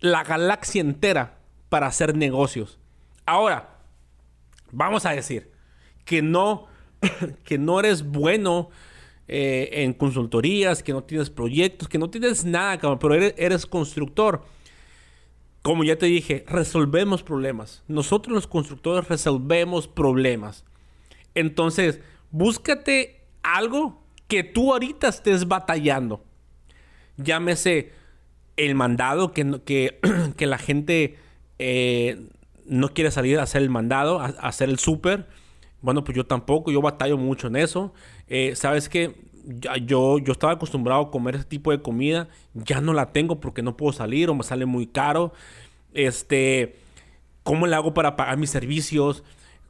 la 0.00 0.24
galaxia 0.24 0.80
entera 0.80 1.38
para 1.68 1.86
hacer 1.86 2.16
negocios. 2.16 2.78
Ahora, 3.26 3.78
vamos 4.70 5.06
a 5.06 5.10
decir 5.10 5.50
que 6.04 6.22
no, 6.22 6.66
que 7.44 7.58
no 7.58 7.80
eres 7.80 8.04
bueno 8.04 8.70
eh, 9.26 9.68
en 9.72 9.92
consultorías, 9.92 10.82
que 10.82 10.92
no 10.92 11.04
tienes 11.04 11.30
proyectos, 11.30 11.88
que 11.88 11.98
no 11.98 12.10
tienes 12.10 12.44
nada, 12.44 12.98
pero 12.98 13.14
eres, 13.14 13.34
eres 13.36 13.66
constructor 13.66 14.42
como 15.62 15.84
ya 15.84 15.96
te 15.96 16.06
dije, 16.06 16.44
resolvemos 16.48 17.22
problemas. 17.22 17.82
Nosotros 17.88 18.34
los 18.34 18.46
constructores 18.46 19.08
resolvemos 19.08 19.88
problemas. 19.88 20.64
Entonces, 21.38 22.00
búscate 22.32 23.20
algo 23.44 24.02
que 24.26 24.42
tú 24.42 24.72
ahorita 24.72 25.06
estés 25.06 25.46
batallando. 25.46 26.24
Llámese 27.16 27.92
el 28.56 28.74
mandado, 28.74 29.32
que, 29.32 29.60
que, 29.64 30.00
que 30.36 30.46
la 30.46 30.58
gente 30.58 31.16
eh, 31.60 32.28
no 32.66 32.92
quiere 32.92 33.12
salir 33.12 33.38
a 33.38 33.44
hacer 33.44 33.62
el 33.62 33.70
mandado, 33.70 34.18
a, 34.20 34.26
hacer 34.26 34.68
el 34.68 34.80
súper. 34.80 35.28
Bueno, 35.80 36.02
pues 36.02 36.16
yo 36.16 36.26
tampoco, 36.26 36.72
yo 36.72 36.82
batallo 36.82 37.16
mucho 37.16 37.46
en 37.46 37.54
eso. 37.54 37.94
Eh, 38.26 38.56
Sabes 38.56 38.88
que 38.88 39.14
yo, 39.84 40.18
yo 40.18 40.32
estaba 40.32 40.54
acostumbrado 40.54 41.02
a 41.02 41.10
comer 41.12 41.36
ese 41.36 41.44
tipo 41.44 41.70
de 41.70 41.80
comida, 41.80 42.28
ya 42.52 42.80
no 42.80 42.92
la 42.92 43.12
tengo 43.12 43.38
porque 43.38 43.62
no 43.62 43.76
puedo 43.76 43.92
salir 43.92 44.28
o 44.28 44.34
me 44.34 44.42
sale 44.42 44.66
muy 44.66 44.88
caro. 44.88 45.32
Este, 45.94 46.74
¿cómo 47.44 47.68
le 47.68 47.76
hago 47.76 47.94
para 47.94 48.16
pagar 48.16 48.38
mis 48.38 48.50
servicios? 48.50 49.22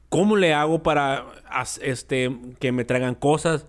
¿Cómo 0.09 0.37
le 0.37 0.55
hago 0.55 0.83
para 0.83 1.27
este, 1.83 2.37
que 2.61 2.73
me 2.73 2.85
traigan 2.85 3.15
cosas? 3.15 3.67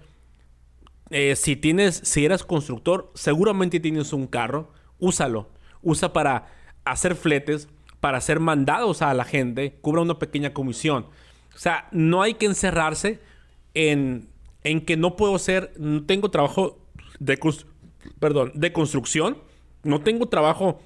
Eh, 1.10 1.36
si 1.36 1.56
tienes, 1.56 1.96
si 1.96 2.26
eres 2.26 2.44
constructor, 2.44 3.12
seguramente 3.14 3.80
tienes 3.80 4.14
un 4.14 4.28
carro, 4.28 4.72
úsalo. 5.00 5.50
Usa 5.82 6.14
para 6.14 6.48
hacer 6.86 7.16
fletes, 7.16 7.68
para 8.00 8.20
hacer 8.20 8.40
mandados 8.40 9.02
a 9.02 9.14
la 9.14 9.26
gente, 9.26 9.80
cubra 9.82 10.02
una 10.02 10.20
pequeña 10.20 10.54
comisión. 10.54 11.08
O 11.56 11.58
sea, 11.58 11.88
no 11.92 12.22
hay 12.22 12.36
que 12.36 12.46
encerrarse 12.46 13.20
en 13.74 14.30
en 14.64 14.82
que 14.82 14.98
no 14.98 15.16
puedo 15.16 15.38
ser, 15.40 15.74
no 15.78 16.06
tengo 16.06 16.30
trabajo 16.30 16.80
de, 17.20 17.40
perdón, 18.20 18.52
de 18.56 18.74
construcción, 18.74 19.38
no 19.84 20.02
tengo 20.02 20.28
trabajo 20.28 20.82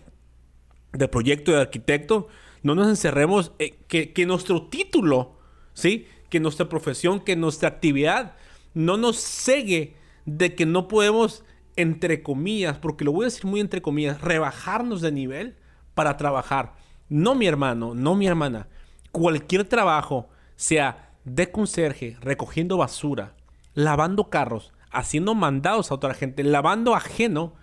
de 0.92 1.08
proyecto 1.08 1.52
de 1.52 1.62
arquitecto, 1.62 2.28
no 2.62 2.76
nos 2.76 2.88
encerremos, 2.88 3.52
que, 3.88 4.14
que, 4.14 4.26
nuestro 4.26 4.68
título, 4.68 5.36
¿sí? 5.74 6.08
Que 6.30 6.40
nuestra 6.40 6.70
profesión, 6.70 7.20
que 7.20 7.36
nuestra 7.36 7.70
actividad 7.70 8.36
no 8.74 8.98
nos 8.98 9.18
cegue 9.18 9.96
de 10.26 10.56
que 10.56 10.66
no 10.66 10.88
podemos, 10.88 11.44
entre 11.76 12.24
comillas, 12.24 12.78
porque 12.78 13.06
lo 13.06 13.12
voy 13.12 13.24
a 13.24 13.28
decir 13.28 13.46
muy 13.46 13.60
entre 13.60 13.82
comillas, 13.82 14.22
rebajarnos 14.22 15.02
de 15.02 15.12
nivel 15.12 15.58
para 15.94 16.18
trabajar. 16.18 16.76
No 17.10 17.36
mi 17.36 17.46
hermano, 17.46 17.94
no 17.94 18.16
mi 18.16 18.28
hermana. 18.28 18.68
Cualquier 19.12 19.66
trabajo, 19.66 20.30
sea 20.56 21.12
de 21.24 21.52
conserje, 21.52 22.18
recogiendo 22.22 22.78
basura, 22.78 23.36
lavando 23.74 24.30
carros, 24.30 24.74
haciendo 24.92 25.36
mandados 25.36 25.92
a 25.92 25.96
otra 25.96 26.14
gente, 26.14 26.44
lavando 26.44 26.96
ajeno, 26.96 27.54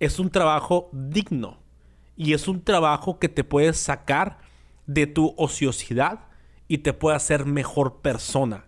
es 0.00 0.18
un 0.18 0.30
trabajo 0.30 0.90
digno. 0.92 1.58
Y 2.16 2.32
es 2.32 2.48
un 2.48 2.62
trabajo 2.62 3.18
que 3.18 3.28
te 3.28 3.44
puede 3.44 3.72
sacar 3.74 4.38
de 4.86 5.06
tu 5.06 5.34
ociosidad 5.36 6.25
y 6.68 6.78
te 6.78 6.92
puede 6.92 7.16
hacer 7.16 7.46
mejor 7.46 8.00
persona. 8.00 8.66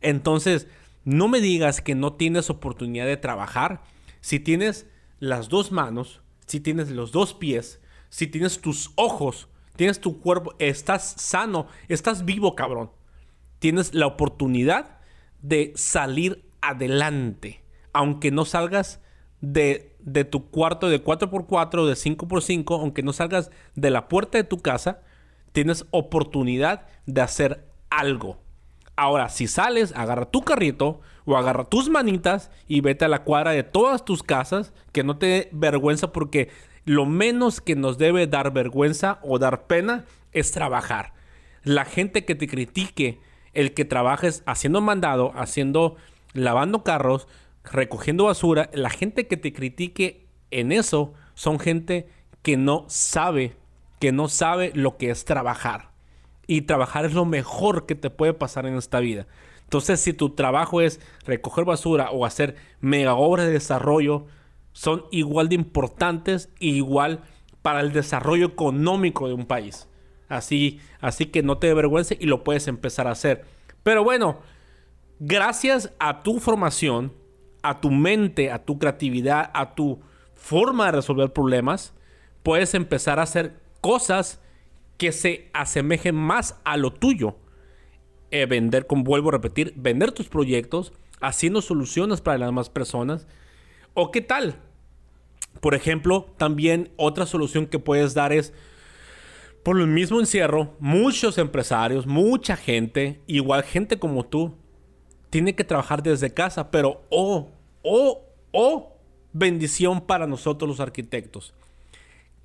Entonces, 0.00 0.66
no 1.04 1.28
me 1.28 1.40
digas 1.40 1.80
que 1.80 1.94
no 1.94 2.14
tienes 2.14 2.50
oportunidad 2.50 3.06
de 3.06 3.16
trabajar 3.16 3.82
si 4.20 4.40
tienes 4.40 4.86
las 5.18 5.48
dos 5.48 5.72
manos, 5.72 6.22
si 6.46 6.60
tienes 6.60 6.90
los 6.90 7.12
dos 7.12 7.34
pies, 7.34 7.80
si 8.08 8.26
tienes 8.26 8.60
tus 8.60 8.92
ojos, 8.96 9.48
tienes 9.76 10.00
tu 10.00 10.20
cuerpo, 10.20 10.54
estás 10.58 11.14
sano, 11.18 11.66
estás 11.88 12.24
vivo, 12.24 12.54
cabrón 12.54 12.90
tienes 13.64 13.94
la 13.94 14.06
oportunidad 14.06 14.98
de 15.40 15.72
salir 15.74 16.44
adelante, 16.60 17.62
aunque 17.94 18.30
no 18.30 18.44
salgas 18.44 19.00
de, 19.40 19.96
de 20.00 20.26
tu 20.26 20.50
cuarto 20.50 20.90
de 20.90 21.02
4x4 21.02 21.78
o 21.78 21.86
de 21.86 21.94
5x5, 21.94 22.78
aunque 22.78 23.02
no 23.02 23.14
salgas 23.14 23.50
de 23.74 23.88
la 23.88 24.08
puerta 24.08 24.36
de 24.36 24.44
tu 24.44 24.58
casa, 24.58 25.00
tienes 25.54 25.86
oportunidad 25.92 26.88
de 27.06 27.20
hacer 27.20 27.64
algo. 27.88 28.38
Ahora, 28.96 29.28
si 29.28 29.46
sales, 29.46 29.92
agarra 29.94 30.26
tu 30.26 30.42
carrito 30.42 31.00
o 31.24 31.36
agarra 31.36 31.64
tus 31.64 31.88
manitas 31.88 32.50
y 32.66 32.80
vete 32.80 33.04
a 33.04 33.08
la 33.08 33.22
cuadra 33.22 33.52
de 33.52 33.62
todas 33.62 34.04
tus 34.04 34.24
casas, 34.24 34.72
que 34.90 35.04
no 35.04 35.16
te 35.16 35.26
dé 35.26 35.48
vergüenza 35.52 36.12
porque 36.12 36.50
lo 36.84 37.06
menos 37.06 37.60
que 37.60 37.76
nos 37.76 37.98
debe 37.98 38.26
dar 38.26 38.52
vergüenza 38.52 39.20
o 39.22 39.38
dar 39.38 39.68
pena 39.68 40.04
es 40.32 40.50
trabajar. 40.50 41.14
La 41.62 41.84
gente 41.84 42.24
que 42.24 42.34
te 42.34 42.48
critique, 42.48 43.20
el 43.52 43.74
que 43.74 43.84
trabajes 43.84 44.42
haciendo 44.46 44.80
mandado, 44.80 45.32
haciendo, 45.36 45.94
lavando 46.32 46.82
carros, 46.82 47.28
recogiendo 47.62 48.24
basura, 48.24 48.70
la 48.72 48.90
gente 48.90 49.28
que 49.28 49.36
te 49.36 49.52
critique 49.52 50.26
en 50.50 50.72
eso 50.72 51.14
son 51.34 51.60
gente 51.60 52.08
que 52.42 52.56
no 52.56 52.86
sabe, 52.88 53.56
que 53.98 54.12
no 54.12 54.28
sabe 54.28 54.72
lo 54.74 54.96
que 54.96 55.10
es 55.10 55.24
trabajar. 55.24 55.90
Y 56.46 56.62
trabajar 56.62 57.04
es 57.04 57.14
lo 57.14 57.24
mejor 57.24 57.86
que 57.86 57.94
te 57.94 58.10
puede 58.10 58.34
pasar 58.34 58.66
en 58.66 58.76
esta 58.76 59.00
vida. 59.00 59.26
Entonces, 59.62 60.00
si 60.00 60.12
tu 60.12 60.30
trabajo 60.30 60.80
es 60.80 61.00
recoger 61.24 61.64
basura 61.64 62.10
o 62.10 62.26
hacer 62.26 62.56
mega 62.80 63.14
obras 63.14 63.46
de 63.46 63.52
desarrollo, 63.52 64.26
son 64.72 65.04
igual 65.10 65.48
de 65.48 65.54
importantes 65.54 66.50
e 66.60 66.66
igual 66.66 67.22
para 67.62 67.80
el 67.80 67.92
desarrollo 67.92 68.46
económico 68.46 69.26
de 69.26 69.34
un 69.34 69.46
país. 69.46 69.88
Así, 70.28 70.80
así 71.00 71.26
que 71.26 71.42
no 71.42 71.58
te 71.58 71.68
dé 71.68 71.74
vergüenza 71.74 72.14
y 72.18 72.26
lo 72.26 72.44
puedes 72.44 72.68
empezar 72.68 73.06
a 73.06 73.12
hacer. 73.12 73.44
Pero 73.82 74.04
bueno, 74.04 74.40
gracias 75.18 75.92
a 75.98 76.22
tu 76.22 76.40
formación, 76.40 77.14
a 77.62 77.80
tu 77.80 77.90
mente, 77.90 78.50
a 78.50 78.64
tu 78.64 78.78
creatividad, 78.78 79.50
a 79.54 79.74
tu 79.74 80.00
forma 80.34 80.86
de 80.86 80.92
resolver 80.92 81.32
problemas, 81.32 81.94
puedes 82.42 82.74
empezar 82.74 83.18
a 83.18 83.22
hacer 83.22 83.63
cosas 83.84 84.40
que 84.96 85.12
se 85.12 85.50
asemejen 85.52 86.14
más 86.14 86.58
a 86.64 86.78
lo 86.78 86.90
tuyo. 86.90 87.36
Eh, 88.30 88.46
vender, 88.46 88.86
como 88.86 89.04
vuelvo 89.04 89.28
a 89.28 89.32
repetir, 89.32 89.74
vender 89.76 90.10
tus 90.10 90.26
proyectos, 90.26 90.94
haciendo 91.20 91.60
soluciones 91.60 92.22
para 92.22 92.38
las 92.38 92.48
demás 92.48 92.70
personas. 92.70 93.26
¿O 93.92 94.10
qué 94.10 94.22
tal? 94.22 94.56
Por 95.60 95.74
ejemplo, 95.74 96.32
también 96.38 96.92
otra 96.96 97.26
solución 97.26 97.66
que 97.66 97.78
puedes 97.78 98.14
dar 98.14 98.32
es, 98.32 98.54
por 99.62 99.78
el 99.78 99.86
mismo 99.86 100.18
encierro, 100.18 100.74
muchos 100.78 101.36
empresarios, 101.36 102.06
mucha 102.06 102.56
gente, 102.56 103.20
igual 103.26 103.64
gente 103.64 103.98
como 103.98 104.24
tú, 104.24 104.54
tiene 105.28 105.54
que 105.54 105.62
trabajar 105.62 106.02
desde 106.02 106.32
casa, 106.32 106.70
pero 106.70 107.02
oh, 107.10 107.50
oh, 107.82 108.22
oh, 108.50 108.96
bendición 109.34 110.00
para 110.00 110.26
nosotros 110.26 110.70
los 110.70 110.80
arquitectos. 110.80 111.52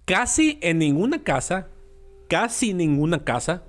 Casi 0.10 0.57
en 0.62 0.80
ninguna 0.80 1.24
casa 1.24 1.70
casi 2.30 2.74
ninguna 2.74 3.26
casa 3.26 3.66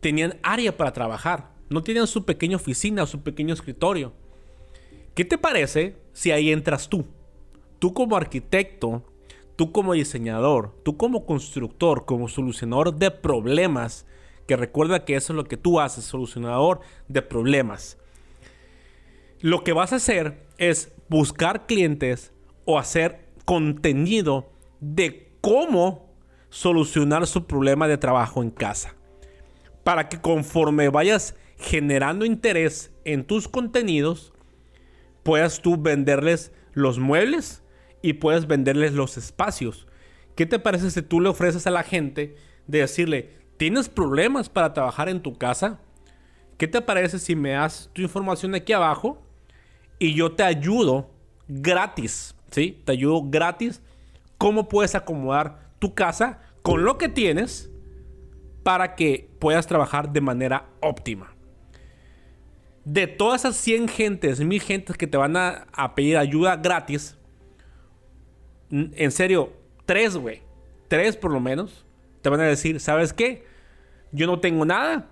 tenían 0.00 0.38
área 0.42 0.76
para 0.76 0.92
trabajar. 0.92 1.54
No 1.70 1.82
tenían 1.82 2.06
su 2.06 2.26
pequeña 2.26 2.56
oficina 2.56 3.04
o 3.04 3.06
su 3.06 3.22
pequeño 3.22 3.54
escritorio. 3.54 4.12
¿Qué 5.14 5.24
te 5.24 5.38
parece 5.38 5.96
si 6.12 6.30
ahí 6.30 6.52
entras 6.52 6.90
tú? 6.90 7.06
Tú 7.78 7.94
como 7.94 8.16
arquitecto, 8.16 9.02
tú 9.56 9.72
como 9.72 9.94
diseñador, 9.94 10.74
tú 10.82 10.98
como 10.98 11.24
constructor, 11.24 12.04
como 12.04 12.28
solucionador 12.28 12.94
de 12.94 13.10
problemas, 13.10 14.06
que 14.46 14.56
recuerda 14.56 15.04
que 15.04 15.16
eso 15.16 15.32
es 15.32 15.36
lo 15.36 15.44
que 15.44 15.56
tú 15.56 15.80
haces, 15.80 16.04
solucionador 16.04 16.80
de 17.08 17.22
problemas. 17.22 17.98
Lo 19.40 19.64
que 19.64 19.72
vas 19.72 19.92
a 19.92 19.96
hacer 19.96 20.44
es 20.58 20.92
buscar 21.08 21.66
clientes 21.66 22.32
o 22.64 22.78
hacer 22.78 23.26
contenido 23.44 24.50
de 24.80 25.25
cómo 25.46 26.10
solucionar 26.50 27.24
su 27.28 27.46
problema 27.46 27.86
de 27.86 27.96
trabajo 27.96 28.42
en 28.42 28.50
casa. 28.50 28.96
Para 29.84 30.08
que 30.08 30.20
conforme 30.20 30.88
vayas 30.88 31.36
generando 31.56 32.24
interés 32.24 32.90
en 33.04 33.24
tus 33.24 33.46
contenidos, 33.46 34.32
puedas 35.22 35.62
tú 35.62 35.80
venderles 35.80 36.50
los 36.72 36.98
muebles 36.98 37.62
y 38.02 38.14
puedes 38.14 38.48
venderles 38.48 38.92
los 38.94 39.16
espacios. 39.16 39.86
¿Qué 40.34 40.46
te 40.46 40.58
parece 40.58 40.90
si 40.90 41.00
tú 41.00 41.20
le 41.20 41.28
ofreces 41.28 41.68
a 41.68 41.70
la 41.70 41.84
gente 41.84 42.34
de 42.66 42.80
decirle, 42.80 43.30
¿tienes 43.56 43.88
problemas 43.88 44.48
para 44.48 44.74
trabajar 44.74 45.08
en 45.08 45.22
tu 45.22 45.38
casa? 45.38 45.78
¿Qué 46.58 46.66
te 46.66 46.80
parece 46.80 47.20
si 47.20 47.36
me 47.36 47.50
das 47.50 47.88
tu 47.92 48.02
información 48.02 48.52
aquí 48.56 48.72
abajo 48.72 49.22
y 50.00 50.12
yo 50.12 50.32
te 50.32 50.42
ayudo 50.42 51.08
gratis? 51.46 52.34
¿Sí? 52.50 52.82
Te 52.84 52.90
ayudo 52.90 53.22
gratis. 53.24 53.80
¿Cómo 54.38 54.68
puedes 54.68 54.94
acomodar 54.94 55.70
tu 55.78 55.94
casa 55.94 56.40
con 56.62 56.84
lo 56.84 56.98
que 56.98 57.08
tienes 57.08 57.70
para 58.66 58.96
que 58.96 59.30
puedas 59.38 59.68
trabajar 59.68 60.12
de 60.12 60.20
manera 60.20 60.66
óptima. 60.80 61.32
De 62.84 63.06
todas 63.06 63.42
esas 63.42 63.54
100 63.58 63.86
gentes, 63.86 64.40
1000 64.40 64.60
gentes 64.60 64.96
que 64.96 65.06
te 65.06 65.16
van 65.16 65.36
a, 65.36 65.94
pedir 65.94 66.16
ayuda 66.16 66.56
gratis, 66.56 67.16
en 68.68 69.12
serio, 69.12 69.52
tres, 69.84 70.16
güey, 70.16 70.42
tres 70.88 71.16
por 71.16 71.30
lo 71.30 71.38
menos, 71.38 71.84
te 72.22 72.28
van 72.28 72.40
a 72.40 72.44
decir, 72.44 72.80
¿sabes 72.80 73.12
qué? 73.12 73.44
Yo 74.10 74.26
no 74.26 74.40
tengo 74.40 74.64
nada 74.64 75.10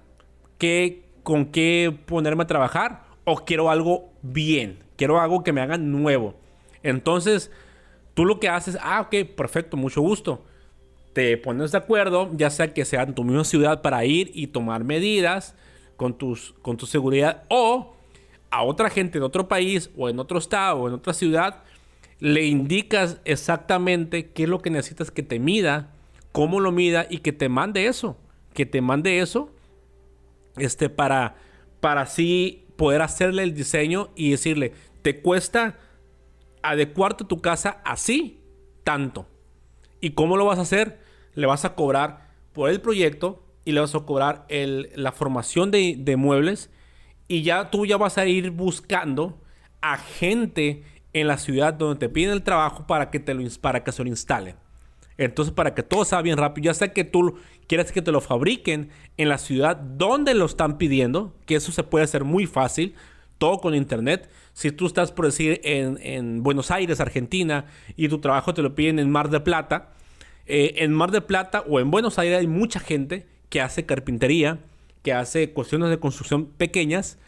que, 0.59 1.05
con 1.23 1.47
qué 1.47 1.97
ponerme 2.07 2.43
a 2.43 2.49
trabajar 2.49 3.05
o 3.23 3.45
quiero 3.45 3.71
algo 3.71 4.13
bien, 4.23 4.81
quiero 4.97 5.21
algo 5.21 5.45
que 5.45 5.53
me 5.53 5.61
haga 5.61 5.79
nuevo. 5.79 6.35
Entonces, 6.83 7.53
tú 8.15 8.25
lo 8.25 8.41
que 8.41 8.49
haces, 8.49 8.79
ah, 8.81 9.01
ok, 9.03 9.29
perfecto, 9.37 9.77
mucho 9.77 10.01
gusto. 10.01 10.45
Te 11.13 11.37
pones 11.37 11.73
de 11.73 11.79
acuerdo, 11.79 12.31
ya 12.33 12.51
sea 12.51 12.73
que 12.73 12.85
sea 12.85 13.03
en 13.03 13.15
tu 13.15 13.23
misma 13.25 13.45
ciudad 13.45 13.83
para 13.83 14.05
ir 14.05 14.31
y 14.35 14.49
tomar 14.49 14.83
medidas 14.83 15.55
con, 15.97 16.17
tus, 16.17 16.55
con 16.63 16.77
tu 16.77 16.87
seguridad 16.87 17.45
o 17.49 17.95
a 18.51 18.63
otra 18.63 18.91
gente 18.91 19.19
de 19.19 19.25
otro 19.25 19.49
país 19.49 19.91
o 19.97 20.09
en 20.09 20.19
otro 20.19 20.39
estado 20.39 20.79
o 20.79 20.89
en 20.89 20.95
otra 20.95 21.13
ciudad, 21.13 21.63
le 22.21 22.45
indicas 22.47 23.21
exactamente 23.25 24.31
qué 24.31 24.45
es 24.45 24.49
lo 24.49 24.61
que 24.61 24.71
necesitas 24.71 25.11
que 25.11 25.23
te 25.23 25.39
mida, 25.39 25.91
cómo 26.33 26.61
lo 26.61 26.73
mida 26.73 27.07
y 27.09 27.19
que 27.19 27.33
te 27.33 27.49
mande 27.49 27.87
eso, 27.87 28.17
que 28.53 28.67
te 28.67 28.81
mande 28.81 29.19
eso, 29.19 29.51
este, 30.57 30.89
para, 30.89 31.37
para 31.81 32.03
así 32.03 32.65
poder 32.77 33.03
hacerle 33.03 33.43
el 33.43 33.55
diseño 33.55 34.11
y 34.15 34.31
decirle, 34.31 34.73
te 35.03 35.21
cuesta 35.21 35.77
adecuarte 36.65 37.25
tu 37.25 37.41
casa 37.41 37.81
así, 37.85 38.43
tanto. 38.83 39.27
¿Y 40.01 40.11
cómo 40.11 40.37
lo 40.37 40.47
vas 40.47 40.59
a 40.59 40.63
hacer? 40.63 41.05
le 41.35 41.47
vas 41.47 41.65
a 41.65 41.75
cobrar 41.75 42.29
por 42.53 42.71
el 42.71 42.81
proyecto 42.81 43.43
y 43.65 43.73
le 43.73 43.81
vas 43.81 43.95
a 43.95 44.01
cobrar 44.01 44.47
la 44.49 45.13
formación 45.13 45.71
de, 45.71 46.15
muebles 46.17 46.71
y 47.29 47.43
ya 47.43 47.71
tú 47.71 47.87
ya 47.87 47.97
vas 47.97 48.19
a 48.19 48.27
ir 48.27 48.51
buscando 48.51 49.41
a 49.81 49.97
gente 49.97 50.83
en 51.13 51.27
la 51.27 51.39
ciudad 51.39 51.75
donde 51.75 51.99
te 51.99 52.09
piden 52.09 52.33
el 52.33 52.43
trabajo 52.43 52.87
para 52.87 53.11
que, 53.11 53.21
te 53.21 53.35
lo, 53.35 53.43
para 53.61 53.85
que 53.85 53.93
se 53.93 54.03
lo 54.03 54.09
instalen. 54.09 54.57
Entonces, 55.17 55.55
para 55.55 55.75
que 55.75 55.85
todo 55.85 56.05
sea 56.05 56.23
bien 56.23 56.37
rápido, 56.39 56.65
ya 56.65 56.75
sea 56.75 56.93
que 56.93 57.05
tú 57.05 57.39
quieres 57.69 57.93
que 57.93 58.03
te 58.03 58.11
lo 58.11 58.21
fabriquen 58.21 58.91
en 59.17 59.29
la 59.29 59.39
ciudad 59.39 59.77
donde 59.77 60.35
lo 60.35 60.45
están 60.45 60.77
pidiendo, 60.77 61.33
que 61.47 61.55
eso 61.55 61.71
se 61.71 61.85
puede 61.85 62.05
hacer 62.05 62.25
muy 62.25 62.47
fácil, 62.47 62.95
todo 63.39 63.59
con 63.59 63.77
internet. 63.77 64.29
Si 64.55 64.71
tú 64.73 64.87
estás, 64.87 65.13
por 65.13 65.27
decir, 65.27 65.61
en, 65.65 65.99
en 66.01 66.43
Buenos 66.43 66.71
Aires, 66.71 67.01
Argentina, 67.01 67.67
y 67.97 68.09
tu 68.09 68.21
trabajo 68.21 68.55
te 68.55 68.63
lo 68.63 68.75
piden 68.75 68.99
en 68.99 69.11
Mar 69.11 69.29
de 69.29 69.41
Plata, 69.41 69.91
eh, 70.47 70.75
en 70.79 70.93
Mar 70.93 71.11
de 71.11 71.21
Plata 71.21 71.65
o 71.69 71.81
en 71.81 71.91
Buenos 71.91 72.19
Aires 72.19 72.39
hay 72.39 72.47
mucha 72.47 72.81
gente 72.81 73.27
que 73.49 73.61
hace 73.61 73.85
carpintería, 73.87 74.59
que 75.03 75.13
hace 75.13 75.51
cuestiones 75.51 75.91
de 75.91 75.99
construcción 75.99 76.47
pequeñas 76.47 77.19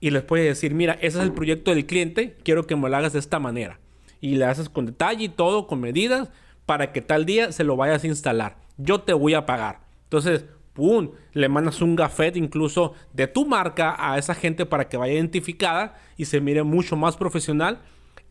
y 0.00 0.10
les 0.10 0.22
puede 0.22 0.44
decir, 0.44 0.74
mira, 0.74 0.94
ese 0.94 1.18
es 1.18 1.24
el 1.24 1.32
proyecto 1.32 1.74
del 1.74 1.86
cliente, 1.86 2.36
quiero 2.42 2.66
que 2.66 2.76
me 2.76 2.88
lo 2.88 2.96
hagas 2.96 3.14
de 3.14 3.18
esta 3.18 3.38
manera. 3.38 3.80
Y 4.20 4.36
le 4.36 4.44
haces 4.44 4.68
con 4.68 4.86
detalle 4.86 5.24
y 5.24 5.28
todo, 5.28 5.66
con 5.66 5.80
medidas, 5.80 6.30
para 6.66 6.92
que 6.92 7.00
tal 7.00 7.26
día 7.26 7.52
se 7.52 7.64
lo 7.64 7.76
vayas 7.76 8.04
a 8.04 8.06
instalar. 8.06 8.56
Yo 8.76 9.00
te 9.00 9.12
voy 9.12 9.34
a 9.34 9.46
pagar. 9.46 9.80
Entonces, 10.04 10.44
¡pum! 10.76 11.10
Le 11.32 11.48
mandas 11.48 11.80
un 11.80 11.96
gafet 11.96 12.36
incluso 12.36 12.92
de 13.14 13.26
tu 13.26 13.46
marca 13.46 13.96
a 13.98 14.18
esa 14.18 14.34
gente 14.34 14.66
para 14.66 14.88
que 14.88 14.98
vaya 14.98 15.14
identificada 15.14 15.96
y 16.16 16.26
se 16.26 16.40
mire 16.40 16.62
mucho 16.62 16.96
más 16.96 17.16
profesional 17.16 17.80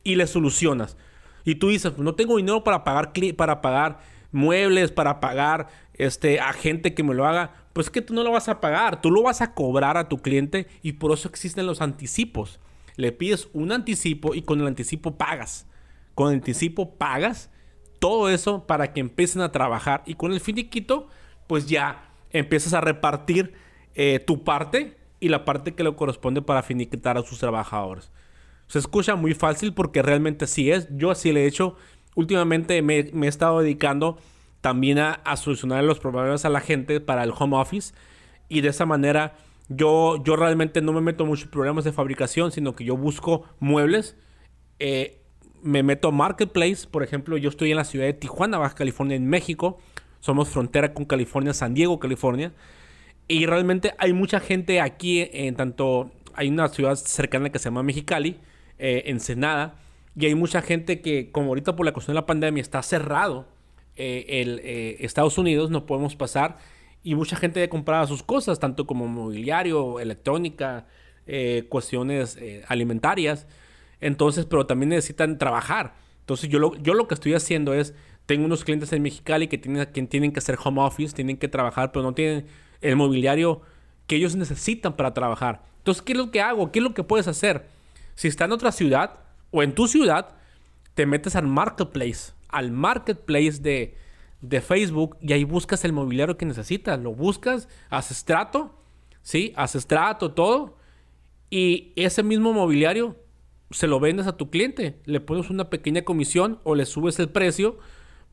y 0.04 0.16
le 0.16 0.28
solucionas. 0.28 0.96
Y 1.44 1.56
tú 1.56 1.70
dices, 1.70 1.98
no 1.98 2.16
tengo 2.16 2.38
dinero 2.38 2.64
para 2.64 2.84
pagar, 2.84 3.12
para 3.36 3.62
pagar 3.62 4.00
muebles, 4.32 4.92
para 4.92 5.20
pagar 5.20 5.68
este, 5.96 6.40
a 6.40 6.54
gente 6.54 6.94
que 6.94 7.04
me 7.04 7.16
lo 7.16 7.26
haga, 7.26 7.68
pues 7.74 7.90
que 7.90 8.02
tú 8.02 8.14
no 8.14 8.24
lo 8.24 8.32
vas 8.32 8.48
a 8.48 8.62
pagar, 8.62 9.02
tú 9.02 9.12
lo 9.12 9.24
vas 9.24 9.42
a 9.42 9.54
cobrar 9.54 9.98
a 9.98 10.08
tu 10.08 10.20
cliente 10.20 10.68
y 10.82 10.94
por 10.94 11.12
eso 11.12 11.28
existen 11.28 11.66
los 11.66 11.82
anticipos. 11.82 12.60
Le 12.96 13.12
pides 13.12 13.50
un 13.54 13.72
anticipo 13.72 14.36
y 14.36 14.44
con 14.44 14.62
el 14.62 14.68
anticipo 14.68 15.18
pagas. 15.18 15.68
Con 16.14 16.30
el 16.30 16.36
anticipo 16.36 16.96
pagas 16.96 17.50
todo 18.00 18.30
eso 18.30 18.68
para 18.68 18.94
que 18.94 19.00
empiecen 19.00 19.42
a 19.42 19.52
trabajar 19.52 20.04
y 20.06 20.14
con 20.14 20.32
el 20.32 20.40
finiquito, 20.40 21.08
pues 21.48 21.68
ya 21.68 22.05
empiezas 22.40 22.74
a 22.74 22.82
repartir 22.82 23.54
eh, 23.94 24.20
tu 24.20 24.44
parte 24.44 24.98
y 25.20 25.30
la 25.30 25.46
parte 25.46 25.74
que 25.74 25.84
le 25.84 25.96
corresponde 25.96 26.42
para 26.42 26.64
finiquitar 26.64 27.18
a 27.18 27.24
sus 27.24 27.40
trabajadores. 27.40 28.12
Se 28.68 28.80
escucha 28.80 29.16
muy 29.16 29.34
fácil 29.34 29.74
porque 29.74 30.02
realmente 30.02 30.48
sí 30.48 30.72
es. 30.72 30.88
Yo 30.92 31.12
así 31.12 31.32
le 31.32 31.44
he 31.44 31.48
hecho. 31.48 31.76
Últimamente 32.16 32.82
me, 32.82 33.00
he 33.00 33.28
estado 33.28 33.62
dedicando 33.62 34.18
también 34.62 35.00
a, 35.00 35.36
solucionar 35.38 35.84
los 35.84 36.00
problemas 36.00 36.46
a 36.46 36.50
la 36.50 36.60
gente 36.60 37.00
para 37.00 37.24
el 37.24 37.32
home 37.38 37.56
office. 37.58 37.94
Y 38.50 38.62
de 38.62 38.70
esa 38.70 38.86
manera 38.86 39.36
yo, 39.70 40.22
yo 40.24 40.36
realmente 40.36 40.82
no 40.82 40.94
me 40.94 41.02
meto 41.02 41.26
mucho 41.26 41.46
en 41.46 41.52
problemas 41.52 41.86
de 41.86 41.92
fabricación, 41.92 42.52
sino 42.52 42.76
que 42.76 42.84
yo 42.84 42.98
busco 42.98 43.46
muebles. 43.60 44.18
Eh, 44.80 45.22
me 45.62 45.84
meto 45.84 46.10
a 46.10 46.12
Marketplace. 46.12 46.88
Por 46.90 47.04
ejemplo, 47.04 47.38
yo 47.38 47.50
estoy 47.50 47.72
en 47.72 47.78
la 47.78 47.86
ciudad 47.86 48.06
de 48.06 48.14
Tijuana, 48.14 48.58
Baja 48.58 48.76
California, 48.76 49.16
en 49.16 49.28
México. 49.28 49.80
Somos 50.26 50.50
frontera 50.50 50.92
con 50.92 51.06
California, 51.06 51.54
San 51.54 51.76
Diego, 51.76 52.00
California. 52.00 52.52
Y 53.28 53.46
realmente 53.46 53.94
hay 54.00 54.12
mucha 54.12 54.40
gente 54.40 54.82
aquí, 54.82 55.30
en 55.32 55.56
tanto 55.56 56.10
hay 56.34 56.48
una 56.50 56.68
ciudad 56.68 56.96
cercana 56.96 57.52
que 57.52 57.60
se 57.60 57.66
llama 57.66 57.84
Mexicali, 57.84 58.40
eh, 58.80 59.04
Ensenada, 59.06 59.76
y 60.16 60.26
hay 60.26 60.34
mucha 60.34 60.64
gente 60.64 61.00
que, 61.02 61.30
como 61.32 61.50
ahorita 61.50 61.76
por 61.76 61.86
la 61.86 61.94
cuestión 61.94 62.16
de 62.16 62.22
la 62.22 62.26
pandemia 62.26 62.60
está 62.60 62.82
cerrado 62.82 63.46
eh, 63.98 64.26
el, 64.42 64.62
eh, 64.64 64.98
Estados 65.02 65.38
Unidos, 65.38 65.70
no 65.70 65.86
podemos 65.86 66.16
pasar, 66.16 66.58
y 67.04 67.14
mucha 67.14 67.36
gente 67.36 67.60
ya 67.60 67.70
compraba 67.70 68.08
sus 68.08 68.24
cosas, 68.24 68.60
tanto 68.60 68.88
como 68.88 69.08
mobiliario, 69.08 70.00
electrónica, 70.00 70.88
cuestiones 71.70 72.40
alimentarias, 72.68 73.46
entonces, 74.02 74.48
pero 74.48 74.66
también 74.66 74.90
necesitan 74.90 75.38
trabajar. 75.38 75.94
Entonces 76.22 76.50
yo 76.50 76.58
lo, 76.58 76.76
yo 76.78 76.96
lo 76.96 77.08
que 77.08 77.14
estoy 77.14 77.36
haciendo 77.36 77.76
es, 77.76 77.94
tengo 78.26 78.46
unos 78.46 78.64
clientes 78.64 78.92
en 78.94 79.02
Mexicali 79.02 79.48
que 79.48 79.58
tienen, 79.58 79.86
que 79.88 80.02
tienen 80.04 80.32
que 80.32 80.40
hacer 80.40 80.58
home 80.64 80.82
office, 80.82 81.14
tienen 81.14 81.38
que 81.38 81.48
trabajar, 81.48 81.92
pero 81.92 82.04
no 82.04 82.14
tienen 82.14 82.48
el 82.82 82.96
mobiliario 82.96 83.62
que 84.08 84.16
ellos 84.16 84.36
necesitan 84.36 84.96
para 84.96 85.14
trabajar. 85.14 85.64
Entonces, 85.78 86.02
¿qué 86.02 86.14
es 86.14 86.18
lo 86.18 86.32
que 86.32 86.42
hago? 86.42 86.72
¿Qué 86.72 86.80
es 86.80 86.84
lo 86.84 86.94
que 86.94 87.04
puedes 87.04 87.28
hacer? 87.28 87.68
Si 88.16 88.28
está 88.28 88.46
en 88.46 88.52
otra 88.52 88.72
ciudad 88.72 89.20
o 89.52 89.62
en 89.62 89.76
tu 89.76 89.88
ciudad, 89.88 90.36
te 90.96 91.06
metes 91.06 91.36
al 91.36 91.48
marketplace, 91.48 92.34
al 92.50 92.72
marketplace 92.72 93.60
de, 93.60 93.96
de 94.42 94.62
Facebook 94.62 95.18
y 95.22 95.34
ahí 95.34 95.44
buscas 95.44 95.84
el 95.86 95.94
mobiliario 95.94 96.38
que 96.38 96.46
necesitas. 96.46 97.00
Lo 97.00 97.14
buscas, 97.14 97.68
haces 97.90 98.26
trato, 98.26 98.74
¿sí? 99.22 99.54
Haces 99.56 99.86
trato, 99.86 100.32
todo. 100.32 100.78
Y 101.50 101.94
ese 101.96 102.24
mismo 102.24 102.54
mobiliario 102.54 103.16
se 103.72 103.88
lo 103.88 104.00
vendes 104.00 104.28
a 104.28 104.38
tu 104.38 104.50
cliente. 104.50 105.00
Le 105.06 105.20
pones 105.20 105.50
una 105.50 105.70
pequeña 105.70 106.04
comisión 106.04 106.60
o 106.64 106.76
le 106.76 106.86
subes 106.86 107.20
el 107.20 107.30
precio 107.30 107.78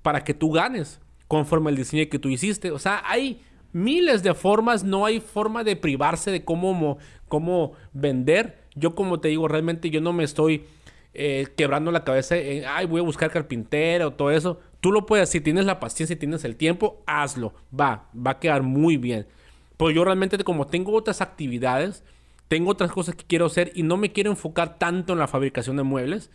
para 0.02 0.24
que 0.24 0.34
tú 0.34 0.50
ganes 0.52 1.00
conforme 1.28 1.70
el 1.70 1.76
diseño 1.76 2.08
que 2.10 2.18
tú 2.18 2.28
hiciste. 2.28 2.70
O 2.70 2.78
sea, 2.78 3.02
hay 3.06 3.40
miles 3.72 4.22
de 4.22 4.34
formas, 4.34 4.84
no 4.84 5.06
hay 5.06 5.20
forma 5.20 5.64
de 5.64 5.76
privarse 5.76 6.30
de 6.30 6.44
cómo, 6.44 6.98
cómo 7.28 7.72
vender. 7.92 8.58
Yo 8.74 8.94
como 8.94 9.20
te 9.20 9.28
digo, 9.28 9.48
realmente 9.48 9.90
yo 9.90 10.00
no 10.00 10.12
me 10.12 10.24
estoy 10.24 10.64
eh, 11.14 11.48
quebrando 11.56 11.90
la 11.90 12.04
cabeza 12.04 12.36
en, 12.36 12.64
ay, 12.66 12.86
voy 12.86 13.00
a 13.00 13.04
buscar 13.04 13.30
carpintero 13.30 14.12
todo 14.12 14.30
eso. 14.30 14.60
Tú 14.80 14.92
lo 14.92 15.06
puedes, 15.06 15.28
si 15.28 15.40
tienes 15.40 15.64
la 15.64 15.80
paciencia 15.80 16.14
y 16.14 16.18
tienes 16.18 16.44
el 16.44 16.56
tiempo, 16.56 17.02
hazlo. 17.06 17.54
Va, 17.78 18.08
va 18.14 18.32
a 18.32 18.38
quedar 18.38 18.62
muy 18.62 18.96
bien. 18.96 19.26
Pero 19.76 19.90
yo 19.90 20.04
realmente 20.04 20.42
como 20.44 20.66
tengo 20.66 20.92
otras 20.92 21.20
actividades, 21.20 22.04
tengo 22.48 22.70
otras 22.70 22.92
cosas 22.92 23.14
que 23.14 23.24
quiero 23.24 23.46
hacer 23.46 23.72
y 23.74 23.82
no 23.82 23.96
me 23.96 24.12
quiero 24.12 24.30
enfocar 24.30 24.78
tanto 24.78 25.12
en 25.12 25.18
la 25.18 25.28
fabricación 25.28 25.76
de 25.76 25.82
muebles. 25.82 26.30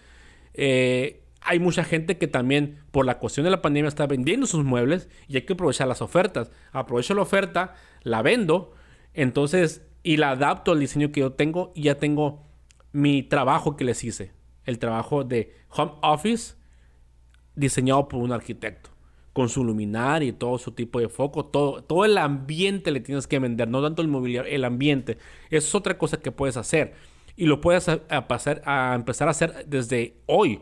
Eh, 0.53 1.22
hay 1.48 1.60
mucha 1.60 1.86
gente 1.86 2.18
que 2.18 2.28
también 2.28 2.78
por 2.91 3.06
la 3.06 3.20
cuestión 3.20 3.45
de 3.45 3.52
la 3.52 3.62
pandemia 3.62 3.88
está 3.88 4.06
vendiendo 4.06 4.45
sus 4.45 4.66
muebles 4.66 5.10
y 5.30 5.38
hay 5.38 5.43
que 5.43 5.54
aprovechar 5.54 5.88
las 5.88 6.02
ofertas. 6.02 6.52
Aprovecho 6.74 7.14
la 7.14 7.22
oferta, 7.22 7.74
la 8.04 8.22
vendo, 8.22 8.74
entonces 9.14 9.88
y 10.04 10.18
la 10.18 10.32
adapto 10.32 10.74
al 10.74 10.80
diseño 10.80 11.12
que 11.12 11.22
yo 11.22 11.32
tengo 11.32 11.72
y 11.74 11.84
ya 11.84 11.95
tengo 11.95 12.45
mi 12.91 13.24
trabajo 13.24 13.78
que 13.78 13.86
les 13.86 14.04
hice. 14.04 14.34
El 14.66 14.78
trabajo 14.78 15.24
de 15.24 15.56
home 15.70 15.93
office 16.02 16.56
diseñado 17.56 18.10
por 18.10 18.22
un 18.22 18.34
arquitecto. 18.34 18.89
Con 19.32 19.48
su 19.48 19.64
luminaria 19.64 20.30
y 20.30 20.34
todo 20.34 20.58
su 20.58 20.72
tipo 20.72 21.00
de 21.00 21.08
foco, 21.08 21.45
todo, 21.45 21.82
todo 21.82 22.04
el 22.04 22.18
ambiente 22.18 22.91
le 22.91 23.00
tienes 23.00 23.26
que 23.26 23.39
vender, 23.39 23.70
no 23.70 23.82
tanto 23.82 24.02
el 24.02 24.10
mobiliario, 24.10 24.52
el 24.52 24.66
ambiente. 24.66 25.18
Eso 25.50 25.68
es 25.68 25.76
otra 25.76 25.98
cosa 25.98 26.18
que 26.18 26.32
puedes 26.32 26.58
hacer. 26.58 26.95
Y 27.38 27.45
lo 27.45 27.62
puedes 27.62 27.89
pasar, 28.28 28.62
a 28.66 28.95
empezar 28.95 29.30
a 29.30 29.32
hacer 29.32 29.66
desde 29.68 30.18
hoy 30.26 30.60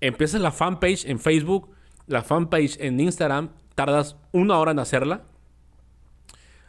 empiezas 0.00 0.40
la 0.40 0.52
fanpage 0.52 1.04
en 1.06 1.18
Facebook, 1.18 1.70
la 2.06 2.22
fanpage 2.22 2.76
en 2.80 3.00
Instagram, 3.00 3.50
tardas 3.74 4.16
una 4.32 4.58
hora 4.58 4.72
en 4.72 4.78
hacerla. 4.78 5.24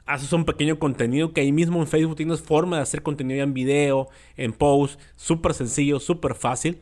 Haces 0.06 0.34
un 0.34 0.46
pequeño 0.46 0.80
contenido 0.80 1.34
que 1.34 1.42
ahí 1.42 1.52
mismo 1.52 1.80
en 1.80 1.88
Facebook 1.88 2.16
tienes 2.16 2.42
forma 2.42 2.78
de 2.78 2.82
hacer 2.82 3.04
contenido 3.04 3.44
en 3.44 3.54
video, 3.54 4.10
en 4.38 4.54
post, 4.54 5.00
súper 5.16 5.54
sencillo, 5.54 6.00
súper 6.00 6.34
fácil. 6.34 6.82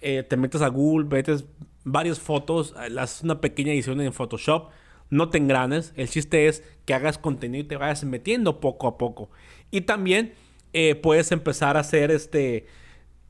Eh, 0.00 0.22
te 0.22 0.36
metes 0.36 0.62
a 0.62 0.68
Google, 0.68 1.06
metes 1.06 1.44
varias 1.84 2.20
fotos, 2.20 2.74
haces 2.76 3.22
una 3.22 3.40
pequeña 3.40 3.72
edición 3.72 4.00
en 4.00 4.12
Photoshop, 4.12 4.70
no 5.10 5.28
te 5.28 5.38
engranes. 5.38 5.92
El 5.96 6.08
chiste 6.08 6.46
es 6.46 6.62
que 6.84 6.94
hagas 6.94 7.18
contenido 7.18 7.64
y 7.64 7.66
te 7.68 7.76
vayas 7.76 8.04
metiendo 8.04 8.60
poco 8.60 8.86
a 8.86 8.96
poco. 8.96 9.30
Y 9.70 9.82
también 9.82 10.32
eh, 10.72 10.94
puedes 10.94 11.32
empezar 11.32 11.76
a 11.76 11.80
hacer 11.80 12.10
este 12.10 12.66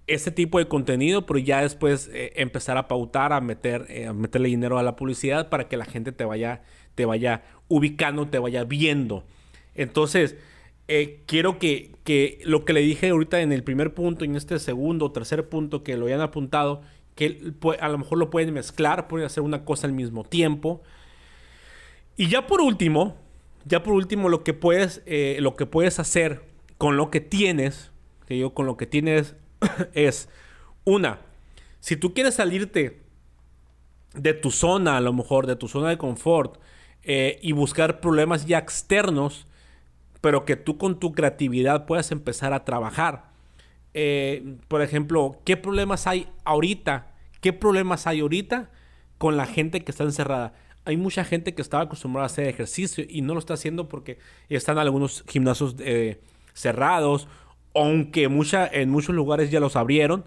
ese 0.07 0.31
tipo 0.31 0.59
de 0.59 0.69
contenido, 0.69 1.27
pero 1.27 1.39
ya 1.39 1.63
después 1.63 2.11
eh, 2.13 2.33
empezar 2.37 2.77
a 2.77 2.89
pautar, 2.89 3.33
a 3.33 3.41
meter, 3.41 3.87
eh, 3.89 4.07
a 4.07 4.13
meterle 4.13 4.49
dinero 4.49 4.79
a 4.79 4.83
la 4.83 4.97
publicidad 4.97 5.49
para 5.49 5.69
que 5.69 5.77
la 5.77 5.85
gente 5.85 6.13
te 6.13 6.25
vaya, 6.25 6.63
te 6.95 7.05
vaya 7.05 7.45
ubicando, 7.69 8.29
te 8.29 8.39
vaya 8.39 8.65
viendo. 8.65 9.25
Entonces, 9.75 10.37
eh, 10.89 11.23
quiero 11.27 11.59
que, 11.59 11.93
que, 12.05 12.41
lo 12.45 12.65
que 12.65 12.73
le 12.73 12.81
dije 12.81 13.11
ahorita 13.11 13.41
en 13.41 13.53
el 13.53 13.63
primer 13.63 13.95
punto 13.95 14.25
en 14.25 14.37
este 14.37 14.59
segundo 14.59 15.07
o 15.07 15.13
tercer 15.13 15.49
punto 15.49 15.85
que 15.85 15.97
lo 15.97 16.07
hayan 16.07 16.21
apuntado, 16.21 16.83
que 17.15 17.53
a 17.81 17.89
lo 17.89 17.99
mejor 17.99 18.19
lo 18.19 18.31
pueden 18.31 18.53
mezclar, 18.55 19.07
pueden 19.07 19.27
hacer 19.27 19.43
una 19.43 19.65
cosa 19.65 19.87
al 19.87 19.93
mismo 19.93 20.25
tiempo. 20.25 20.83
Y 22.17 22.29
ya 22.29 22.47
por 22.47 22.61
último, 22.61 23.17
ya 23.65 23.83
por 23.83 23.95
último, 23.95 24.29
lo 24.29 24.43
que 24.43 24.55
puedes, 24.55 25.03
lo 25.39 25.55
que 25.57 25.67
puedes 25.67 25.99
hacer 25.99 26.43
con 26.79 26.97
lo 26.97 27.11
que 27.11 27.21
tienes, 27.21 27.93
que 28.27 28.39
yo 28.39 28.55
con 28.55 28.67
lo 28.67 28.77
que 28.77 28.87
tienes 28.87 29.37
es, 29.95 30.29
una, 30.85 31.21
si 31.81 31.97
tú 31.97 32.15
quieres 32.15 32.35
salirte 32.35 33.01
de 34.15 34.35
tu 34.35 34.51
zona, 34.51 34.97
a 34.97 35.01
lo 35.01 35.13
mejor, 35.13 35.47
de 35.47 35.57
tu 35.57 35.69
zona 35.69 35.89
de 35.89 35.99
confort, 35.99 36.61
eh, 37.03 37.39
y 37.43 37.53
buscar 37.53 38.01
problemas 38.01 38.47
ya 38.47 38.59
externos, 38.59 39.47
pero 40.21 40.45
que 40.45 40.57
tú 40.57 40.79
con 40.79 41.01
tu 41.01 41.13
creatividad 41.13 41.87
puedas 41.87 42.13
empezar 42.13 42.53
a 42.53 42.65
trabajar. 42.65 43.33
Eh, 43.95 44.57
por 44.69 44.83
ejemplo, 44.83 45.41
¿qué 45.45 45.57
problemas 45.57 46.07
hay 46.07 46.29
ahorita? 46.45 47.13
¿Qué 47.41 47.53
problemas 47.53 48.07
hay 48.07 48.21
ahorita 48.21 48.71
con 49.19 49.37
la 49.37 49.47
gente 49.47 49.83
que 49.83 49.91
está 49.91 50.05
encerrada? 50.05 50.55
Hay 50.85 50.97
mucha 50.97 51.25
gente 51.25 51.55
que 51.55 51.63
estaba 51.63 51.85
acostumbrada 51.85 52.25
a 52.25 52.27
hacer 52.27 52.47
ejercicio 52.47 53.05
y 53.09 53.23
no 53.23 53.35
lo 53.35 53.41
está 53.41 53.55
haciendo 53.55 53.89
porque 53.89 54.19
están 54.49 54.79
algunos 54.79 55.25
gimnasios 55.29 55.75
eh, 55.81 56.21
cerrados 56.55 57.29
aunque 57.75 58.29
mucha, 58.29 58.67
en 58.67 58.91
muchos 58.91 59.15
lugares 59.15 59.51
ya 59.51 59.61
los 59.61 59.77
abrieron, 59.77 60.25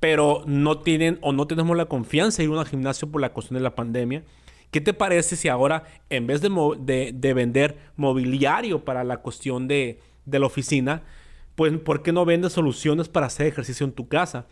pero 0.00 0.42
no 0.46 0.78
tienen 0.78 1.18
o 1.22 1.32
no 1.32 1.46
tenemos 1.46 1.76
la 1.76 1.86
confianza 1.86 2.38
de 2.38 2.44
ir 2.44 2.54
a 2.54 2.58
un 2.58 2.66
gimnasio 2.66 3.10
por 3.10 3.20
la 3.20 3.32
cuestión 3.32 3.58
de 3.58 3.62
la 3.62 3.74
pandemia. 3.74 4.22
¿Qué 4.70 4.80
te 4.80 4.92
parece 4.92 5.36
si 5.36 5.48
ahora, 5.48 5.84
en 6.10 6.26
vez 6.26 6.42
de, 6.42 7.12
de, 7.14 7.34
vender 7.34 7.78
mobiliario 7.96 8.84
para 8.84 9.02
la 9.02 9.18
cuestión 9.18 9.66
de, 9.66 9.98
la 10.26 10.44
oficina, 10.44 11.02
pues, 11.54 11.72
¿por 11.78 12.02
qué 12.02 12.12
no 12.12 12.24
vendes 12.26 12.52
soluciones 12.52 13.08
para 13.08 13.26
hacer 13.26 13.46
ejercicio 13.46 13.86
en 13.86 13.92
tu 13.92 14.08
casa? 14.08 14.46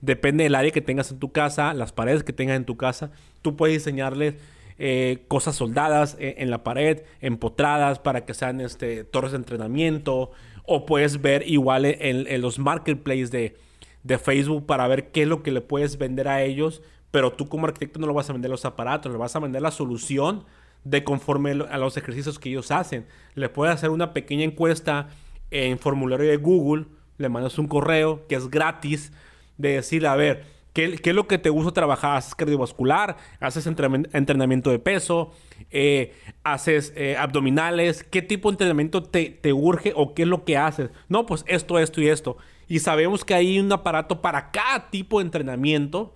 Depende 0.00 0.44
del 0.44 0.56
área 0.56 0.72
que 0.72 0.80
tengas 0.80 1.12
en 1.12 1.20
tu 1.20 1.30
casa, 1.30 1.72
las 1.72 1.92
paredes 1.92 2.24
que 2.24 2.32
tengas 2.32 2.56
en 2.56 2.64
tu 2.64 2.76
casa. 2.76 3.12
Tú 3.42 3.56
puedes 3.56 3.76
diseñarles 3.76 4.34
eh, 4.78 5.24
cosas 5.28 5.54
soldadas 5.54 6.16
en, 6.18 6.34
en, 6.38 6.50
la 6.50 6.64
pared, 6.64 7.02
empotradas 7.20 8.00
para 8.00 8.24
que 8.24 8.34
sean 8.34 8.60
este, 8.60 9.04
torres 9.04 9.32
de 9.32 9.38
entrenamiento, 9.38 10.32
o 10.72 10.86
puedes 10.86 11.20
ver 11.20 11.42
igual 11.48 11.84
en, 11.84 12.40
los 12.40 12.60
marketplaces 12.60 13.32
de, 13.32 13.56
de, 14.04 14.18
Facebook 14.18 14.66
para 14.66 14.86
ver 14.86 15.10
qué 15.10 15.22
es 15.22 15.28
lo 15.28 15.42
que 15.42 15.50
le 15.50 15.60
puedes 15.60 15.98
vender 15.98 16.28
a 16.28 16.44
ellos. 16.44 16.80
Pero 17.10 17.32
tú 17.32 17.48
como 17.48 17.66
arquitecto 17.66 17.98
no 17.98 18.06
lo 18.06 18.14
vas 18.14 18.30
a 18.30 18.32
vender 18.32 18.52
los 18.52 18.64
aparatos, 18.64 19.10
le 19.10 19.18
vas 19.18 19.34
a 19.34 19.40
vender 19.40 19.62
la 19.62 19.72
solución 19.72 20.44
de 20.84 21.02
conforme 21.02 21.50
a 21.50 21.76
los 21.76 21.96
ejercicios 21.96 22.38
que 22.38 22.50
ellos 22.50 22.70
hacen. 22.70 23.04
Le 23.34 23.48
puedes 23.48 23.74
hacer 23.74 23.90
una 23.90 24.12
pequeña 24.12 24.44
encuesta 24.44 25.08
en 25.50 25.76
formulario 25.76 26.28
de 26.28 26.36
Google, 26.36 26.84
le 27.18 27.28
mandas 27.28 27.58
un 27.58 27.66
correo 27.66 28.24
que 28.28 28.36
es 28.36 28.48
gratis, 28.48 29.12
de 29.58 29.70
decirle, 29.70 30.06
a 30.06 30.14
ver, 30.14 30.44
¿qué, 30.72 30.98
¿qué, 30.98 31.10
es 31.10 31.16
lo 31.16 31.26
que 31.26 31.38
te 31.38 31.50
gusta 31.50 31.72
trabajar? 31.72 32.16
¿Haces 32.16 32.36
cardiovascular? 32.36 33.16
¿Haces 33.40 33.66
entrenamiento 33.66 34.70
de 34.70 34.78
peso? 34.78 35.32
Eh, 35.70 36.14
haces 36.42 36.92
eh, 36.96 37.16
abdominales, 37.16 38.02
qué 38.04 38.22
tipo 38.22 38.48
de 38.50 38.54
entrenamiento 38.54 39.02
te, 39.02 39.38
urge 39.52 39.92
o 39.94 40.14
qué 40.14 40.22
es 40.22 40.28
lo 40.28 40.44
que 40.44 40.56
haces. 40.56 40.90
No, 41.08 41.26
pues 41.26 41.44
esto, 41.46 41.78
esto 41.78 42.00
y 42.00 42.08
esto. 42.08 42.36
Y 42.68 42.78
sabemos 42.78 43.24
que 43.24 43.34
hay 43.34 43.58
un 43.58 43.70
aparato 43.72 44.20
para 44.20 44.50
cada 44.50 44.90
tipo 44.90 45.18
de 45.18 45.26
entrenamiento. 45.26 46.14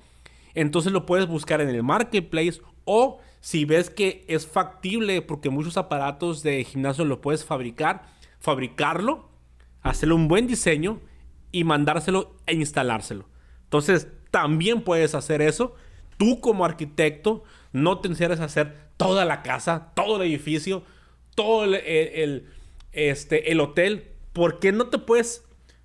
Entonces 0.55 0.92
lo 0.92 1.07
puedes 1.07 1.26
buscar 1.26 1.61
en 1.61 1.68
el 1.68 1.82
marketplace 1.82 2.61
o 2.84 3.20
si 3.40 3.64
ves 3.64 3.90
que 3.90 4.24
es 4.28 4.47
factible, 4.47 5.20
porque 5.20 5.51
muchos 5.51 5.76
aparatos 5.76 6.42
de 6.42 6.64
gimnasio 6.64 7.05
lo 7.05 7.20
puedes 7.20 7.45
fabricar, 7.45 8.07
fabricarlo, 8.38 9.28
hacerle 9.82 10.14
un 10.14 10.28
buen 10.28 10.47
diseño 10.47 11.01
y 11.53 11.64
mandárselo 11.64 12.34
e 12.47 12.55
instalárselo. 12.55 13.28
Entonces, 13.64 14.09
también 14.30 14.82
puedes 14.82 15.14
hacer 15.14 15.42
eso. 15.42 15.74
Tú 16.16 16.40
como 16.40 16.64
arquitecto, 16.64 17.45
no 17.72 17.99
te 17.99 18.09
encierres 18.09 18.40
a 18.40 18.45
hacer 18.45 18.84
toda 18.97 19.24
la 19.24 19.42
casa, 19.42 19.92
todo 19.95 20.16
el 20.16 20.30
edificio, 20.30 20.82
todo 21.34 21.64
el, 21.64 22.47
este, 22.92 23.51
el 23.53 23.61
hotel. 23.61 24.11
¿Por 24.32 24.59
qué 24.59 24.72
no 24.72 24.88
te 24.88 24.99
puedes, 24.99 25.45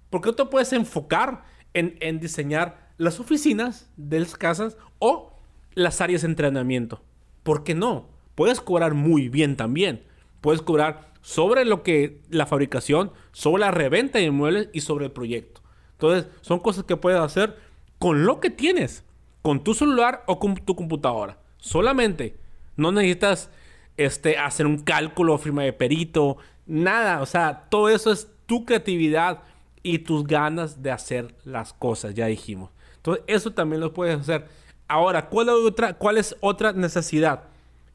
por 0.09 0.25
no 0.25 0.33
te 0.33 0.45
puedes 0.45 0.73
enfocar 0.73 1.43
en, 1.73 1.97
en 2.01 2.19
diseñar 2.19 2.89
las 2.97 3.19
oficinas 3.19 3.89
de 3.97 4.19
las 4.19 4.35
casas 4.35 4.77
o 4.99 5.33
las 5.73 6.01
áreas 6.01 6.21
de 6.21 6.27
entrenamiento? 6.27 7.01
¿Por 7.43 7.63
qué 7.63 7.75
no? 7.75 8.09
Puedes 8.35 8.61
cobrar 8.61 8.93
muy 8.93 9.29
bien 9.29 9.55
también. 9.55 10.03
Puedes 10.41 10.61
cobrar 10.61 11.09
sobre 11.21 11.65
lo 11.65 11.83
que 11.83 12.21
la 12.29 12.45
fabricación, 12.45 13.11
sobre 13.31 13.61
la 13.61 13.71
reventa 13.71 14.19
de 14.19 14.25
inmuebles 14.25 14.69
y 14.73 14.81
sobre 14.81 15.05
el 15.05 15.11
proyecto. 15.11 15.61
Entonces, 15.93 16.31
son 16.41 16.59
cosas 16.59 16.85
que 16.85 16.95
puedes 16.95 17.19
hacer 17.19 17.57
con 17.97 18.25
lo 18.25 18.39
que 18.39 18.49
tienes, 18.49 19.03
con 19.41 19.63
tu 19.63 19.73
celular 19.73 20.23
o 20.27 20.39
con 20.39 20.55
tu 20.55 20.75
computadora. 20.75 21.39
Solamente. 21.57 22.37
No 22.79 22.91
necesitas 22.91 23.49
este, 23.97 24.37
hacer 24.37 24.65
un 24.65 24.79
cálculo, 24.79 25.37
firma 25.37 25.63
de 25.63 25.73
perito, 25.73 26.37
nada. 26.65 27.21
O 27.21 27.25
sea, 27.25 27.67
todo 27.69 27.89
eso 27.89 28.11
es 28.11 28.29
tu 28.45 28.65
creatividad 28.65 29.43
y 29.83 29.99
tus 29.99 30.25
ganas 30.25 30.81
de 30.81 30.91
hacer 30.91 31.35
las 31.43 31.73
cosas, 31.73 32.13
ya 32.13 32.25
dijimos. 32.27 32.71
Entonces, 32.95 33.23
eso 33.27 33.51
también 33.51 33.81
lo 33.81 33.93
puedes 33.93 34.19
hacer. 34.19 34.47
Ahora, 34.87 35.27
¿cuál 35.27 35.49
es 35.49 35.55
otra, 35.55 35.93
cuál 35.93 36.17
es 36.17 36.35
otra 36.39 36.73
necesidad? 36.73 37.43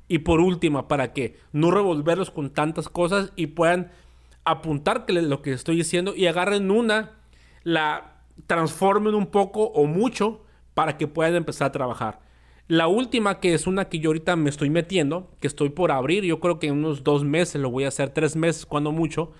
Y 0.07 0.19
por 0.19 0.41
última, 0.41 0.87
para 0.87 1.13
que 1.13 1.39
no 1.53 1.71
revolverlos 1.71 2.31
con 2.31 2.51
tantas 2.51 2.89
cosas 2.89 3.33
y 3.37 3.49
puedan 3.49 3.91
apuntar 4.45 5.07
lo 5.09 5.43
que 5.43 5.53
estoy 5.53 5.77
diciendo 5.77 6.15
y 6.15 6.27
agarren 6.27 6.71
una, 6.71 7.13
la 7.63 8.19
transformen 8.47 9.15
un 9.15 9.27
poco 9.27 9.65
o 9.65 9.87
mucho 9.87 10.43
para 10.75 10.99
que 10.99 11.07
puedan 11.07 11.35
empezar 11.35 11.69
a 11.69 11.73
trabajar. 11.73 12.21
La 12.67 12.89
última, 12.89 13.41
que 13.41 13.55
es 13.55 13.67
una 13.67 13.89
que 13.89 13.99
yo 13.99 14.11
ahorita 14.11 14.37
me 14.37 14.49
estoy 14.49 14.71
metiendo, 14.71 15.31
que 15.41 15.47
estoy 15.47 15.69
por 15.69 15.93
abrir, 15.93 16.25
yo 16.25 16.41
creo 16.41 16.59
que 16.59 16.69
en 16.69 16.75
unos 16.75 17.05
dos 17.05 17.25
meses 17.25 17.61
lo 17.61 17.71
voy 17.71 17.85
a 17.85 17.89
hacer, 17.89 18.11
tres 18.11 18.37
meses, 18.37 18.65
cuando 18.65 18.91
mucho. 18.91 19.33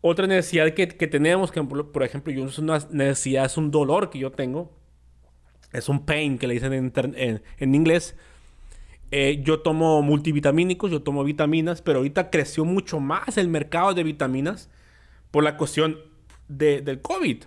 Otra 0.00 0.26
necesidad 0.26 0.72
que, 0.74 0.86
tenemos, 0.86 1.50
que 1.50 1.62
por 1.62 2.02
ejemplo, 2.04 2.32
yo 2.32 2.46
es 2.46 2.58
una 2.58 2.78
necesidad, 2.90 3.46
es 3.46 3.56
un 3.56 3.72
dolor 3.72 4.10
que 4.10 4.20
yo 4.20 4.30
tengo, 4.30 4.70
es 5.72 5.88
un 5.88 6.06
pain 6.06 6.38
que 6.38 6.46
le 6.46 6.54
dicen 6.54 6.72
en, 6.72 7.42
en 7.58 7.74
inglés, 7.74 8.14
eh, 9.10 9.40
yo 9.42 9.60
tomo 9.60 10.02
multivitamínicos, 10.02 10.90
yo 10.90 11.02
tomo 11.02 11.24
vitaminas, 11.24 11.80
pero 11.80 11.98
ahorita 11.98 12.30
creció 12.30 12.64
mucho 12.64 13.00
más 13.00 13.38
el 13.38 13.48
mercado 13.48 13.94
de 13.94 14.02
vitaminas 14.02 14.70
por 15.30 15.44
la 15.44 15.56
cuestión 15.56 15.98
del 16.48 17.00
COVID. 17.00 17.44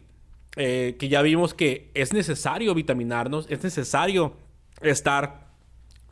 Eh, 0.57 0.97
que 0.99 1.07
ya 1.07 1.21
vimos 1.21 1.53
que 1.53 1.91
es 1.93 2.11
necesario 2.11 2.73
vitaminarnos, 2.73 3.49
es 3.49 3.63
necesario 3.63 4.35
estar 4.81 5.47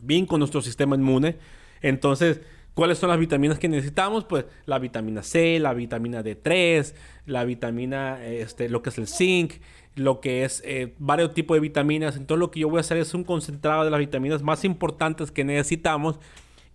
bien 0.02 0.26
con 0.26 0.40
nuestro 0.40 0.62
sistema 0.62 0.96
inmune. 0.96 1.38
Entonces, 1.82 2.42
¿cuáles 2.74 2.98
son 2.98 3.10
las 3.10 3.20
vitaminas 3.20 3.60
que 3.60 3.70
necesitamos? 3.70 4.26
Pues 4.26 4.46
la 4.66 4.80
vitamina 4.80 5.24
C, 5.24 5.60
la 5.60 5.74
vitamina 5.74 6.24
D3, 6.24 6.94
la 7.26 7.44
vitamina, 7.46 8.26
este, 8.26 8.70
lo 8.70 8.82
que 8.82 8.90
es 8.90 8.98
el 8.98 9.08
zinc, 9.08 9.54
lo 9.96 10.22
que 10.22 10.44
es 10.44 10.62
eh, 10.66 10.96
varios 10.98 11.34
tipos 11.34 11.56
de 11.56 11.62
vitaminas. 11.62 12.16
Entonces 12.16 12.40
lo 12.40 12.52
que 12.52 12.62
yo 12.62 12.70
voy 12.70 12.78
a 12.78 12.82
hacer 12.82 12.98
es 12.98 13.14
un 13.14 13.24
concentrado 13.24 13.84
de 13.84 13.92
las 13.92 14.00
vitaminas 14.00 14.42
más 14.42 14.64
importantes 14.64 15.32
que 15.32 15.44
necesitamos 15.44 16.20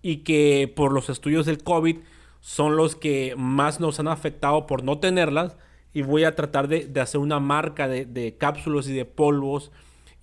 y 0.03 0.19
que 0.19 0.73
por 0.75 0.93
los 0.93 1.09
estudios 1.09 1.47
del 1.47 1.63
COVID 1.63 1.97
son 2.41 2.77
los 2.77 2.95
que 2.95 3.35
más 3.39 3.81
nos 3.81 3.99
han 4.01 4.09
afectado 4.09 4.67
por 4.67 4.85
no 4.85 4.99
tenerlas. 4.99 5.57
Y 5.95 6.03
voy 6.03 6.25
a 6.25 6.35
tratar 6.35 6.69
de, 6.69 6.91
hacer 7.01 7.21
una 7.21 7.41
marca 7.41 7.89
de, 7.89 8.37
cápsulas 8.37 8.89
y 8.89 8.93
de 8.93 9.05
polvos 9.05 9.71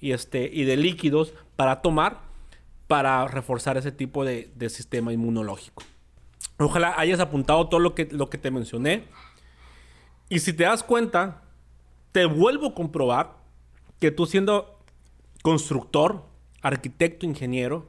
y, 0.01 0.11
este, 0.11 0.49
y 0.51 0.65
de 0.65 0.75
líquidos 0.75 1.33
para 1.55 1.81
tomar 1.81 2.31
para 2.91 3.25
reforzar 3.25 3.77
ese 3.77 3.93
tipo 3.93 4.25
de, 4.25 4.51
sistema 4.67 5.13
inmunológico. 5.13 5.81
Ojalá 6.57 6.93
hayas 6.97 7.21
apuntado 7.21 7.69
todo 7.69 7.79
lo 7.79 7.95
que, 7.95 8.09
lo 8.11 8.29
que 8.29 8.37
te 8.37 8.51
mencioné. 8.51 9.05
Y 10.27 10.39
si 10.39 10.51
te 10.51 10.65
das 10.65 10.83
cuenta, 10.83 11.41
te 12.11 12.25
vuelvo 12.25 12.67
a 12.67 12.73
comprobar 12.73 13.37
que 14.01 14.11
tú 14.11 14.25
siendo 14.25 14.77
constructor, 15.41 16.25
arquitecto, 16.61 17.25
ingeniero, 17.25 17.87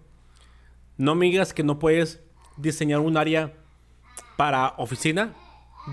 no 0.98 1.16
me 1.16 1.26
digas 1.26 1.52
que 1.52 1.64
no 1.64 1.80
puedes 1.80 2.20
diseñar 2.56 3.00
un 3.00 3.16
área 3.16 3.54
para 4.36 4.74
oficina. 4.76 5.34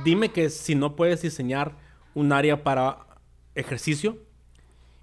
Dime 0.04 0.30
que 0.30 0.52
si 0.52 0.76
no 0.76 0.96
puedes 0.96 1.24
diseñar 1.24 1.76
un 2.14 2.32
área 2.32 2.64
para 2.64 3.08
ejercicio. 3.56 4.20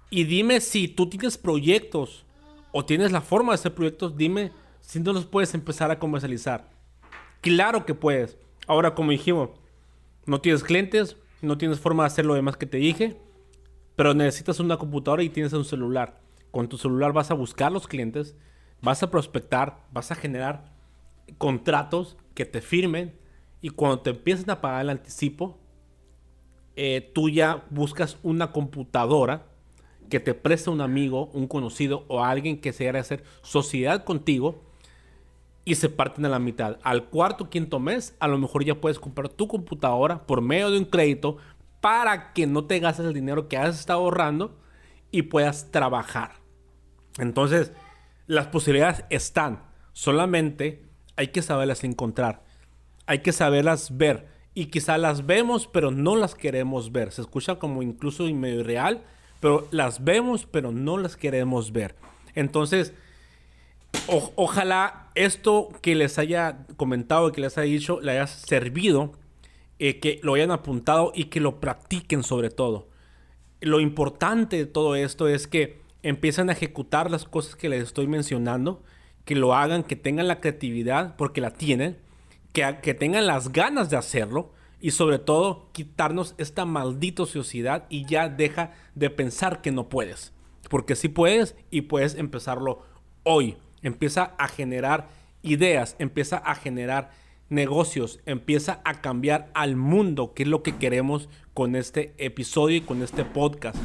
Y 0.09 0.23
dime 0.23 0.61
si 0.61 0.87
tú 0.87 1.09
tienes 1.09 1.37
proyectos 1.37 2.25
o 2.71 2.85
tienes 2.85 3.11
la 3.11 3.21
forma 3.21 3.51
de 3.51 3.55
hacer 3.55 3.73
proyectos, 3.73 4.15
dime 4.15 4.51
si 4.81 4.99
no 4.99 5.11
los 5.11 5.25
puedes 5.25 5.53
empezar 5.53 5.91
a 5.91 5.99
comercializar. 5.99 6.69
Claro 7.41 7.85
que 7.85 7.93
puedes. 7.93 8.37
Ahora, 8.67 8.95
como 8.95 9.11
dijimos, 9.11 9.49
no 10.25 10.39
tienes 10.39 10.63
clientes, 10.63 11.17
no 11.41 11.57
tienes 11.57 11.79
forma 11.79 12.03
de 12.03 12.07
hacer 12.07 12.25
lo 12.25 12.35
demás 12.35 12.57
que 12.57 12.65
te 12.65 12.77
dije, 12.77 13.17
pero 13.95 14.13
necesitas 14.13 14.59
una 14.59 14.77
computadora 14.77 15.23
y 15.23 15.29
tienes 15.29 15.53
un 15.53 15.65
celular. 15.65 16.21
Con 16.51 16.69
tu 16.69 16.77
celular 16.77 17.13
vas 17.13 17.31
a 17.31 17.35
buscar 17.35 17.71
los 17.71 17.87
clientes, 17.87 18.35
vas 18.81 19.03
a 19.03 19.11
prospectar, 19.11 19.85
vas 19.91 20.11
a 20.11 20.15
generar 20.15 20.71
contratos 21.37 22.17
que 22.33 22.45
te 22.45 22.61
firmen 22.61 23.17
y 23.61 23.69
cuando 23.69 23.99
te 23.99 24.11
empiecen 24.11 24.49
a 24.49 24.61
pagar 24.61 24.81
el 24.81 24.89
anticipo, 24.91 25.59
eh, 26.75 27.11
tú 27.13 27.29
ya 27.29 27.65
buscas 27.69 28.17
una 28.23 28.51
computadora 28.51 29.47
que 30.09 30.19
te 30.19 30.33
preste 30.33 30.69
un 30.69 30.81
amigo, 30.81 31.29
un 31.33 31.47
conocido 31.47 32.05
o 32.07 32.23
alguien 32.23 32.59
que 32.59 32.73
se 32.73 32.85
quiera 32.85 32.99
hacer 32.99 33.23
sociedad 33.41 34.03
contigo 34.03 34.63
y 35.65 35.75
se 35.75 35.89
parten 35.89 36.25
a 36.25 36.29
la 36.29 36.39
mitad. 36.39 36.79
Al 36.81 37.09
cuarto, 37.09 37.49
quinto 37.49 37.79
mes, 37.79 38.15
a 38.19 38.27
lo 38.27 38.37
mejor 38.37 38.63
ya 38.63 38.79
puedes 38.79 38.99
comprar 38.99 39.29
tu 39.29 39.47
computadora 39.47 40.25
por 40.25 40.41
medio 40.41 40.71
de 40.71 40.79
un 40.79 40.85
crédito 40.85 41.37
para 41.81 42.33
que 42.33 42.47
no 42.47 42.65
te 42.65 42.79
gastes 42.79 43.05
el 43.05 43.13
dinero 43.13 43.47
que 43.47 43.57
has 43.57 43.79
estado 43.79 43.99
ahorrando 43.99 44.57
y 45.11 45.23
puedas 45.23 45.71
trabajar. 45.71 46.35
Entonces, 47.17 47.73
las 48.27 48.47
posibilidades 48.47 49.03
están. 49.09 49.63
Solamente 49.93 50.85
hay 51.15 51.27
que 51.29 51.41
saberlas 51.41 51.83
encontrar. 51.83 52.43
Hay 53.05 53.19
que 53.19 53.31
saberlas 53.31 53.97
ver. 53.97 54.27
Y 54.53 54.67
quizá 54.67 54.97
las 54.97 55.25
vemos, 55.25 55.67
pero 55.67 55.91
no 55.91 56.15
las 56.15 56.35
queremos 56.35 56.91
ver. 56.91 57.11
Se 57.11 57.21
escucha 57.21 57.55
como 57.59 57.83
incluso 57.83 58.23
medio 58.23 58.63
real, 58.63 59.03
pero 59.39 59.67
las 59.71 60.03
vemos, 60.03 60.45
pero 60.45 60.71
no 60.71 60.97
las 60.97 61.15
queremos 61.15 61.71
ver. 61.71 61.95
Entonces, 62.35 62.93
ojalá 64.35 65.09
esto 65.15 65.69
que 65.81 65.95
les 65.95 66.17
haya 66.17 66.65
comentado, 66.75 67.31
que 67.31 67.41
les 67.41 67.57
haya 67.57 67.71
dicho, 67.71 67.99
le 68.01 68.13
haya 68.13 68.27
servido, 68.27 69.13
eh, 69.79 69.99
que 69.99 70.19
lo 70.23 70.35
hayan 70.35 70.51
apuntado 70.51 71.11
y 71.13 71.25
que 71.25 71.39
lo 71.39 71.59
practiquen 71.59 72.23
sobre 72.23 72.49
todo. 72.49 72.87
Lo 73.59 73.79
importante 73.79 74.57
de 74.57 74.65
todo 74.65 74.95
esto 74.95 75.27
es 75.27 75.47
que 75.47 75.81
empiecen 76.03 76.49
a 76.49 76.53
ejecutar 76.53 77.11
las 77.11 77.25
cosas 77.25 77.55
que 77.55 77.69
les 77.69 77.83
estoy 77.83 78.07
mencionando, 78.07 78.83
que 79.25 79.35
lo 79.35 79.53
hagan, 79.53 79.83
que 79.83 79.95
tengan 79.95 80.27
la 80.27 80.39
creatividad, 80.39 81.15
porque 81.15 81.41
la 81.41 81.51
tienen, 81.51 81.97
que, 82.53 82.77
que 82.81 82.93
tengan 82.93 83.27
las 83.27 83.51
ganas 83.51 83.89
de 83.89 83.97
hacerlo 83.97 84.51
y 84.79 84.91
sobre 84.91 85.19
todo 85.19 85.69
quitarnos 85.71 86.35
esta 86.37 86.65
maldita 86.65 87.23
ociosidad 87.23 87.85
y 87.89 88.05
ya 88.05 88.29
deja 88.29 88.73
de 88.95 89.09
pensar 89.09 89.61
que 89.61 89.71
no 89.71 89.89
puedes. 89.89 90.33
Porque 90.69 90.95
si 90.95 91.07
puedes 91.09 91.55
y 91.71 91.81
puedes 91.81 92.15
empezarlo 92.15 92.83
hoy 93.23 93.57
empieza 93.81 94.35
a 94.37 94.47
generar 94.47 95.09
ideas, 95.41 95.95
empieza 95.99 96.37
a 96.37 96.55
generar 96.55 97.11
negocios, 97.49 98.19
empieza 98.25 98.81
a 98.83 99.01
cambiar 99.01 99.49
al 99.53 99.75
mundo, 99.75 100.33
que 100.33 100.43
es 100.43 100.49
lo 100.49 100.63
que 100.63 100.75
queremos 100.75 101.29
con 101.53 101.75
este 101.75 102.13
episodio 102.17 102.77
y 102.77 102.81
con 102.81 103.01
este 103.01 103.23
podcast. 103.23 103.77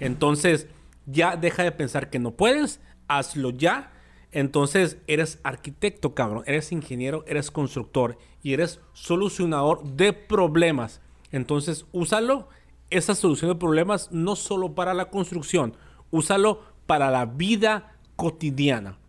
Entonces, 0.00 0.66
ya 1.06 1.36
deja 1.36 1.62
de 1.62 1.72
pensar 1.72 2.10
que 2.10 2.18
no 2.18 2.32
puedes, 2.32 2.80
hazlo 3.08 3.50
ya. 3.50 3.92
Entonces, 4.32 4.98
eres 5.06 5.40
arquitecto, 5.42 6.14
cabrón, 6.14 6.44
eres 6.46 6.72
ingeniero, 6.72 7.24
eres 7.26 7.50
constructor 7.50 8.16
y 8.42 8.52
eres 8.52 8.80
solucionador 8.92 9.82
de 9.84 10.12
problemas. 10.12 11.00
Entonces, 11.32 11.86
úsalo, 11.92 12.48
esa 12.90 13.14
solución 13.14 13.50
de 13.50 13.56
problemas, 13.56 14.10
no 14.12 14.36
solo 14.36 14.74
para 14.74 14.94
la 14.94 15.10
construcción, 15.10 15.76
úsalo 16.10 16.62
para 16.86 17.10
la 17.10 17.26
vida 17.26 17.96
cotidiana 18.16 19.00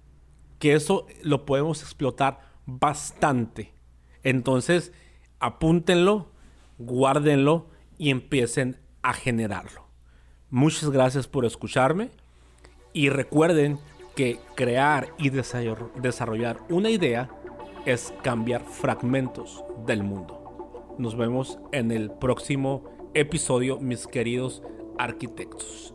que 0.62 0.76
eso 0.76 1.08
lo 1.24 1.44
podemos 1.46 1.82
explotar 1.82 2.40
bastante. 2.68 3.74
Entonces, 4.22 4.94
apúntenlo, 5.40 6.32
guárdenlo 6.78 7.66
y 7.98 8.12
empiecen 8.12 8.80
a 9.02 9.14
generarlo. 9.14 9.88
Muchas 10.52 10.92
gracias 10.92 11.28
por 11.28 11.46
escucharme 11.46 12.12
y 12.94 13.10
recuerden 13.10 13.80
que 14.16 14.40
crear 14.56 15.08
y 15.18 15.30
desarrollar 15.30 16.60
una 16.70 16.90
idea 16.90 17.30
es 17.86 18.14
cambiar 18.22 18.64
fragmentos 18.64 19.64
del 19.86 20.04
mundo. 20.04 20.96
Nos 20.98 21.16
vemos 21.16 21.60
en 21.72 21.92
el 21.92 22.12
próximo 22.12 22.84
episodio, 23.14 23.80
mis 23.80 24.08
queridos 24.08 24.62
arquitectos. 24.98 25.91